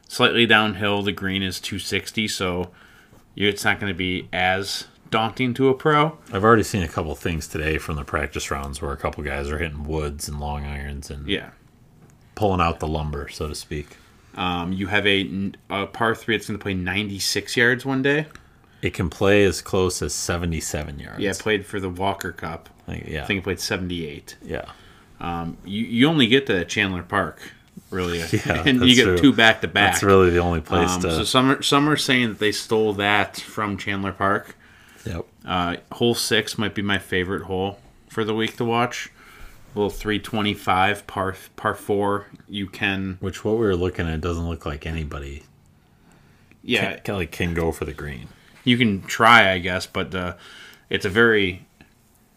slightly 0.08 0.46
downhill. 0.46 1.04
The 1.04 1.12
green 1.12 1.44
is 1.44 1.60
260, 1.60 2.28
so 2.30 2.72
it's 3.36 3.64
not 3.66 3.80
going 3.80 3.92
to 3.92 3.98
be 3.98 4.28
as 4.32 4.88
daunting 5.14 5.54
to 5.54 5.70
a 5.70 5.74
pro. 5.74 6.18
I've 6.34 6.44
already 6.44 6.64
seen 6.64 6.82
a 6.82 6.88
couple 6.88 7.14
things 7.16 7.48
today 7.48 7.78
from 7.78 7.96
the 7.96 8.04
practice 8.04 8.50
rounds 8.50 8.82
where 8.82 8.92
a 8.92 8.98
couple 8.98 9.24
guys 9.24 9.50
are 9.50 9.60
hitting 9.60 9.84
woods 9.84 10.28
and 10.28 10.40
long 10.40 10.66
irons 10.66 11.10
and 11.12 11.28
Yeah. 11.28 11.52
pulling 12.36 12.60
out 12.60 12.80
the 12.80 12.88
lumber, 12.88 13.30
so 13.30 13.48
to 13.48 13.54
speak. 13.56 13.98
Um, 14.36 14.74
you 14.74 14.88
have 14.88 15.06
a, 15.06 15.52
a 15.70 15.86
par 15.86 16.16
three 16.16 16.36
that's 16.36 16.48
going 16.48 16.58
to 16.58 16.64
play 16.64 16.74
96 16.74 17.56
yards 17.56 17.86
one 17.86 18.02
day. 18.02 18.26
It 18.82 18.94
can 18.96 19.10
play 19.10 19.44
as 19.46 19.62
close 19.62 20.02
as 20.02 20.14
77 20.16 21.00
yards. 21.00 21.20
Yeah, 21.20 21.34
played 21.38 21.66
for 21.66 21.80
the 21.80 21.90
Walker 21.90 22.32
Cup. 22.32 22.70
Like, 22.88 23.08
yeah, 23.08 23.24
I 23.24 23.26
think 23.28 23.40
it 23.40 23.44
played 23.44 23.60
78. 23.60 24.36
yeah. 24.44 24.66
Um, 25.20 25.58
you, 25.64 25.86
you 25.86 26.08
only 26.10 26.28
get 26.28 26.48
to 26.48 26.66
Chandler 26.66 27.04
Park, 27.04 27.40
really. 27.92 28.18
Yeah, 28.46 28.64
and 28.66 28.82
you 28.84 28.96
get 28.96 29.04
true. 29.04 29.18
two 29.20 29.32
back 29.34 29.62
to 29.62 29.68
back. 29.70 29.94
That's 29.94 30.04
really 30.04 30.32
the 30.32 30.40
only 30.40 30.60
place 30.60 30.90
Um, 30.96 31.02
to. 31.04 31.12
so 31.18 31.24
some 31.24 31.52
are, 31.52 31.62
some 31.62 31.88
are 31.88 31.96
saying 31.96 32.30
that 32.30 32.40
they 32.40 32.52
stole 32.52 32.92
that 32.94 33.38
from 33.38 33.78
Chandler 33.78 34.12
Park. 34.12 34.58
Yep. 35.06 35.26
Uh, 35.46 35.78
hole 35.92 36.16
six 36.16 36.58
might 36.58 36.76
be 36.76 36.82
my 36.82 36.98
favorite 36.98 37.44
hole 37.44 37.80
for 38.08 38.24
the 38.24 38.34
week 38.34 38.58
to 38.58 38.66
watch. 38.66 39.12
Little 39.76 39.90
325 39.90 41.08
par 41.08 41.36
par 41.56 41.74
four. 41.74 42.28
You 42.48 42.68
can 42.68 43.18
Which 43.20 43.44
what 43.44 43.54
we 43.54 43.62
were 43.66 43.76
looking 43.76 44.08
at 44.08 44.22
doesn't 44.22 44.48
look 44.48 44.66
like 44.66 44.86
anybody 44.86 45.44
yeah 46.66 46.98
can, 46.98 47.16
like 47.16 47.32
can 47.32 47.54
go 47.54 47.72
for 47.74 47.84
the 47.84 47.94
green. 47.94 48.28
you 48.64 48.78
can 48.78 49.02
try 49.02 49.52
I 49.52 49.58
guess, 49.58 49.86
but 49.86 50.14
uh, 50.16 50.36
it's 50.90 51.06
a 51.06 51.10
very 51.10 51.66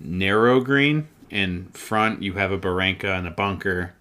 narrow 0.01 0.61
green. 0.61 1.09
In 1.29 1.67
front 1.73 2.23
you 2.23 2.35
have 2.35 2.53
a 2.53 2.57
barranca 2.57 3.13
and 3.13 3.27
a 3.27 3.31
bunker. 3.31 3.95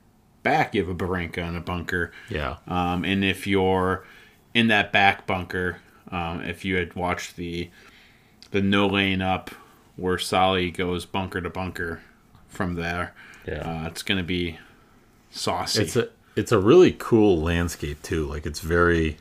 Back 0.44 0.74
you 0.74 0.82
have 0.82 0.90
a 0.90 0.94
barranca 0.94 1.42
and 1.42 1.58
a 1.58 1.62
bunker. 1.62 2.12
Yeah. 2.30 2.58
Um, 2.68 3.04
and 3.04 3.26
if 3.26 3.46
you're 3.48 4.06
in 4.54 4.68
that 4.68 4.94
back 4.94 5.28
bunker, 5.28 5.80
um, 6.10 6.42
if 6.42 6.64
you 6.64 6.78
had 6.78 6.96
watched 6.96 7.36
the 7.36 7.70
the 8.52 8.62
no 8.62 8.88
lane 8.88 9.22
up 9.22 9.52
where 9.96 10.18
Solly 10.18 10.72
goes 10.72 11.06
bunker 11.06 11.42
to 11.42 11.50
bunker 11.50 12.02
from 12.48 12.76
there, 12.76 13.14
Yeah. 13.48 13.84
uh, 13.84 13.88
it's 13.88 14.04
going 14.04 14.18
to 14.18 14.24
be 14.24 14.60
saucy. 15.32 15.82
It's 15.84 15.96
a 15.96 16.10
it's 16.36 16.52
a 16.52 16.60
really 16.60 16.92
cool 16.98 17.42
landscape 17.42 18.02
too. 18.02 18.26
Like 18.26 18.46
it's 18.46 18.60
very 18.60 19.18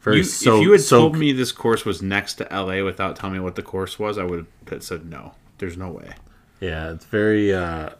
very 0.00 0.18
You- 0.18 0.22
so 0.24 0.56
if 0.58 0.62
you 0.62 0.72
had 0.72 0.80
so 0.80 0.98
told 1.00 1.16
me 1.18 1.32
this 1.32 1.52
course 1.52 1.84
was 1.84 2.00
next 2.02 2.34
to 2.34 2.44
LA 2.50 2.82
without 2.82 3.16
telling 3.16 3.34
me 3.34 3.40
what 3.40 3.54
the 3.54 3.62
course 3.62 3.98
was, 3.98 4.16
I 4.18 4.24
would 4.24 4.46
have 4.70 4.82
said 4.82 5.06
no. 5.10 5.34
There's 5.58 5.76
no 5.76 5.88
way. 5.90 6.12
yeah, 6.60 6.90
it's 6.92 7.04
very 7.06 7.52
uh 7.54 7.90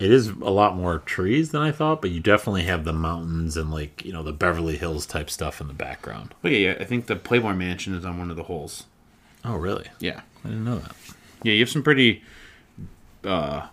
it 0.00 0.10
is 0.10 0.28
a 0.28 0.50
lot 0.50 0.76
more 0.76 0.98
trees 1.00 1.50
than 1.50 1.60
I 1.60 1.72
thought, 1.72 2.00
but 2.00 2.10
you 2.10 2.20
definitely 2.20 2.62
have 2.62 2.84
the 2.84 2.92
mountains 2.94 3.54
and 3.58 3.70
like, 3.70 4.02
you 4.04 4.12
know, 4.14 4.22
the 4.22 4.32
Beverly 4.32 4.78
Hills 4.78 5.04
type 5.04 5.28
stuff 5.28 5.60
in 5.60 5.68
the 5.68 5.74
background. 5.74 6.34
But 6.40 6.52
yeah, 6.52 6.74
I 6.80 6.84
think 6.84 7.04
the 7.06 7.16
Playboy 7.16 7.52
Mansion 7.52 7.94
is 7.94 8.04
on 8.06 8.18
one 8.18 8.30
of 8.30 8.36
the 8.36 8.44
holes. 8.44 8.84
Oh, 9.44 9.56
really? 9.56 9.86
Yeah, 10.00 10.20
I 10.44 10.48
didn't 10.48 10.64
know 10.64 10.78
that. 10.78 10.94
yeah, 11.42 11.52
you 11.54 11.60
have 11.60 11.70
some 11.70 11.82
pretty 11.82 12.22
uh, 13.24 13.66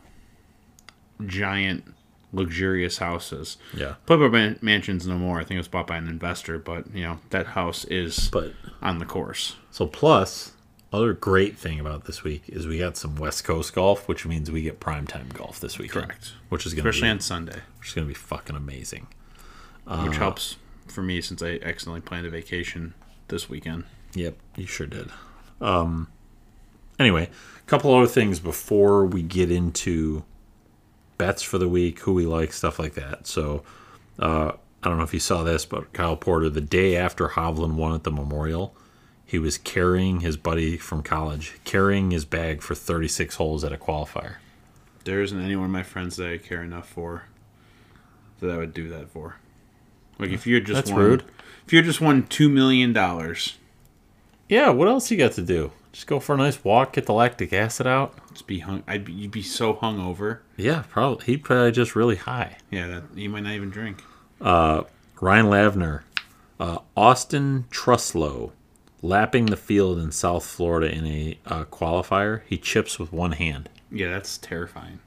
giant, 1.26 1.94
luxurious 2.34 2.98
houses. 3.00 3.58
Yeah. 3.74 3.96
Playboy 4.06 4.30
Man- 4.30 4.60
Mansion's 4.62 5.08
no 5.08 5.18
more. 5.18 5.38
I 5.40 5.44
think 5.44 5.56
it 5.56 5.60
was 5.60 5.68
bought 5.68 5.88
by 5.88 5.98
an 5.98 6.08
investor, 6.08 6.60
but 6.60 6.94
you 6.94 7.04
know 7.04 7.20
that 7.32 7.48
house 7.48 7.86
is 7.86 8.30
But 8.30 8.54
on 8.82 9.00
the 9.00 9.06
course. 9.06 9.56
so 9.72 9.88
plus 9.88 10.52
other 10.94 11.12
great 11.14 11.58
thing 11.58 11.80
about 11.82 12.06
this 12.06 12.24
week 12.24 12.44
is 12.48 12.66
we 12.66 12.80
got 12.80 12.96
some 12.96 13.16
West 13.18 13.44
Coast 13.44 13.74
golf, 13.76 14.08
which 14.08 14.26
means 14.26 14.50
we 14.50 14.62
get 14.62 14.80
primetime 14.80 15.34
golf 15.34 15.60
this 15.60 15.78
week. 15.78 15.92
Correct. 15.92 16.32
Which 16.50 16.66
is 16.66 16.74
gonna 16.74 16.88
Especially 16.90 17.08
be 17.08 17.12
on 17.12 17.20
Sunday, 17.20 17.60
which 17.80 17.90
is 17.90 17.94
gonna 17.94 18.08
be 18.08 18.14
fucking 18.14 18.56
amazing. 18.56 19.08
which 19.86 20.18
helps 20.18 20.56
for 20.88 21.02
me 21.02 21.20
since 21.22 21.42
I 21.42 21.60
accidentally 21.62 22.02
planned 22.02 22.26
a 22.26 22.30
vacation 22.30 22.94
this 23.28 23.50
weekend. 23.50 23.84
Yep, 24.14 24.38
you 24.56 24.66
sure 24.66 24.88
did. 24.88 25.10
Um, 25.62 26.08
anyway, 27.00 27.30
a 27.58 27.70
couple 27.70 27.94
other 27.94 28.08
things 28.08 28.40
before 28.40 29.06
we 29.06 29.22
get 29.22 29.52
into 29.52 30.24
bets 31.18 31.42
for 31.42 31.58
the 31.58 31.68
week, 31.68 32.00
who 32.02 32.14
we 32.14 32.26
like, 32.26 32.54
stuff 32.54 32.80
like 32.80 32.94
that. 32.94 33.28
So, 33.28 33.64
uh, 34.20 34.54
I 34.84 34.90
don't 34.90 34.98
know 34.98 35.04
if 35.04 35.14
you 35.14 35.20
saw 35.20 35.44
this, 35.44 35.66
but 35.66 35.92
Kyle 35.94 36.16
Porter, 36.16 36.50
the 36.50 36.62
day 36.62 36.96
after 36.96 37.30
Hovland 37.30 37.74
won 37.74 37.94
at 37.94 38.04
the 38.04 38.12
Memorial, 38.12 38.76
he 39.26 39.40
was 39.40 39.58
carrying 39.58 40.22
his 40.22 40.38
buddy 40.38 40.78
from 40.78 41.04
college, 41.04 41.60
carrying 41.66 42.12
his 42.12 42.24
bag 42.24 42.62
for 42.62 42.76
36 42.76 43.36
holes 43.36 43.64
at 43.64 43.74
a 43.74 43.78
qualifier. 43.78 44.36
There 45.04 45.22
isn't 45.22 45.40
anyone 45.40 45.66
of 45.66 45.72
my 45.72 45.84
friends 45.84 46.16
that 46.18 46.30
I 46.30 46.38
care 46.38 46.64
enough 46.64 46.88
for 46.88 47.24
that 48.40 48.50
I 48.52 48.58
would 48.58 48.74
do 48.74 48.88
that 48.90 49.10
for. 49.10 49.38
Like 50.20 50.30
if 50.30 50.48
you 50.48 50.56
had 50.56 50.66
just 50.66 50.76
That's 50.76 50.92
won, 50.92 51.00
rude. 51.02 51.24
if 51.66 51.74
you 51.74 51.78
had 51.78 51.86
just 51.86 52.02
won 52.02 52.26
two 52.28 52.50
million 52.50 52.94
dollars, 52.94 53.58
Yeah, 54.50 54.70
what 54.70 54.88
else 54.88 55.12
you 55.12 55.18
got 55.18 55.34
to 55.34 55.42
do? 55.42 55.72
Just 55.92 56.08
go 56.08 56.20
for 56.20 56.36
a 56.36 56.38
nice 56.38 56.64
walk, 56.64 56.94
get 56.94 57.06
the 57.06 57.14
lactic 57.14 57.52
acid 57.52 57.88
out. 57.88 58.14
just 58.32 58.48
be 58.48 58.60
hung. 58.60 58.84
I'd 58.88 59.04
be, 59.06 59.14
you'd 59.14 59.32
be 59.32 59.42
so 59.42 59.74
hungover. 59.74 60.40
Yeah, 60.56 60.84
probably. 60.90 61.26
He'd 61.26 61.44
probably 61.44 61.72
just 61.72 61.96
really 61.96 62.16
high. 62.18 62.58
Yeah, 62.70 62.88
that 62.88 63.04
you 63.16 63.30
might 63.30 63.44
not 63.44 63.54
even 63.54 63.70
drink. 63.70 64.04
Ryan 64.40 65.48
Lavner, 65.48 66.02
uh, 66.60 66.78
Austen 66.96 67.66
Truslow, 67.72 68.52
lapping 69.02 69.48
the 69.48 69.58
field 69.58 69.98
in 70.00 70.12
South 70.12 70.46
Florida 70.46 70.94
in 70.94 71.06
a 71.08 71.40
uh, 71.46 71.64
qualifier. 71.66 72.42
He 72.46 72.58
chips 72.58 73.00
with 73.00 73.12
one 73.12 73.34
hand. 73.34 73.70
Yeah, 73.92 74.10
that's 74.12 74.38
terrifying. 74.38 75.00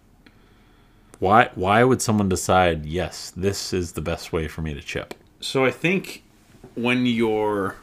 Why? 1.21 1.51
Why 1.55 1.85
would 1.85 2.03
someone 2.03 2.29
decide? 2.29 2.87
Yes, 2.87 3.31
this 3.37 3.73
is 3.73 3.93
the 3.93 4.01
best 4.01 4.33
way 4.33 4.49
for 4.49 4.63
me 4.63 4.75
to 4.75 4.81
chip. 4.81 5.15
So 5.41 5.65
I 5.65 5.71
think 5.71 6.25
when 6.75 7.07
you're 7.07 7.77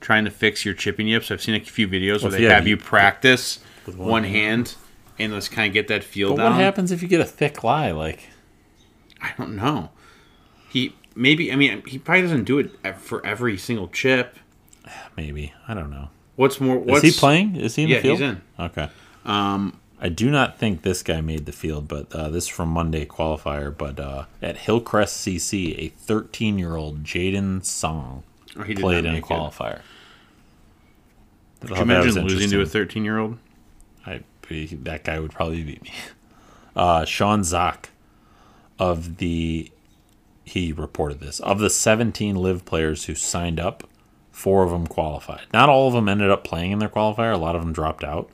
trying 0.00 0.24
to 0.24 0.30
fix 0.30 0.64
your 0.64 0.74
chipping 0.74 1.08
yips, 1.08 1.30
I've 1.30 1.42
seen 1.42 1.54
a 1.54 1.60
few 1.60 1.88
videos 1.88 2.22
where 2.22 2.30
they 2.32 2.42
you 2.42 2.48
have 2.50 2.66
you 2.66 2.76
you- 2.76 2.82
practice 2.82 3.58
with 3.86 3.96
one, 3.96 4.08
one 4.08 4.24
hand 4.24 4.74
and 5.18 5.32
let's 5.32 5.48
kind 5.48 5.66
of 5.66 5.72
get 5.72 5.88
that 5.88 6.04
feel 6.04 6.30
But 6.30 6.42
down. 6.42 6.52
what 6.52 6.60
happens 6.60 6.92
if 6.92 7.02
you 7.02 7.08
get 7.08 7.20
a 7.20 7.24
thick 7.24 7.64
lie? 7.64 7.90
Like, 7.90 8.28
I 9.20 9.32
don't 9.36 9.56
know. 9.56 9.90
He 10.70 10.94
maybe 11.14 11.52
I 11.52 11.56
mean 11.56 11.82
he 11.86 11.98
probably 11.98 12.22
doesn't 12.22 12.44
do 12.44 12.58
it 12.58 12.96
for 12.98 13.24
every 13.26 13.56
single 13.58 13.88
chip. 13.88 14.36
maybe 15.16 15.52
I 15.66 15.74
don't 15.74 15.90
know. 15.90 16.10
What's 16.36 16.60
more? 16.60 16.78
What's, 16.78 17.02
Is 17.02 17.14
he 17.16 17.18
playing? 17.20 17.56
Is 17.56 17.74
he 17.74 17.82
in 17.84 17.88
Yeah, 17.88 17.96
the 17.96 18.02
field? 18.02 18.18
he's 18.20 18.28
in. 18.28 18.42
Okay. 18.60 18.88
Um, 19.24 19.80
I 20.00 20.08
do 20.08 20.30
not 20.30 20.56
think 20.60 20.82
this 20.82 21.02
guy 21.02 21.20
made 21.20 21.46
the 21.46 21.52
field, 21.52 21.88
but 21.88 22.12
uh, 22.14 22.28
this 22.28 22.44
is 22.44 22.48
from 22.48 22.68
Monday 22.68 23.04
qualifier. 23.04 23.76
But 23.76 23.98
uh, 23.98 24.26
at 24.40 24.58
Hillcrest 24.58 25.26
CC, 25.26 25.76
a 25.76 25.90
13-year-old 26.06 27.02
Jaden 27.02 27.64
Song 27.64 28.22
or 28.22 28.22
he 28.22 28.22
did 28.22 28.37
played 28.64 29.04
in 29.04 29.16
a 29.16 29.20
qualifier. 29.20 29.80
I 31.62 31.66
Could 31.66 31.68
thought 31.70 31.78
you 31.80 31.84
that 31.86 32.04
was 32.04 32.16
imagine 32.16 32.28
losing 32.28 32.50
to 32.50 32.60
a 32.62 32.66
13 32.66 33.04
year 33.04 33.18
old? 33.18 33.38
I 34.06 34.22
that 34.50 35.04
guy 35.04 35.18
would 35.18 35.32
probably 35.32 35.62
beat 35.62 35.82
me. 35.82 35.92
Uh, 36.76 37.04
Sean 37.04 37.42
Zak 37.42 37.90
of 38.78 39.16
the 39.16 39.72
he 40.44 40.70
reported 40.72 41.18
this 41.18 41.40
of 41.40 41.58
the 41.58 41.70
17 41.70 42.36
LIV 42.36 42.64
players 42.64 43.06
who 43.06 43.16
signed 43.16 43.58
up, 43.58 43.88
four 44.30 44.62
of 44.62 44.70
them 44.70 44.86
qualified. 44.86 45.46
Not 45.52 45.68
all 45.68 45.88
of 45.88 45.94
them 45.94 46.08
ended 46.08 46.30
up 46.30 46.44
playing 46.44 46.70
in 46.70 46.78
their 46.78 46.88
qualifier. 46.88 47.34
A 47.34 47.38
lot 47.38 47.56
of 47.56 47.62
them 47.62 47.72
dropped 47.72 48.04
out, 48.04 48.30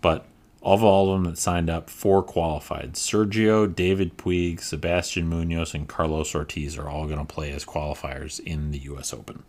but 0.00 0.24
of 0.62 0.82
all 0.82 1.12
of 1.12 1.22
them 1.22 1.30
that 1.30 1.38
signed 1.38 1.68
up, 1.68 1.90
four 1.90 2.22
qualified. 2.22 2.94
Sergio, 2.94 3.72
David 3.72 4.16
Puig, 4.16 4.60
Sebastian 4.60 5.28
Munoz, 5.28 5.74
and 5.74 5.88
Carlos 5.88 6.34
Ortiz 6.34 6.78
are 6.78 6.88
all 6.88 7.06
going 7.06 7.18
to 7.18 7.24
play 7.24 7.50
as 7.50 7.64
qualifiers 7.64 8.40
in 8.40 8.70
the 8.70 8.78
U.S. 8.78 9.12
Open. 9.12 9.42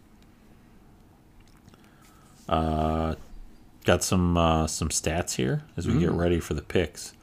Uh, 2.48 3.16
got 3.86 4.04
some 4.04 4.38
uh, 4.38 4.68
some 4.68 4.90
stats 4.90 5.36
here 5.36 5.64
as 5.78 5.88
we 5.88 6.00
get 6.00 6.12
ready 6.12 6.40
for 6.40 6.54
the 6.54 6.62
picks. 6.62 7.14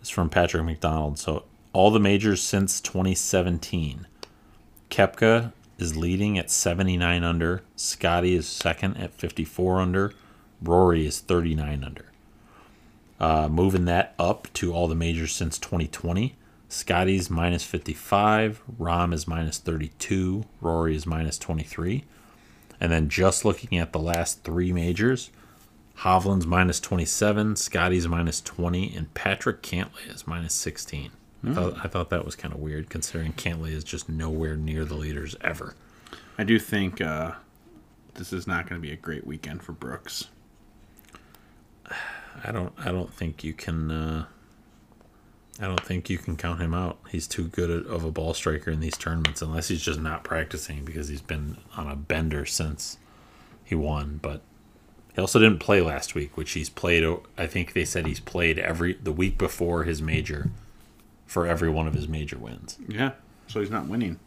It's 0.00 0.10
from 0.10 0.28
Patrick 0.28 0.64
McDonald. 0.64 1.18
So 1.18 1.44
all 1.72 1.90
the 1.90 2.00
majors 2.00 2.42
since 2.42 2.80
2017. 2.80 4.06
Koepka 4.90 5.52
is 5.78 5.96
leading 5.96 6.38
at 6.38 6.50
79 6.50 7.24
under. 7.24 7.62
Scottie 7.76 8.34
is 8.34 8.46
second 8.46 8.96
at 8.98 9.14
54 9.14 9.80
under. 9.80 10.12
Rory 10.60 11.06
is 11.06 11.20
39 11.20 11.84
under. 11.84 12.06
Uh, 13.18 13.48
moving 13.48 13.84
that 13.86 14.14
up 14.18 14.48
to 14.54 14.74
all 14.74 14.88
the 14.88 14.94
majors 14.94 15.32
since 15.32 15.58
2020. 15.58 16.36
Scottie's 16.68 17.30
minus 17.30 17.64
55. 17.64 18.62
Rahm 18.78 19.12
is 19.12 19.28
minus 19.28 19.58
32. 19.58 20.44
Rory 20.60 20.96
is 20.96 21.06
minus 21.06 21.38
23. 21.38 22.04
And 22.82 22.90
then 22.90 23.08
just 23.08 23.44
looking 23.44 23.78
at 23.78 23.92
the 23.92 24.00
last 24.00 24.42
three 24.42 24.72
majors, 24.72 25.30
Hovland's 25.98 26.48
minus 26.48 26.80
27, 26.80 27.54
Scottie's 27.54 28.08
minus 28.08 28.40
20, 28.40 28.96
and 28.96 29.14
Patrick 29.14 29.62
Cantlay 29.62 30.12
is 30.12 30.26
minus 30.26 30.52
16. 30.54 31.12
I, 31.44 31.54
thought, 31.54 31.74
I 31.84 31.86
thought 31.86 32.10
that 32.10 32.24
was 32.24 32.34
kind 32.34 32.52
of 32.52 32.58
weird 32.58 32.90
considering 32.90 33.34
Cantlay 33.34 33.70
is 33.70 33.84
just 33.84 34.08
nowhere 34.08 34.56
near 34.56 34.84
the 34.84 34.96
leaders 34.96 35.36
ever. 35.42 35.76
I 36.36 36.42
do 36.42 36.58
think 36.58 37.00
uh, 37.00 37.34
this 38.14 38.32
is 38.32 38.48
not 38.48 38.68
going 38.68 38.82
to 38.82 38.84
be 38.84 38.92
a 38.92 38.96
great 38.96 39.24
weekend 39.24 39.62
for 39.62 39.70
Brooks. 39.72 40.28
I 42.44 42.50
don't. 42.50 42.72
I 42.78 42.90
don't 42.90 43.14
think 43.14 43.44
you 43.44 43.52
can. 43.52 43.90
Uh, 43.92 44.24
I 45.60 45.66
don't 45.66 45.84
think 45.84 46.08
you 46.08 46.18
can 46.18 46.36
count 46.36 46.60
him 46.60 46.72
out. 46.74 46.98
He's 47.10 47.26
too 47.26 47.44
good 47.48 47.70
of 47.70 48.04
a 48.04 48.10
ball 48.10 48.34
striker 48.34 48.70
in 48.70 48.80
these 48.80 48.96
tournaments, 48.96 49.42
unless 49.42 49.68
he's 49.68 49.82
just 49.82 50.00
not 50.00 50.24
practicing 50.24 50.84
because 50.84 51.08
he's 51.08 51.20
been 51.20 51.58
on 51.76 51.90
a 51.90 51.96
bender 51.96 52.46
since 52.46 52.98
he 53.62 53.74
won. 53.74 54.18
But 54.22 54.40
he 55.14 55.20
also 55.20 55.38
didn't 55.38 55.58
play 55.58 55.82
last 55.82 56.14
week, 56.14 56.36
which 56.36 56.52
he's 56.52 56.70
played. 56.70 57.04
I 57.36 57.46
think 57.46 57.74
they 57.74 57.84
said 57.84 58.06
he's 58.06 58.20
played 58.20 58.58
every 58.58 58.94
the 58.94 59.12
week 59.12 59.36
before 59.36 59.84
his 59.84 60.00
major 60.00 60.50
for 61.26 61.46
every 61.46 61.68
one 61.68 61.86
of 61.86 61.94
his 61.94 62.08
major 62.08 62.38
wins. 62.38 62.78
Yeah, 62.88 63.12
so 63.46 63.60
he's 63.60 63.70
not 63.70 63.86
winning. 63.86 64.18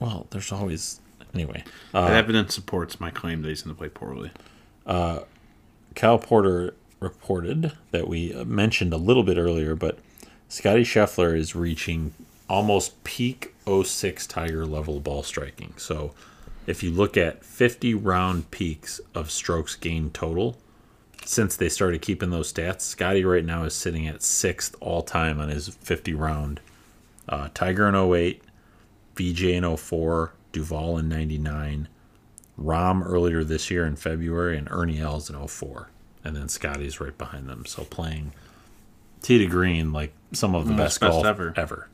Well, 0.00 0.26
there's 0.30 0.50
always 0.50 1.00
anyway. 1.32 1.62
that 1.92 2.10
uh, 2.10 2.12
evidence 2.12 2.54
supports 2.54 2.98
my 2.98 3.10
claim 3.10 3.42
that 3.42 3.48
he's 3.48 3.62
going 3.62 3.74
to 3.74 3.78
play 3.78 3.88
poorly. 3.88 4.30
Uh, 4.84 5.20
Cal 5.94 6.18
Porter 6.18 6.74
reported 6.98 7.72
that 7.90 8.08
we 8.08 8.32
mentioned 8.44 8.92
a 8.92 8.96
little 8.96 9.22
bit 9.22 9.38
earlier, 9.38 9.74
but 9.74 9.98
Scottie 10.50 10.82
Scheffler 10.82 11.36
is 11.36 11.54
reaching 11.54 12.12
almost 12.48 13.04
peak 13.04 13.54
06 13.68 14.26
Tiger 14.26 14.66
level 14.66 14.98
ball 14.98 15.22
striking. 15.22 15.72
So 15.76 16.12
if 16.66 16.82
you 16.82 16.90
look 16.90 17.16
at 17.16 17.44
50 17.44 17.94
round 17.94 18.50
peaks 18.50 19.00
of 19.14 19.30
strokes 19.30 19.76
gained 19.76 20.12
total, 20.12 20.58
since 21.24 21.56
they 21.56 21.68
started 21.68 22.02
keeping 22.02 22.30
those 22.30 22.52
stats, 22.52 22.80
Scottie 22.80 23.24
right 23.24 23.44
now 23.44 23.62
is 23.62 23.74
sitting 23.74 24.08
at 24.08 24.24
sixth 24.24 24.74
all 24.80 25.02
time 25.02 25.38
on 25.38 25.50
his 25.50 25.68
50 25.68 26.14
round. 26.14 26.60
Uh, 27.28 27.48
Tiger 27.54 27.88
in 27.88 27.94
08, 27.94 28.42
VJ 29.14 29.42
in 29.44 29.76
04, 29.76 30.32
Duval 30.50 30.98
in 30.98 31.08
99, 31.08 31.86
Rahm 32.60 33.06
earlier 33.06 33.44
this 33.44 33.70
year 33.70 33.86
in 33.86 33.94
February, 33.94 34.58
and 34.58 34.66
Ernie 34.68 34.98
Els 34.98 35.30
in 35.30 35.46
04. 35.46 35.90
And 36.24 36.34
then 36.34 36.48
Scottie's 36.48 37.00
right 37.00 37.16
behind 37.16 37.48
them. 37.48 37.66
So 37.66 37.84
playing 37.84 38.32
tee 39.22 39.38
to 39.38 39.46
green 39.46 39.92
like 39.92 40.12
some 40.32 40.54
of 40.54 40.66
the 40.66 40.74
best, 40.74 41.00
best 41.00 41.12
golf 41.12 41.26
ever. 41.26 41.52
ever. 41.56 41.88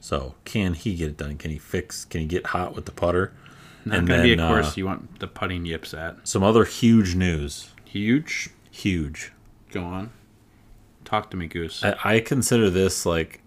So 0.00 0.34
can 0.44 0.74
he 0.74 0.94
get 0.96 1.10
it 1.10 1.16
done? 1.16 1.36
Can 1.38 1.50
he 1.50 1.58
fix? 1.58 2.04
Can 2.04 2.20
he 2.20 2.26
get 2.26 2.46
hot 2.46 2.74
with 2.74 2.84
the 2.84 2.92
putter? 2.92 3.32
Not 3.84 3.98
And 3.98 4.08
going 4.08 4.20
to 4.20 4.24
be 4.24 4.32
a 4.32 4.48
course 4.48 4.68
uh, 4.68 4.74
you 4.76 4.86
want 4.86 5.18
the 5.20 5.26
putting 5.26 5.64
yips 5.64 5.94
at. 5.94 6.16
Some 6.26 6.42
other 6.42 6.64
huge 6.64 7.14
news. 7.14 7.70
Huge. 7.84 8.50
Huge. 8.70 9.32
Go 9.70 9.84
on. 9.84 10.10
Talk 11.04 11.30
to 11.30 11.36
me, 11.36 11.46
Goose. 11.46 11.84
I, 11.84 11.96
I 12.04 12.20
consider 12.20 12.70
this 12.70 13.04
like 13.06 13.40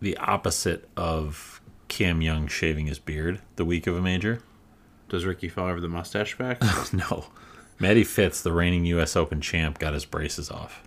the 0.00 0.16
opposite 0.18 0.88
of 0.96 1.60
Cam 1.88 2.22
Young 2.22 2.48
shaving 2.48 2.86
his 2.86 2.98
beard 2.98 3.40
the 3.56 3.64
week 3.64 3.86
of 3.86 3.96
a 3.96 4.02
major. 4.02 4.40
Does 5.08 5.24
Rickie 5.24 5.48
Fowler 5.48 5.72
have 5.74 5.82
the 5.82 5.88
mustache 5.88 6.36
back? 6.36 6.60
no. 6.92 7.26
Matty 7.78 8.04
Fitz, 8.04 8.40
the 8.42 8.52
reigning 8.52 8.84
U.S. 8.86 9.14
Open 9.16 9.40
champ, 9.40 9.78
got 9.78 9.94
his 9.94 10.04
braces 10.04 10.50
off. 10.50 10.82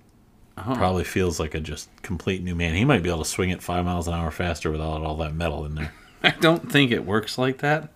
Oh. 0.68 0.76
Probably 0.76 1.04
feels 1.04 1.40
like 1.40 1.56
a 1.56 1.60
just 1.60 1.90
complete 2.02 2.44
new 2.44 2.56
man. 2.56 2.74
He 2.76 2.86
might 2.86 3.04
be 3.04 3.10
able 3.10 3.24
to 3.24 3.30
swing 3.30 3.50
it 3.50 3.62
five 3.62 3.86
miles 3.86 4.08
an 4.08 4.14
hour 4.14 4.32
faster 4.32 4.72
without 4.72 5.02
all 5.04 5.16
that 5.18 5.34
metal 5.34 5.66
in 5.66 5.76
there. 5.76 5.94
I 6.24 6.32
don't 6.32 6.72
think 6.72 6.92
it 6.92 7.06
works 7.06 7.38
like 7.38 7.60
that. 7.60 7.90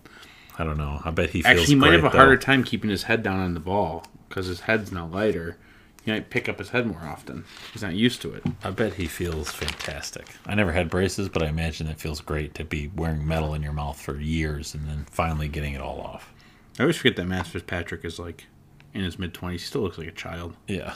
I 0.58 0.64
don't 0.64 0.78
know. 0.78 1.00
I 1.04 1.10
bet 1.10 1.30
he 1.30 1.42
feels 1.42 1.46
Actually, 1.60 1.66
he 1.66 1.74
might 1.74 1.88
great, 1.88 2.00
have 2.02 2.12
a 2.12 2.16
though. 2.16 2.18
harder 2.22 2.36
time 2.36 2.62
keeping 2.64 2.90
his 2.90 3.02
head 3.04 3.22
down 3.22 3.40
on 3.40 3.54
the 3.54 3.60
ball 3.60 4.06
because 4.28 4.46
his 4.46 4.60
head's 4.60 4.92
now 4.92 5.06
lighter. 5.06 5.56
He 6.04 6.10
might 6.12 6.28
pick 6.30 6.48
up 6.48 6.58
his 6.58 6.68
head 6.68 6.86
more 6.86 7.00
often. 7.02 7.44
He's 7.72 7.82
not 7.82 7.94
used 7.94 8.20
to 8.22 8.32
it. 8.34 8.42
I 8.62 8.70
bet 8.70 8.94
he 8.94 9.06
feels 9.06 9.50
fantastic. 9.50 10.26
I 10.46 10.54
never 10.54 10.70
had 10.72 10.90
braces, 10.90 11.28
but 11.30 11.42
I 11.42 11.46
imagine 11.48 11.86
it 11.86 11.98
feels 11.98 12.20
great 12.20 12.54
to 12.56 12.64
be 12.64 12.90
wearing 12.94 13.26
metal 13.26 13.54
in 13.54 13.62
your 13.62 13.72
mouth 13.72 13.98
for 14.00 14.20
years 14.20 14.74
and 14.74 14.86
then 14.86 15.06
finally 15.10 15.48
getting 15.48 15.72
it 15.72 15.80
all 15.80 16.00
off. 16.00 16.32
I 16.78 16.82
always 16.82 16.96
forget 16.96 17.16
that 17.16 17.26
Matt 17.26 17.46
Fitzpatrick 17.46 18.04
is 18.04 18.18
like 18.18 18.46
in 18.92 19.02
his 19.02 19.18
mid 19.18 19.32
twenties. 19.34 19.62
He 19.62 19.66
still 19.66 19.80
looks 19.80 19.96
like 19.98 20.08
a 20.08 20.12
child. 20.12 20.54
Yeah. 20.68 20.92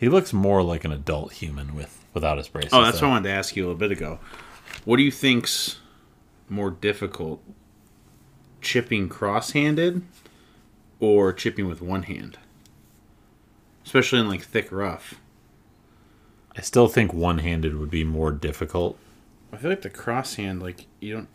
He 0.00 0.08
looks 0.08 0.32
more 0.32 0.62
like 0.62 0.86
an 0.86 0.92
adult 0.92 1.34
human 1.34 1.74
with 1.74 2.02
without 2.14 2.38
his 2.38 2.48
braces. 2.48 2.72
Oh, 2.72 2.82
that's 2.82 2.98
though. 3.00 3.06
what 3.06 3.10
I 3.10 3.14
wanted 3.16 3.28
to 3.28 3.34
ask 3.34 3.54
you 3.54 3.64
a 3.64 3.66
little 3.66 3.78
bit 3.78 3.92
ago. 3.92 4.18
What 4.86 4.96
do 4.96 5.02
you 5.02 5.10
think's 5.10 5.78
more 6.48 6.70
difficult, 6.70 7.42
chipping 8.62 9.10
cross-handed 9.10 10.00
or 11.00 11.34
chipping 11.34 11.68
with 11.68 11.82
one 11.82 12.04
hand? 12.04 12.38
Especially 13.84 14.18
in 14.20 14.28
like 14.28 14.42
thick 14.42 14.72
rough. 14.72 15.20
I 16.56 16.62
still 16.62 16.88
think 16.88 17.12
one-handed 17.12 17.76
would 17.76 17.90
be 17.90 18.02
more 18.02 18.32
difficult. 18.32 18.98
I 19.52 19.58
feel 19.58 19.68
like 19.70 19.82
the 19.82 19.90
cross 19.90 20.34
hand, 20.36 20.62
like 20.62 20.86
you 21.00 21.12
don't. 21.14 21.28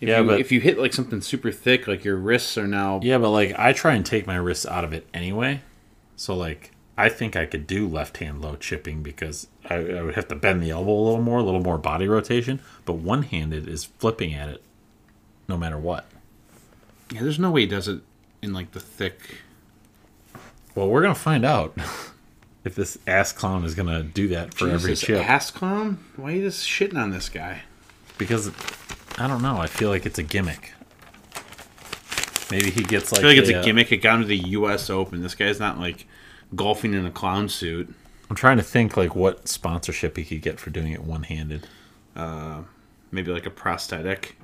If 0.00 0.08
Yeah, 0.08 0.20
you, 0.20 0.26
but- 0.26 0.40
if 0.40 0.50
you 0.50 0.60
hit 0.60 0.78
like 0.78 0.94
something 0.94 1.20
super 1.20 1.52
thick, 1.52 1.86
like 1.86 2.04
your 2.04 2.16
wrists 2.16 2.56
are 2.56 2.66
now. 2.66 3.00
Yeah, 3.02 3.18
but 3.18 3.30
like 3.30 3.54
I 3.58 3.74
try 3.74 3.94
and 3.94 4.06
take 4.06 4.26
my 4.26 4.36
wrists 4.36 4.64
out 4.64 4.84
of 4.84 4.94
it 4.94 5.06
anyway. 5.12 5.60
So 6.16 6.34
like 6.34 6.70
I 6.98 7.08
think 7.08 7.36
I 7.36 7.46
could 7.46 7.66
do 7.66 7.86
left-hand 7.88 8.42
low 8.42 8.56
chipping 8.56 9.02
because 9.02 9.46
I, 9.68 9.76
I 9.76 10.02
would 10.02 10.14
have 10.16 10.28
to 10.28 10.34
bend 10.34 10.62
the 10.62 10.70
elbow 10.70 10.92
a 10.92 11.04
little 11.04 11.22
more, 11.22 11.38
a 11.38 11.42
little 11.42 11.62
more 11.62 11.78
body 11.78 12.08
rotation. 12.08 12.60
But 12.84 12.94
one-handed 12.94 13.68
is 13.68 13.84
flipping 13.84 14.34
at 14.34 14.48
it, 14.48 14.62
no 15.48 15.56
matter 15.56 15.78
what. 15.78 16.06
Yeah, 17.12 17.22
there's 17.22 17.38
no 17.38 17.50
way 17.50 17.62
he 17.62 17.66
does 17.66 17.88
it 17.88 18.02
in 18.42 18.52
like 18.52 18.72
the 18.72 18.80
thick. 18.80 19.38
Well, 20.74 20.88
we're 20.88 21.02
gonna 21.02 21.14
find 21.14 21.44
out 21.44 21.76
if 22.64 22.74
this 22.74 22.98
ass 23.06 23.32
clown 23.32 23.64
is 23.64 23.74
gonna 23.74 24.02
do 24.02 24.28
that 24.28 24.52
for 24.52 24.68
every 24.68 24.94
chip. 24.94 25.26
ass 25.26 25.50
clown. 25.50 26.04
Why 26.16 26.32
are 26.32 26.34
you 26.36 26.42
just 26.42 26.68
shitting 26.68 27.00
on 27.00 27.10
this 27.10 27.28
guy? 27.28 27.62
because 28.18 28.50
I 29.16 29.26
don't 29.26 29.40
know. 29.40 29.56
I 29.56 29.68
feel 29.68 29.88
like 29.88 30.04
it's 30.04 30.18
a 30.18 30.22
gimmick. 30.22 30.72
Maybe 32.50 32.70
he 32.70 32.82
gets 32.82 33.12
like. 33.12 33.20
I 33.20 33.22
feel 33.22 33.30
like 33.30 33.38
it's 33.38 33.50
a, 33.50 33.54
a 33.54 33.60
uh, 33.60 33.64
gimmick. 33.64 33.92
It 33.92 33.98
got 33.98 34.16
him 34.16 34.22
to 34.22 34.28
the 34.28 34.36
U.S. 34.36 34.90
Open. 34.90 35.22
This 35.22 35.34
guy's 35.34 35.60
not 35.60 35.78
like 35.78 36.06
golfing 36.54 36.94
in 36.94 37.04
a 37.06 37.10
clown 37.10 37.48
suit. 37.48 37.94
I'm 38.30 38.36
trying 38.36 38.58
to 38.58 38.62
think 38.62 38.96
like 38.96 39.14
what 39.14 39.48
sponsorship 39.48 40.16
he 40.16 40.24
could 40.24 40.42
get 40.42 40.60
for 40.60 40.70
doing 40.70 40.92
it 40.92 41.02
one-handed. 41.02 41.66
Maybe 43.10 43.32
like 43.32 43.46
a 43.46 43.50
prosthetic 43.50 44.36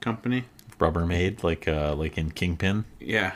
company. 0.00 0.44
Rubbermaid, 0.78 1.42
like 1.42 1.66
uh, 1.68 1.94
like 1.94 2.18
in 2.18 2.30
Kingpin. 2.30 2.84
Yeah, 3.00 3.32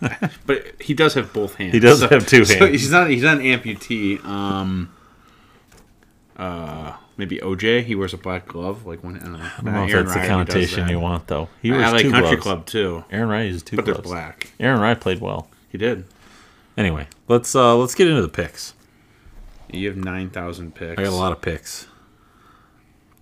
but 0.46 0.66
he 0.80 0.92
does 0.92 1.14
have 1.14 1.32
both 1.32 1.54
hands. 1.54 1.72
He 1.72 1.80
does 1.80 2.02
have 2.02 2.26
two 2.26 2.44
so 2.44 2.58
hands. 2.58 2.70
he's 2.70 2.90
not. 2.90 3.08
He's 3.08 3.22
not 3.22 3.38
an 3.38 3.44
amputee. 3.44 4.22
Um. 4.24 4.92
Uh, 6.36 6.96
maybe 7.16 7.38
OJ. 7.38 7.84
He 7.84 7.94
wears 7.94 8.12
a 8.12 8.16
black 8.16 8.46
glove, 8.46 8.86
like 8.86 9.04
one. 9.04 9.16
I 9.16 9.20
don't 9.20 9.32
know. 9.34 9.38
I 9.38 9.62
don't 9.62 9.74
know 9.74 9.84
if 9.84 9.92
that's 9.92 10.14
the 10.14 10.26
connotation 10.26 10.88
you 10.88 10.98
want, 11.00 11.26
though. 11.28 11.48
He 11.62 11.70
wears 11.70 11.84
I 11.84 11.90
like 11.92 12.02
two 12.02 12.10
Country 12.10 12.30
gloves. 12.30 12.42
Club 12.42 12.66
too, 12.66 13.04
Aaron 13.10 13.28
Rai 13.28 13.46
uses 13.46 13.62
two 13.62 13.76
but 13.76 13.84
they're 13.84 13.94
black. 13.94 14.52
Aaron 14.58 14.80
Rai 14.80 14.94
played 14.96 15.20
well. 15.20 15.48
He 15.68 15.78
did. 15.78 16.04
Anyway, 16.76 17.06
let's 17.28 17.54
uh 17.54 17.76
let's 17.76 17.94
get 17.94 18.08
into 18.08 18.22
the 18.22 18.28
picks. 18.28 18.74
You 19.72 19.88
have 19.88 19.96
nine 19.96 20.30
thousand 20.30 20.74
picks. 20.74 20.98
I 20.98 21.04
got 21.04 21.12
a 21.12 21.16
lot 21.16 21.32
of 21.32 21.40
picks. 21.40 21.86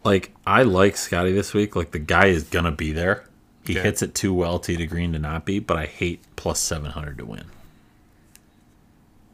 Like 0.04 0.32
I 0.46 0.62
like 0.62 0.96
Scottie 0.96 1.32
this 1.32 1.52
week. 1.54 1.74
Like 1.76 1.90
the 1.90 1.98
guy 1.98 2.26
is 2.26 2.44
gonna 2.44 2.72
be 2.72 2.92
there. 2.92 3.24
He 3.64 3.74
Okay. 3.74 3.82
hits 3.82 4.00
it 4.02 4.14
too 4.14 4.32
well 4.32 4.58
to 4.60 4.86
green 4.86 5.12
to 5.12 5.18
not 5.18 5.44
be, 5.44 5.58
but 5.58 5.76
I 5.76 5.86
hate 5.86 6.22
plus 6.36 6.58
seven 6.60 6.90
hundred 6.92 7.18
to 7.18 7.24
win. 7.26 7.44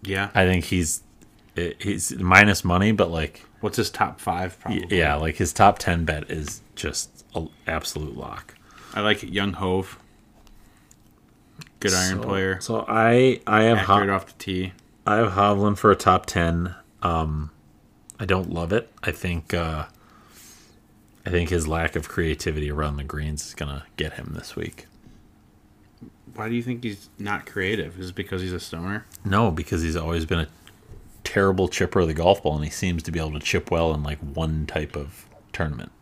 Yeah. 0.02 0.30
I 0.34 0.44
think 0.44 0.64
he's 0.66 1.02
he's 1.78 2.14
minus 2.16 2.64
money, 2.64 2.92
but 2.92 3.10
like 3.10 3.44
What's 3.60 3.76
his 3.78 3.90
top 3.90 4.20
five? 4.20 4.58
Probably. 4.60 4.98
yeah, 4.98 5.14
like 5.14 5.36
his 5.36 5.52
top 5.52 5.78
ten 5.78 6.04
bet 6.04 6.30
is 6.30 6.60
just 6.74 7.24
an 7.34 7.48
absolute 7.66 8.16
lock. 8.16 8.54
I 8.92 9.00
like 9.00 9.22
Young 9.22 9.54
Hove. 9.54 9.98
Good 11.84 11.94
iron 11.94 12.22
So- 12.22 12.28
player. 12.28 12.60
So 12.60 12.84
I 12.88 13.40
I 13.46 13.62
have 13.64 13.78
Accurate 13.78 14.08
Ho- 14.08 14.14
off 14.16 14.26
the 14.26 14.32
tee. 14.42 14.72
I 15.06 15.16
have 15.16 15.32
Hovland 15.32 15.78
for 15.78 15.90
a 15.90 15.96
top 15.96 16.26
ten. 16.26 16.74
Um, 17.02 17.50
I 18.18 18.24
don't 18.24 18.50
love 18.50 18.72
it. 18.72 18.90
I 19.02 19.10
think 19.12 19.52
uh, 19.54 19.84
I 21.26 21.30
think 21.30 21.50
his 21.50 21.68
lack 21.68 21.94
of 21.96 22.08
creativity 22.08 22.70
around 22.70 22.96
the 22.96 23.04
greens 23.04 23.46
is 23.46 23.54
gonna 23.54 23.84
get 23.96 24.14
him 24.14 24.32
this 24.34 24.56
week. 24.56 24.86
Why 26.34 26.48
do 26.48 26.54
you 26.54 26.62
think 26.62 26.82
he's 26.82 27.08
not 27.18 27.46
creative? 27.46 28.00
Is 28.00 28.08
it 28.10 28.14
because 28.16 28.40
he's 28.42 28.52
a 28.52 28.58
stoner? 28.60 29.04
No, 29.24 29.50
because 29.50 29.82
he's 29.82 29.94
always 29.96 30.24
been 30.26 30.40
a 30.40 30.48
terrible 31.22 31.68
chipper 31.68 32.00
of 32.00 32.08
the 32.08 32.14
golf 32.14 32.42
ball, 32.42 32.56
and 32.56 32.64
he 32.64 32.70
seems 32.70 33.02
to 33.04 33.12
be 33.12 33.18
able 33.20 33.32
to 33.32 33.38
chip 33.40 33.70
well 33.70 33.94
in 33.94 34.02
like 34.02 34.18
one 34.18 34.66
type 34.66 34.96
of 34.96 35.26
tournament, 35.52 35.92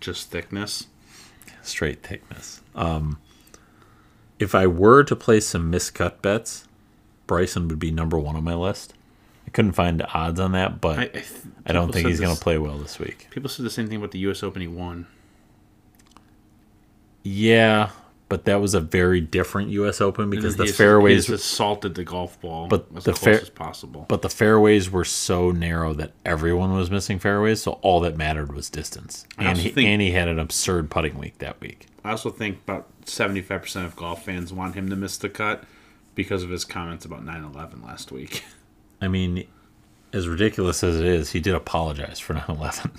Just 0.00 0.30
thickness? 0.30 0.86
straight 1.62 2.02
thickness. 2.02 2.60
Um, 2.74 3.18
if 4.38 4.54
I 4.54 4.66
were 4.66 5.04
to 5.04 5.16
play 5.16 5.40
some 5.40 5.70
miscut 5.70 6.22
bets, 6.22 6.66
Bryson 7.26 7.68
would 7.68 7.78
be 7.78 7.90
number 7.90 8.18
one 8.18 8.36
on 8.36 8.44
my 8.44 8.54
list. 8.54 8.94
I 9.46 9.50
couldn't 9.50 9.72
find 9.72 10.04
odds 10.12 10.40
on 10.40 10.52
that, 10.52 10.80
but 10.80 10.98
I, 10.98 11.02
I, 11.02 11.24
I, 11.66 11.72
don't 11.72 11.92
think 11.92 12.08
he's 12.08 12.20
going 12.20 12.34
to 12.34 12.42
play 12.42 12.58
well 12.58 12.78
this 12.78 12.98
week. 12.98 13.28
People 13.30 13.48
said 13.48 13.64
the 13.64 13.70
same 13.70 13.88
thing 13.88 13.98
about 13.98 14.10
the 14.10 14.18
U.S. 14.20 14.42
Open 14.42 14.62
he 14.62 14.68
won. 14.68 15.06
Yeah, 17.22 17.90
but 18.34 18.46
that 18.46 18.60
was 18.60 18.74
a 18.74 18.80
very 18.80 19.20
different 19.20 19.68
U.S. 19.70 20.00
Open 20.00 20.28
because 20.28 20.56
the 20.56 20.66
fairways, 20.66 21.30
assaulted 21.30 21.94
the 21.94 22.02
golf 22.02 22.40
ball 22.40 22.66
But 22.66 22.86
as 22.96 23.04
the 23.04 23.12
close 23.12 23.22
fair- 23.24 23.40
as 23.40 23.48
possible. 23.48 24.06
but 24.08 24.22
the 24.22 24.28
fairways 24.28 24.90
were 24.90 25.04
so 25.04 25.52
narrow 25.52 25.94
that 25.94 26.10
everyone 26.24 26.72
was 26.74 26.90
missing 26.90 27.20
fairways. 27.20 27.62
So 27.62 27.72
all 27.82 28.00
that 28.00 28.16
mattered 28.16 28.52
was 28.52 28.68
distance. 28.68 29.24
And 29.38 29.56
he, 29.58 29.68
think- 29.70 29.86
and 29.86 30.02
he 30.02 30.10
had 30.10 30.26
an 30.26 30.40
absurd 30.40 30.90
putting 30.90 31.16
week 31.16 31.38
that 31.38 31.60
week. 31.60 31.86
I 32.04 32.10
also 32.10 32.28
think 32.30 32.58
about 32.64 32.88
seventy 33.04 33.40
five 33.40 33.62
percent 33.62 33.86
of 33.86 33.94
golf 33.94 34.24
fans 34.24 34.52
want 34.52 34.74
him 34.74 34.90
to 34.90 34.96
miss 34.96 35.16
the 35.16 35.28
cut 35.28 35.62
because 36.16 36.42
of 36.42 36.50
his 36.50 36.64
comments 36.64 37.04
about 37.04 37.24
9-11 37.24 37.84
last 37.84 38.10
week. 38.10 38.42
I 39.00 39.06
mean, 39.06 39.46
as 40.12 40.26
ridiculous 40.26 40.82
as 40.82 40.98
it 40.98 41.06
is, 41.06 41.30
he 41.30 41.38
did 41.38 41.54
apologize 41.54 42.18
for 42.18 42.34
9/11. 42.34 42.98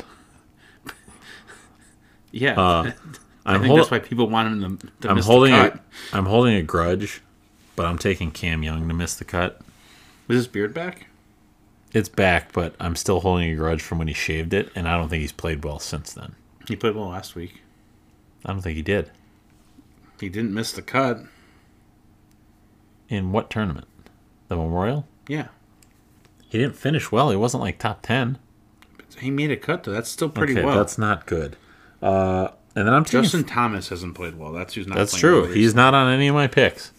yeah, 2.31 2.59
Uh, 2.59 2.91
I 3.45 3.53
I'm 3.53 3.61
think 3.61 3.67
hol- 3.69 3.77
that's 3.77 3.91
why 3.91 3.99
people 3.99 4.27
want 4.29 4.63
him 4.63 4.77
to, 4.79 4.87
to 5.01 5.09
I'm 5.09 5.15
miss 5.17 5.25
holding 5.25 5.51
the 5.53 5.65
a, 5.67 5.71
cut. 5.71 5.79
I'm 6.13 6.25
holding 6.25 6.55
a 6.55 6.63
grudge, 6.63 7.21
but 7.75 7.85
I'm 7.85 7.97
taking 7.97 8.31
Cam 8.31 8.63
Young 8.63 8.87
to 8.87 8.93
miss 8.93 9.15
the 9.15 9.25
cut. 9.25 9.61
Was 10.27 10.37
his 10.37 10.47
beard 10.47 10.73
back? 10.73 11.07
It's 11.93 12.09
back, 12.09 12.51
but 12.51 12.75
I'm 12.79 12.95
still 12.95 13.19
holding 13.21 13.49
a 13.51 13.55
grudge 13.55 13.81
from 13.81 13.99
when 13.99 14.07
he 14.07 14.13
shaved 14.13 14.53
it, 14.53 14.71
and 14.75 14.87
I 14.87 14.97
don't 14.97 15.07
think 15.09 15.21
he's 15.21 15.31
played 15.31 15.63
well 15.63 15.79
since 15.79 16.11
then. 16.13 16.35
He 16.67 16.75
played 16.75 16.95
well 16.95 17.09
last 17.09 17.35
week. 17.35 17.61
I 18.43 18.51
don't 18.51 18.61
think 18.61 18.75
he 18.75 18.81
did. 18.81 19.11
He 20.19 20.27
didn't 20.29 20.53
miss 20.53 20.71
the 20.71 20.81
cut. 20.81 21.19
In 23.07 23.31
what 23.31 23.49
tournament? 23.49 23.87
The 24.47 24.55
Memorial? 24.55 25.07
Yeah, 25.27 25.47
He 26.49 26.57
didn't 26.57 26.75
finish 26.75 27.11
well. 27.11 27.29
He 27.29 27.35
wasn't 27.35 27.61
like 27.61 27.77
top 27.79 28.01
10. 28.03 28.37
he 29.19 29.31
made 29.31 29.51
a 29.51 29.57
cut 29.57 29.83
though. 29.83 29.91
That's 29.91 30.09
still 30.09 30.29
pretty 30.29 30.53
okay, 30.53 30.63
well. 30.65 30.77
that's 30.77 30.97
not 30.97 31.25
good. 31.25 31.55
Uh, 32.01 32.49
and 32.76 32.88
then 32.88 32.93
I'm 32.93 33.05
taking. 33.05 33.23
Justin 33.23 33.43
Thomas 33.45 33.89
hasn't 33.89 34.15
played 34.15 34.38
well. 34.38 34.51
That's 34.51 34.73
who's 34.73 34.88
not. 34.88 34.97
that's 34.97 35.15
true. 35.17 35.43
well 35.43 35.51
He's 35.51 35.73
not 35.73 35.93
on 35.93 36.11
any 36.13 36.28
of 36.28 36.36
my 36.36 36.47
picks. 36.47 36.91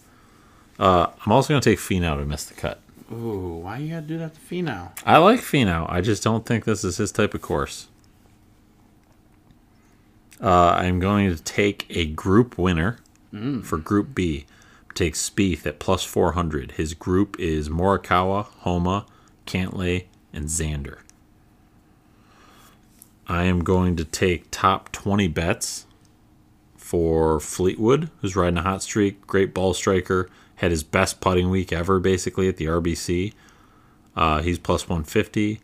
Uh, 0.79 1.07
I'm 1.25 1.31
also 1.31 1.49
going 1.53 1.61
to 1.61 1.69
take 1.69 1.79
Finau 1.79 2.17
to 2.17 2.25
miss 2.25 2.45
the 2.45 2.53
cut. 2.53 2.79
Ooh, 3.11 3.59
why 3.63 3.77
you 3.77 3.89
gotta 3.93 4.05
do 4.05 4.17
that 4.17 4.33
to 4.35 4.39
Finau? 4.39 4.91
I 5.05 5.17
like 5.17 5.39
Finau. 5.39 5.89
I 5.89 6.01
just 6.01 6.21
don't 6.23 6.45
think 6.45 6.65
this 6.65 6.83
is 6.83 6.97
his 6.97 7.11
type 7.11 7.33
of 7.33 7.41
course. 7.41 7.87
Uh, 10.41 10.75
I'm 10.77 10.99
going 10.99 11.35
to 11.35 11.41
take 11.41 11.85
a 11.89 12.05
group 12.05 12.57
winner 12.57 12.97
for 13.63 13.77
Group 13.77 14.15
B. 14.15 14.45
Take 14.95 15.13
Spieth 15.13 15.65
at 15.67 15.77
plus 15.79 16.03
400. 16.03 16.71
His 16.71 16.95
group 16.95 17.39
is 17.39 17.69
Morikawa, 17.69 18.45
Homa, 18.59 19.05
Cantlay, 19.45 20.05
and 20.33 20.45
Xander. 20.45 20.97
I 23.27 23.43
am 23.43 23.63
going 23.63 23.95
to 23.97 24.05
take 24.05 24.47
top 24.51 24.91
20 24.91 25.27
bets 25.27 25.85
for 26.75 27.39
Fleetwood, 27.39 28.09
who's 28.21 28.35
riding 28.35 28.57
a 28.57 28.61
hot 28.61 28.81
streak. 28.81 29.27
Great 29.27 29.53
ball 29.53 29.73
striker. 29.73 30.29
Had 30.55 30.71
his 30.71 30.83
best 30.83 31.19
putting 31.19 31.49
week 31.49 31.71
ever, 31.73 31.99
basically, 31.99 32.47
at 32.47 32.57
the 32.57 32.65
RBC. 32.65 33.33
Uh, 34.15 34.41
he's 34.41 34.57
plus 34.57 34.87
150. 34.87 35.59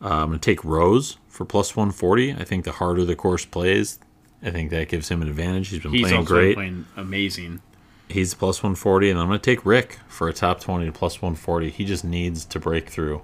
Uh, 0.00 0.08
I'm 0.08 0.28
going 0.28 0.38
to 0.38 0.44
take 0.44 0.64
Rose 0.64 1.18
for 1.28 1.44
plus 1.44 1.74
140. 1.74 2.34
I 2.34 2.44
think 2.44 2.64
the 2.64 2.72
harder 2.72 3.04
the 3.04 3.16
course 3.16 3.44
plays, 3.44 3.98
I 4.42 4.50
think 4.50 4.70
that 4.70 4.88
gives 4.88 5.08
him 5.08 5.22
an 5.22 5.28
advantage. 5.28 5.68
He's 5.68 5.82
been 5.82 5.92
He's 5.92 6.06
playing 6.06 6.24
great. 6.24 6.54
playing 6.54 6.86
amazing. 6.96 7.60
He's 8.08 8.34
plus 8.34 8.58
140. 8.62 9.10
And 9.10 9.18
I'm 9.18 9.26
going 9.26 9.40
to 9.40 9.44
take 9.44 9.66
Rick 9.66 9.98
for 10.06 10.28
a 10.28 10.32
top 10.32 10.60
20 10.60 10.86
to 10.86 10.92
plus 10.92 11.20
140. 11.20 11.70
He 11.70 11.84
just 11.84 12.04
needs 12.04 12.44
to 12.44 12.60
break 12.60 12.88
through 12.88 13.22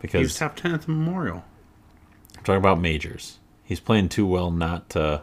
because 0.00 0.22
because 0.22 0.38
top 0.38 0.56
ten 0.56 0.72
at 0.72 0.82
the 0.82 0.90
Memorial. 0.90 1.44
I'm 2.44 2.46
talking 2.46 2.58
about 2.58 2.78
majors. 2.78 3.38
He's 3.62 3.80
playing 3.80 4.10
too 4.10 4.26
well 4.26 4.50
not 4.50 4.90
to 4.90 5.22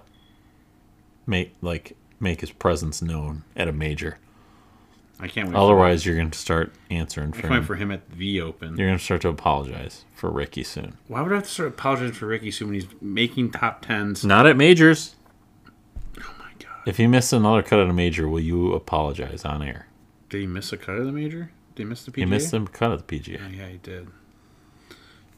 make 1.27 1.53
like 1.61 1.95
make 2.19 2.41
his 2.41 2.49
presence 2.51 2.99
known 2.99 3.43
at 3.55 3.67
a 3.67 3.71
major. 3.71 4.17
I 5.19 5.27
can't 5.27 5.49
wait. 5.49 5.55
Otherwise, 5.55 6.03
you're 6.03 6.15
going 6.15 6.31
to 6.31 6.39
start 6.39 6.73
answering 6.89 7.31
for, 7.31 7.41
for 7.41 7.45
I 7.45 7.49
can't 7.49 7.51
wait 7.51 7.57
him. 7.59 7.65
for 7.65 7.75
him 7.75 7.91
at 7.91 8.09
the 8.09 8.41
Open. 8.41 8.75
You're 8.75 8.87
going 8.87 8.97
to 8.97 9.03
start 9.03 9.21
to 9.21 9.27
apologize 9.29 10.03
for 10.15 10.31
Rickie 10.31 10.63
soon. 10.63 10.97
Why 11.07 11.21
would 11.21 11.31
I 11.31 11.35
have 11.35 11.43
to 11.43 11.49
start 11.51 11.69
apologizing 11.69 12.13
for 12.15 12.25
Rickie 12.25 12.49
soon 12.49 12.69
when 12.69 12.73
he's 12.75 12.87
making 12.99 13.51
top 13.51 13.85
tens? 13.85 14.25
Not 14.25 14.47
at 14.47 14.57
majors. 14.57 15.15
Oh 16.19 16.33
my 16.39 16.49
god! 16.57 16.87
If 16.87 16.97
he 16.97 17.05
missed 17.05 17.31
another 17.33 17.61
cut 17.61 17.77
at 17.79 17.87
a 17.87 17.93
major, 17.93 18.27
will 18.27 18.39
you 18.39 18.73
apologize 18.73 19.45
on 19.45 19.61
air? 19.61 19.85
Did 20.29 20.41
he 20.41 20.47
miss 20.47 20.73
a 20.73 20.77
cut 20.77 20.95
of 20.95 21.05
the 21.05 21.11
major? 21.11 21.51
Did 21.75 21.83
he 21.83 21.87
miss 21.89 22.03
the 22.03 22.09
PGA? 22.09 22.15
He 22.17 22.25
missed 22.25 22.51
a 22.51 22.61
cut 22.65 22.91
at 22.91 23.07
the 23.07 23.15
Oh, 23.15 23.19
PGA. 23.19 23.55
yeah, 23.57 23.67
he 23.67 23.77
did. 23.77 24.07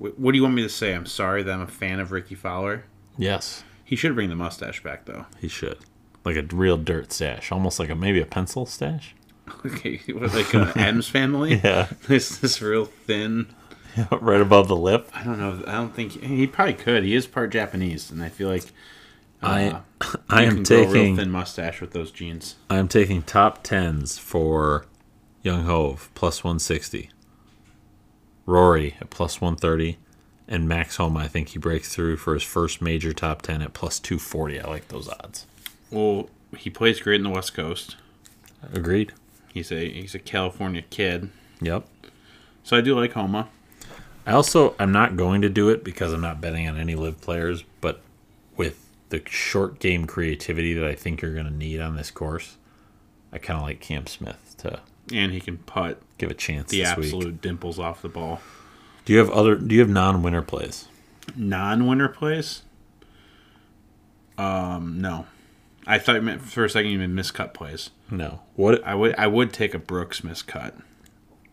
Wh- 0.04 0.20
What 0.20 0.32
do 0.32 0.38
you 0.38 0.44
want 0.44 0.56
me 0.56 0.64
to 0.64 0.70
say? 0.70 0.94
I'm 0.94 1.06
sorry 1.06 1.44
that 1.44 1.52
I'm 1.52 1.62
a 1.62 1.68
fan 1.68 2.00
of 2.00 2.12
Rickie 2.12 2.36
Fowler. 2.36 2.84
Yes, 3.18 3.64
He 3.84 3.96
should 3.96 4.16
bring 4.16 4.30
the 4.30 4.36
mustache 4.36 4.82
back 4.84 5.06
though. 5.06 5.26
he 5.40 5.48
should. 5.48 5.78
Like 6.26 6.36
a 6.38 6.42
real 6.56 6.78
dirt 6.78 7.12
stash, 7.12 7.52
almost 7.52 7.80
like 7.80 7.90
a 7.90 7.96
maybe 7.96 8.20
a 8.22 8.26
pencil 8.26 8.66
stash. 8.66 9.16
Okay, 9.66 10.00
what, 10.14 10.34
like 10.34 10.56
uh, 10.56 10.72
Adam's 10.76 11.10
family. 11.10 11.56
Yeah, 11.64 11.88
This 12.08 12.38
this 12.38 12.62
real 12.62 12.86
thin. 12.86 13.48
right 14.22 14.40
above 14.42 14.68
the 14.70 14.76
lip. 14.76 15.10
I 15.14 15.24
don't 15.24 15.38
know. 15.38 15.62
I 15.68 15.74
don't 15.74 15.94
think 15.94 16.24
he 16.24 16.48
probably 16.48 16.74
could. 16.74 17.04
He 17.04 17.14
is 17.14 17.28
part 17.28 17.52
Japanese, 17.52 18.10
and 18.10 18.24
I 18.24 18.30
feel 18.30 18.48
like 18.50 18.72
I 19.44 19.82
I 20.30 20.42
you 20.44 20.48
am 20.48 20.56
can 20.56 20.64
grow 20.64 20.78
a 20.78 20.80
real 20.82 20.94
taking 20.94 21.16
thin 21.18 21.30
mustache 21.32 21.82
with 21.82 21.92
those 21.92 22.10
genes. 22.10 22.56
I 22.70 22.78
am 22.78 22.88
taking 22.88 23.22
top 23.22 23.62
tens 23.64 24.18
for 24.18 24.86
Young 25.44 25.66
Hove 25.66 26.10
plus 26.16 26.44
one 26.44 26.58
sixty. 26.60 27.10
Rory 28.46 28.96
at 29.00 29.10
plus 29.10 29.40
one 29.42 29.56
thirty, 29.56 29.98
and 30.48 30.68
Max 30.68 30.98
Homa. 30.98 31.22
I 31.22 31.28
think 31.28 31.50
he 31.50 31.60
breaks 31.60 31.94
through 31.94 32.18
for 32.18 32.34
his 32.34 32.44
first 32.44 32.82
major 32.82 33.14
top 33.14 33.42
ten 33.42 33.62
at 33.62 33.74
plus 33.74 34.00
two 34.00 34.20
forty. 34.20 34.60
I 34.60 34.68
like 34.68 34.88
those 34.90 35.08
odds. 35.10 35.46
Well, 35.92 36.30
he 36.58 36.70
plays 36.70 37.00
great 37.00 37.16
in 37.18 37.24
the 37.24 37.30
West 37.30 37.54
Coast. 37.54 37.96
Agreed. 38.74 39.14
He's 39.54 39.72
a 39.72 39.90
he's 39.92 40.16
a 40.16 40.20
California 40.20 40.82
kid, 40.82 41.30
Yep. 41.62 41.86
so 42.64 42.76
I 42.78 42.82
do 42.82 42.98
like 43.00 43.14
Homa. 43.14 43.50
I 44.26 44.32
also 44.32 44.76
I'm 44.80 44.92
not 44.92 45.16
going 45.18 45.42
to 45.42 45.50
do 45.50 45.70
it 45.70 45.84
because 45.84 46.14
I'm 46.14 46.22
not 46.22 46.42
betting 46.42 46.68
on 46.68 46.78
any 46.78 46.96
LIV 46.96 47.22
players, 47.22 47.64
but 47.82 48.02
with 48.58 48.86
the 49.10 49.22
short 49.28 49.80
game 49.80 50.06
creativity 50.08 50.74
that 50.74 50.86
I 50.86 50.96
think 50.96 51.22
you're 51.22 51.34
going 51.34 51.46
to 51.46 51.54
need 51.54 51.80
on 51.82 51.96
this 51.96 52.10
course, 52.10 52.58
I 53.32 53.38
kind 53.38 53.60
of 53.60 53.66
like 53.66 53.80
Cam 53.80 54.08
Smith 54.08 54.56
to 54.60 54.80
and 55.12 55.32
he 55.32 55.40
can 55.40 55.58
putt 55.58 56.02
give 56.18 56.32
a 56.32 56.34
chance 56.36 56.70
the 56.70 56.84
absolute 56.86 57.26
week. 57.26 57.42
dimples 57.42 57.80
off 57.80 58.02
the 58.02 58.10
ball. 58.10 58.42
Do 59.06 59.14
you 59.14 59.20
have 59.20 59.30
other? 59.32 59.56
Do 59.56 59.74
you 59.76 59.82
have 59.82 59.90
non-winner 59.90 60.42
plays? 60.42 60.88
Non-winner 61.36 62.08
plays? 62.10 62.62
Um, 64.38 65.00
no. 65.02 65.26
I 65.86 66.00
thought 66.00 66.16
you 66.16 66.22
meant 66.22 66.42
for 66.42 66.64
a 66.64 66.70
second 66.70 66.92
you 66.92 67.00
meant 67.00 67.14
miscut 67.14 67.54
plays. 67.54 67.90
No. 68.10 68.40
What 68.56 68.84
I 68.86 68.96
would 68.96 69.16
I 69.16 69.28
would 69.28 69.52
take 69.52 69.74
a 69.74 69.80
Brooks 69.80 70.22
miscut. 70.22 70.82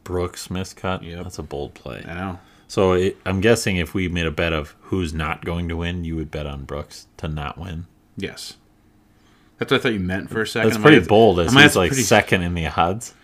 Brooks 0.04 0.48
miscut. 0.48 0.76
cut? 0.76 1.02
Yep. 1.02 1.24
That's 1.24 1.38
a 1.38 1.42
bold 1.42 1.74
play. 1.74 2.04
I 2.06 2.14
know. 2.14 2.38
So 2.68 2.92
it, 2.92 3.16
I'm 3.26 3.40
guessing 3.40 3.76
if 3.76 3.94
we 3.94 4.06
made 4.08 4.26
a 4.26 4.30
bet 4.30 4.52
of 4.52 4.76
who's 4.82 5.12
not 5.12 5.44
going 5.44 5.68
to 5.68 5.76
win, 5.76 6.04
you 6.04 6.14
would 6.16 6.30
bet 6.30 6.46
on 6.46 6.64
Brooks 6.64 7.08
to 7.16 7.26
not 7.26 7.58
win. 7.58 7.86
Yes. 8.16 8.54
That's 9.58 9.72
what 9.72 9.80
I 9.80 9.82
thought 9.82 9.92
you 9.92 10.00
meant 10.00 10.30
for 10.30 10.40
a 10.42 10.46
second. 10.46 10.70
That's 10.70 10.80
pretty 10.82 11.04
bold. 11.04 11.40
As 11.40 11.52
might 11.52 11.64
he's 11.64 11.76
like 11.76 11.90
pretty- 11.90 12.04
second 12.04 12.42
in 12.42 12.54
the 12.54 12.66
odds. 12.68 13.14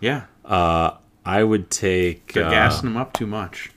Yeah, 0.00 0.24
Uh, 0.44 0.92
I 1.24 1.42
would 1.42 1.70
take. 1.70 2.32
they're 2.34 2.44
uh, 2.46 2.50
gassing 2.50 2.88
him 2.90 2.96
up 2.96 3.12
too 3.14 3.26
much. 3.26 3.70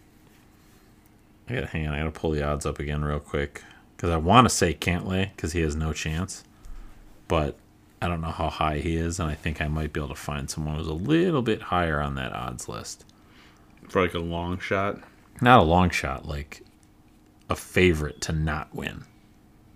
I 1.49 1.53
gotta 1.55 1.67
hang 1.67 1.87
on. 1.87 1.93
I 1.93 1.99
gotta 1.99 2.11
pull 2.11 2.31
the 2.31 2.43
odds 2.43 2.65
up 2.65 2.79
again 2.79 3.05
real 3.05 3.19
quick 3.21 3.63
because 3.95 4.09
I 4.09 4.17
want 4.17 4.49
to 4.49 4.53
say 4.53 4.73
Cantlay 4.73 5.29
because 5.35 5.53
he 5.53 5.61
has 5.61 5.75
no 5.75 5.93
chance, 5.93 6.43
but 7.29 7.57
I 8.01 8.07
don't 8.09 8.19
know 8.21 8.31
how 8.31 8.49
high 8.49 8.79
he 8.79 8.97
is, 8.97 9.19
and 9.19 9.29
I 9.29 9.33
think 9.35 9.61
I 9.61 9.67
might 9.69 9.93
be 9.93 9.99
able 10.01 10.09
to 10.09 10.15
find 10.15 10.49
someone 10.49 10.75
who's 10.75 10.87
a 10.87 10.93
little 10.93 11.41
bit 11.41 11.61
higher 11.63 12.01
on 12.01 12.15
that 12.15 12.33
odds 12.33 12.67
list. 12.67 13.05
For 13.87 14.01
like 14.01 14.13
a 14.13 14.19
long 14.19 14.59
shot. 14.59 14.99
Not 15.41 15.59
a 15.59 15.63
long 15.63 15.89
shot, 15.89 16.27
like 16.27 16.63
a 17.49 17.55
favorite 17.55 18.19
to 18.21 18.33
not 18.33 18.75
win. 18.75 19.05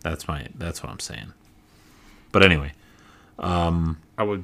That's 0.02 0.28
my. 0.28 0.48
That's 0.56 0.84
what 0.84 0.92
I'm 0.92 1.00
saying. 1.00 1.32
But 2.34 2.44
anyway, 2.44 2.74
um, 3.40 4.00
I 4.18 4.24
would. 4.24 4.44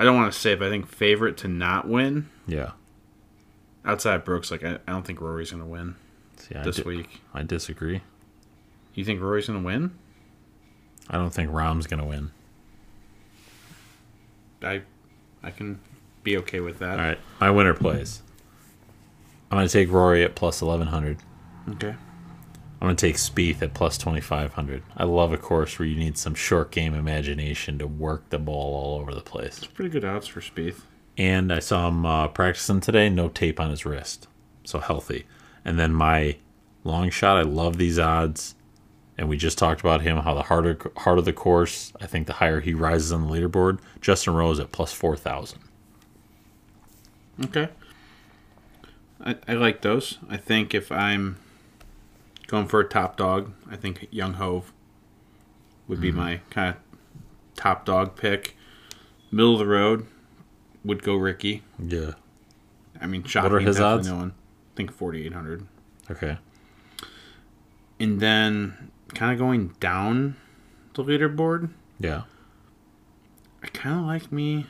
I 0.00 0.04
don't 0.04 0.16
want 0.16 0.32
to 0.32 0.38
say, 0.38 0.54
but 0.54 0.66
I 0.66 0.70
think 0.70 0.86
favorite 0.86 1.36
to 1.38 1.48
not 1.48 1.86
win 1.86 2.30
yeah. 2.46 2.70
outside 3.84 4.24
Brooks. 4.24 4.50
Like 4.50 4.64
I, 4.64 4.78
I 4.88 4.92
don't 4.92 5.06
think 5.06 5.20
Rory's 5.20 5.50
gonna 5.50 5.66
win 5.66 5.94
See, 6.38 6.54
I 6.54 6.62
this 6.62 6.76
di- 6.76 6.84
week. 6.84 7.20
I 7.34 7.42
disagree. 7.42 8.00
You 8.94 9.04
think 9.04 9.20
Rory's 9.20 9.46
gonna 9.46 9.60
win? 9.60 9.90
I 11.10 11.18
don't 11.18 11.34
think 11.34 11.50
Rahm's 11.50 11.86
gonna 11.86 12.06
win. 12.06 12.30
I, 14.62 14.80
I 15.42 15.50
can 15.50 15.80
be 16.22 16.38
okay 16.38 16.60
with 16.60 16.78
that. 16.78 16.98
All 16.98 17.04
right, 17.04 17.18
my 17.38 17.50
winner 17.50 17.74
plays. 17.74 18.22
I'm 19.50 19.58
gonna 19.58 19.68
take 19.68 19.90
Rory 19.90 20.24
at 20.24 20.34
plus 20.34 20.62
eleven 20.62 20.86
hundred. 20.86 21.18
Okay. 21.72 21.94
I'm 22.80 22.86
gonna 22.86 22.96
take 22.96 23.16
Spieth 23.16 23.60
at 23.62 23.74
plus 23.74 23.98
twenty 23.98 24.20
five 24.20 24.54
hundred. 24.54 24.82
I 24.96 25.04
love 25.04 25.32
a 25.32 25.36
course 25.36 25.78
where 25.78 25.86
you 25.86 25.96
need 25.96 26.16
some 26.16 26.34
short 26.34 26.70
game 26.70 26.94
imagination 26.94 27.78
to 27.78 27.86
work 27.86 28.30
the 28.30 28.38
ball 28.38 28.74
all 28.74 29.00
over 29.00 29.14
the 29.14 29.20
place. 29.20 29.58
It's 29.58 29.66
Pretty 29.66 29.90
good 29.90 30.04
odds 30.04 30.26
for 30.26 30.40
Spieth. 30.40 30.80
And 31.18 31.52
I 31.52 31.58
saw 31.58 31.88
him 31.88 32.06
uh, 32.06 32.28
practicing 32.28 32.80
today, 32.80 33.10
no 33.10 33.28
tape 33.28 33.60
on 33.60 33.68
his 33.68 33.84
wrist, 33.84 34.28
so 34.64 34.78
healthy. 34.78 35.26
And 35.64 35.78
then 35.78 35.92
my 35.92 36.36
long 36.82 37.10
shot, 37.10 37.36
I 37.36 37.42
love 37.42 37.76
these 37.76 37.98
odds 37.98 38.54
and 39.20 39.28
we 39.28 39.36
just 39.36 39.58
talked 39.58 39.80
about 39.80 40.00
him. 40.00 40.16
How 40.16 40.32
the 40.32 40.44
harder 40.44 40.78
harder 40.96 41.20
the 41.20 41.34
course, 41.34 41.92
I 42.00 42.06
think 42.06 42.26
the 42.26 42.32
higher 42.32 42.60
he 42.60 42.72
rises 42.72 43.12
on 43.12 43.26
the 43.26 43.28
leaderboard. 43.28 43.78
Justin 44.00 44.32
Rose 44.32 44.58
at 44.58 44.72
plus 44.72 44.94
four 44.94 45.14
thousand. 45.14 45.60
Okay. 47.44 47.68
I, 49.22 49.36
I 49.46 49.52
like 49.52 49.82
those. 49.82 50.16
I 50.30 50.38
think 50.38 50.74
if 50.74 50.90
I'm 50.90 51.36
going 52.50 52.66
for 52.66 52.80
a 52.80 52.84
top 52.84 53.16
dog, 53.16 53.52
I 53.70 53.76
think 53.76 54.08
Young 54.10 54.34
Hove 54.34 54.72
would 55.86 56.00
be 56.00 56.08
mm-hmm. 56.08 56.18
my 56.18 56.40
kind 56.50 56.74
of 56.74 56.76
top 57.56 57.84
dog 57.84 58.16
pick. 58.16 58.56
Middle 59.30 59.54
of 59.54 59.60
the 59.60 59.66
road 59.66 60.06
would 60.84 61.02
go 61.02 61.14
Rickie. 61.14 61.62
Yeah. 61.78 62.12
I 63.00 63.06
mean, 63.06 63.24
shot 63.24 63.44
What 63.44 63.52
are 63.52 63.60
his 63.60 63.80
odds? 63.80 64.08
No 64.08 64.16
one. 64.16 64.34
I 64.74 64.76
think 64.76 64.92
4,800. 64.92 65.66
Okay. 66.10 66.38
And 67.98 68.20
then 68.20 68.90
kind 69.14 69.32
of 69.32 69.38
going 69.38 69.74
down 69.80 70.36
the 70.94 71.04
leaderboard, 71.04 71.70
Yeah. 71.98 72.22
I 73.62 73.66
kind 73.68 74.00
of 74.00 74.06
like 74.06 74.32
me 74.32 74.66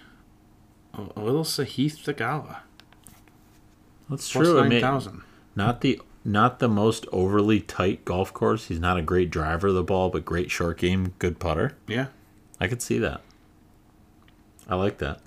a, 0.93 1.03
a 1.17 1.23
little 1.23 1.45
Sahith 1.45 1.97
Theegala. 2.03 2.59
That's 4.09 4.31
Plus 4.31 4.47
true. 4.47 4.59
I 4.59 4.63
mean, 4.63 4.81
9,000. 4.81 5.23
not 5.55 5.81
the 5.81 6.01
not 6.25 6.59
the 6.59 6.69
most 6.69 7.07
overly 7.13 7.61
tight 7.61 8.05
golf 8.05 8.33
course. 8.33 8.67
He's 8.67 8.81
not 8.81 8.99
a 8.99 9.03
great 9.03 9.31
driver 9.31 9.69
of 9.69 9.75
the 9.75 9.83
ball, 9.83 10.11
but 10.11 10.25
great 10.25 10.51
short 10.51 10.79
game, 10.79 11.15
good 11.19 11.39
putter. 11.39 11.77
Yeah. 11.87 12.07
I 12.61 12.69
could 12.69 12.83
see 12.83 12.99
that. 12.99 13.23
I 14.69 14.75
like 14.75 14.99
that. 14.99 15.21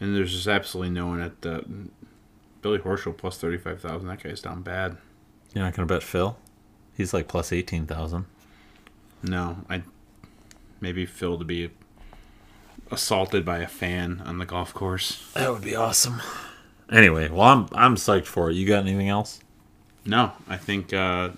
And 0.00 0.16
there's 0.16 0.32
just 0.32 0.48
absolutely 0.48 0.92
no 0.92 1.06
one 1.06 1.20
at 1.20 1.42
the 1.42 1.64
Billy 2.62 2.78
Horschel 2.78 3.16
plus 3.16 3.38
thirty 3.38 3.58
five 3.58 3.80
thousand. 3.80 4.08
That 4.08 4.22
guy's 4.22 4.40
down 4.40 4.62
bad. 4.62 4.96
You're 5.54 5.64
not 5.64 5.74
gonna 5.74 5.86
bet 5.86 6.02
Phil? 6.02 6.36
He's 6.96 7.14
like 7.14 7.28
plus 7.28 7.52
eighteen 7.52 7.86
thousand. 7.86 8.26
No, 9.22 9.58
I 9.68 9.82
maybe 10.80 11.06
Phil 11.06 11.38
to 11.38 11.44
be 11.44 11.70
assaulted 12.90 13.44
by 13.44 13.58
a 13.58 13.66
fan 13.66 14.22
on 14.24 14.38
the 14.38 14.46
golf 14.46 14.74
course. 14.74 15.30
That 15.34 15.52
would 15.52 15.62
be 15.62 15.76
awesome. 15.76 16.20
Anyway, 16.90 17.28
well, 17.28 17.42
I'm 17.42 17.68
I'm 17.72 17.96
psyched 17.96 18.26
for 18.26 18.50
it. 18.50 18.54
You 18.54 18.66
got 18.66 18.80
anything 18.80 19.08
else? 19.08 19.40
No, 20.04 20.32
I 20.48 20.56
think 20.56 20.92
uh, 20.92 21.30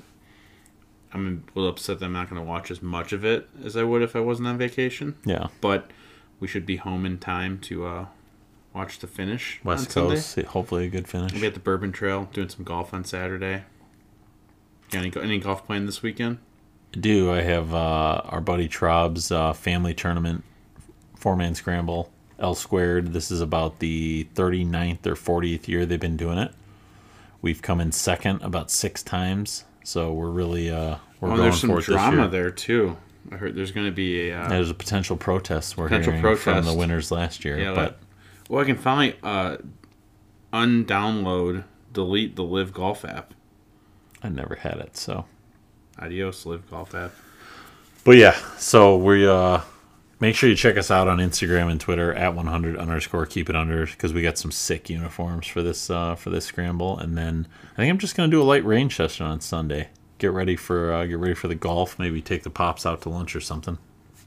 I'm 1.12 1.44
a 1.54 1.58
little 1.58 1.70
upset 1.70 1.98
that 1.98 2.06
I'm 2.06 2.12
not 2.12 2.30
going 2.30 2.40
to 2.40 2.46
watch 2.46 2.70
as 2.70 2.80
much 2.80 3.12
of 3.12 3.24
it 3.24 3.48
as 3.64 3.76
I 3.76 3.82
would 3.82 4.02
if 4.02 4.14
I 4.16 4.20
wasn't 4.20 4.48
on 4.48 4.58
vacation. 4.58 5.16
Yeah, 5.24 5.48
But 5.60 5.90
we 6.40 6.48
should 6.48 6.66
be 6.66 6.76
home 6.76 7.06
in 7.06 7.18
time 7.18 7.58
to 7.60 7.86
uh, 7.86 8.06
watch 8.74 8.98
the 8.98 9.06
finish 9.06 9.60
West. 9.62 9.90
Coast. 9.90 10.36
Hopefully, 10.38 10.86
a 10.86 10.88
good 10.88 11.06
finish. 11.08 11.32
We'll 11.32 11.42
be 11.42 11.46
at 11.46 11.54
the 11.54 11.60
Bourbon 11.60 11.92
Trail 11.92 12.28
doing 12.32 12.48
some 12.48 12.64
golf 12.64 12.92
on 12.92 13.04
Saturday. 13.04 13.62
Got 14.90 15.04
any, 15.04 15.12
any 15.22 15.38
golf 15.38 15.64
playing 15.66 15.86
this 15.86 16.02
weekend? 16.02 16.38
I 16.94 16.98
do 16.98 17.32
I 17.32 17.42
have 17.42 17.74
uh, 17.74 18.22
our 18.24 18.40
buddy 18.40 18.68
Trob's 18.68 19.30
uh, 19.30 19.52
family 19.52 19.94
tournament, 19.94 20.44
four 21.16 21.36
man 21.36 21.54
scramble, 21.54 22.10
L 22.38 22.54
squared. 22.54 23.12
This 23.12 23.30
is 23.30 23.40
about 23.40 23.78
the 23.78 24.26
39th 24.34 25.06
or 25.06 25.14
40th 25.14 25.68
year 25.68 25.86
they've 25.86 26.00
been 26.00 26.16
doing 26.16 26.38
it. 26.38 26.52
We've 27.42 27.60
come 27.60 27.80
in 27.80 27.92
second 27.92 28.40
about 28.42 28.70
six 28.70 29.02
times, 29.02 29.64
so 29.84 30.12
we're 30.12 30.30
really 30.30 30.70
uh, 30.70 30.96
we're 31.20 31.28
Oh, 31.28 31.36
going 31.36 31.42
there's 31.42 31.60
some 31.60 31.70
for 31.70 31.74
it 31.74 31.80
this 31.80 31.86
drama 31.86 32.22
year. 32.22 32.28
there 32.28 32.50
too. 32.50 32.96
I 33.30 33.36
heard 33.36 33.54
there's 33.54 33.72
going 33.72 33.86
to 33.86 33.92
be 33.92 34.30
a 34.30 34.38
uh, 34.40 34.48
There's 34.48 34.70
a 34.70 34.74
potential 34.74 35.16
protest 35.16 35.76
we're 35.76 35.88
Potential 35.88 36.12
hearing 36.12 36.36
from 36.36 36.64
the 36.64 36.72
winners 36.74 37.10
last 37.10 37.44
year, 37.44 37.58
Yeah, 37.58 37.74
but 37.74 37.98
well, 38.48 38.62
I 38.62 38.64
can 38.64 38.76
finally 38.76 39.16
uh, 39.22 39.56
undownload, 40.52 41.64
delete 41.92 42.36
the 42.36 42.44
LIV 42.44 42.72
Golf 42.72 43.04
app. 43.04 43.34
I 44.22 44.28
never 44.28 44.54
had 44.56 44.74
it. 44.78 44.96
So, 44.96 45.24
Adios, 45.98 46.46
LIV 46.46 46.70
Golf 46.70 46.94
app. 46.94 47.12
but 48.04 48.16
yeah, 48.16 48.36
so 48.58 48.96
we 48.96 49.26
uh, 49.26 49.60
make 50.22 50.36
sure 50.36 50.48
you 50.48 50.54
check 50.54 50.78
us 50.78 50.88
out 50.88 51.08
on 51.08 51.18
Instagram 51.18 51.68
and 51.68 51.80
Twitter 51.80 52.14
at 52.14 52.34
100 52.34 52.76
underscore 52.78 53.26
keep 53.26 53.50
it 53.50 53.56
under 53.56 53.84
because 53.86 54.12
we 54.14 54.22
got 54.22 54.38
some 54.38 54.52
sick 54.52 54.88
uniforms 54.88 55.48
for 55.48 55.62
this 55.62 55.90
uh, 55.90 56.14
for 56.14 56.30
this 56.30 56.46
scramble, 56.46 56.96
and 56.96 57.18
then 57.18 57.48
I 57.72 57.76
think 57.76 57.90
I'm 57.90 57.98
just 57.98 58.16
gonna 58.16 58.30
do 58.30 58.40
a 58.40 58.44
light 58.44 58.64
range 58.64 58.96
session 58.96 59.26
on 59.26 59.40
Sunday. 59.40 59.88
Get 60.18 60.30
ready 60.30 60.54
for 60.54 60.92
uh, 60.92 61.04
get 61.06 61.18
ready 61.18 61.34
for 61.34 61.48
the 61.48 61.56
golf. 61.56 61.98
Maybe 61.98 62.22
take 62.22 62.44
the 62.44 62.50
pops 62.50 62.86
out 62.86 63.02
to 63.02 63.08
lunch 63.08 63.34
or 63.34 63.40
something. 63.40 63.78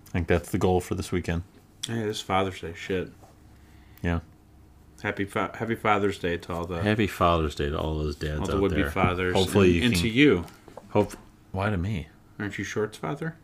I 0.10 0.12
think 0.12 0.28
that's 0.28 0.52
the 0.52 0.58
goal 0.58 0.82
for 0.82 0.96
this 0.96 1.12
weekend. 1.14 1.44
Hey, 1.88 2.04
this 2.04 2.20
Father's 2.22 2.60
Day 2.60 2.74
shit. 2.76 3.12
Yeah. 4.04 4.20
Happy 5.02 5.24
fa- 5.24 5.52
Happy 5.56 5.76
Father's 5.76 6.20
Day 6.20 6.36
to 6.38 6.54
all 6.54 6.66
the 6.66 6.82
Happy 6.82 7.08
Father's 7.08 7.56
Day 7.56 7.70
to 7.70 7.80
all 7.80 7.98
those 7.98 8.18
dads 8.18 8.42
all 8.42 8.46
the 8.48 8.56
out 8.56 8.62
would 8.62 8.76
be 8.76 8.82
there. 8.82 8.92
fathers. 8.92 9.34
Hopefully, 9.34 9.68
and, 9.68 9.76
you 9.76 9.84
and 9.86 9.94
can 9.94 10.02
to 10.02 10.10
you. 10.10 10.46
hope. 10.90 11.14
Why 11.54 11.70
to 11.70 11.78
me? 11.78 12.10
Aren't 12.38 12.58
you 12.58 12.66
Short's 12.66 12.98
father? 12.98 13.38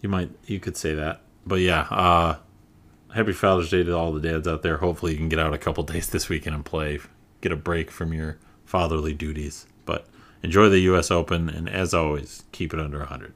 You 0.00 0.08
might 0.08 0.30
you 0.46 0.60
could 0.60 0.76
say 0.76 0.94
that. 0.94 1.20
But 1.46 1.60
yeah, 1.60 1.82
uh 1.90 2.36
happy 3.14 3.32
Father's 3.32 3.70
Day 3.70 3.82
to 3.82 3.96
all 3.96 4.12
the 4.12 4.20
dads 4.20 4.46
out 4.46 4.62
there. 4.62 4.78
Hopefully 4.78 5.12
you 5.12 5.18
can 5.18 5.28
get 5.28 5.38
out 5.38 5.54
a 5.54 5.58
couple 5.58 5.82
days 5.84 6.08
this 6.08 6.28
weekend 6.28 6.54
and 6.54 6.64
play. 6.64 6.98
Get 7.40 7.52
a 7.52 7.56
break 7.56 7.90
from 7.90 8.12
your 8.12 8.38
fatherly 8.64 9.14
duties. 9.14 9.66
But 9.84 10.06
enjoy 10.42 10.68
the 10.68 10.80
US 10.80 11.10
Open 11.10 11.48
and 11.48 11.68
as 11.68 11.94
always, 11.94 12.44
keep 12.52 12.72
it 12.72 12.80
under 12.80 12.98
100. 12.98 13.34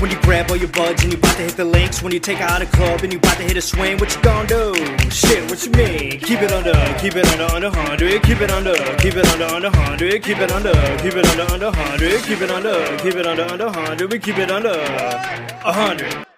When 0.00 0.10
you 0.10 0.18
grab 0.22 0.50
all 0.50 0.56
your 0.56 0.70
buds 0.70 1.02
and 1.02 1.12
you 1.12 1.18
about 1.18 1.36
to 1.36 1.42
hit 1.42 1.56
the 1.58 1.64
links. 1.64 2.02
When 2.02 2.10
you 2.10 2.20
take 2.20 2.40
out 2.40 2.62
a 2.62 2.66
club 2.66 3.02
and 3.02 3.12
you 3.12 3.18
about 3.18 3.36
to 3.36 3.42
hit 3.42 3.58
a 3.58 3.60
swing 3.60 3.98
What 3.98 4.14
you 4.14 4.22
gonna 4.22 4.48
do? 4.48 4.74
Shit, 5.10 5.50
what 5.50 5.62
you 5.66 5.72
mean? 5.72 6.20
Keep 6.20 6.40
it 6.40 6.52
under, 6.52 6.72
keep 6.98 7.16
it 7.16 7.26
under, 7.32 7.54
under 7.54 7.68
100 7.68 8.22
Keep 8.22 8.40
it 8.40 8.50
under, 8.50 8.74
keep 8.96 9.16
it 9.16 9.26
under, 9.28 9.44
under 9.44 9.70
100 9.70 10.22
Keep 10.22 10.38
it 10.38 10.50
under, 10.52 10.72
keep 11.02 11.14
it 11.14 11.26
under, 11.26 11.52
under 11.52 11.66
100 11.66 12.22
Keep 12.22 12.40
it 12.40 12.50
under, 12.50 12.98
keep 12.98 13.14
it 13.14 13.26
under, 13.26 13.42
under 13.42 13.66
100 13.66 14.10
We 14.10 14.18
keep 14.18 14.38
it 14.38 14.50
under 14.50 14.72
100 14.72 16.29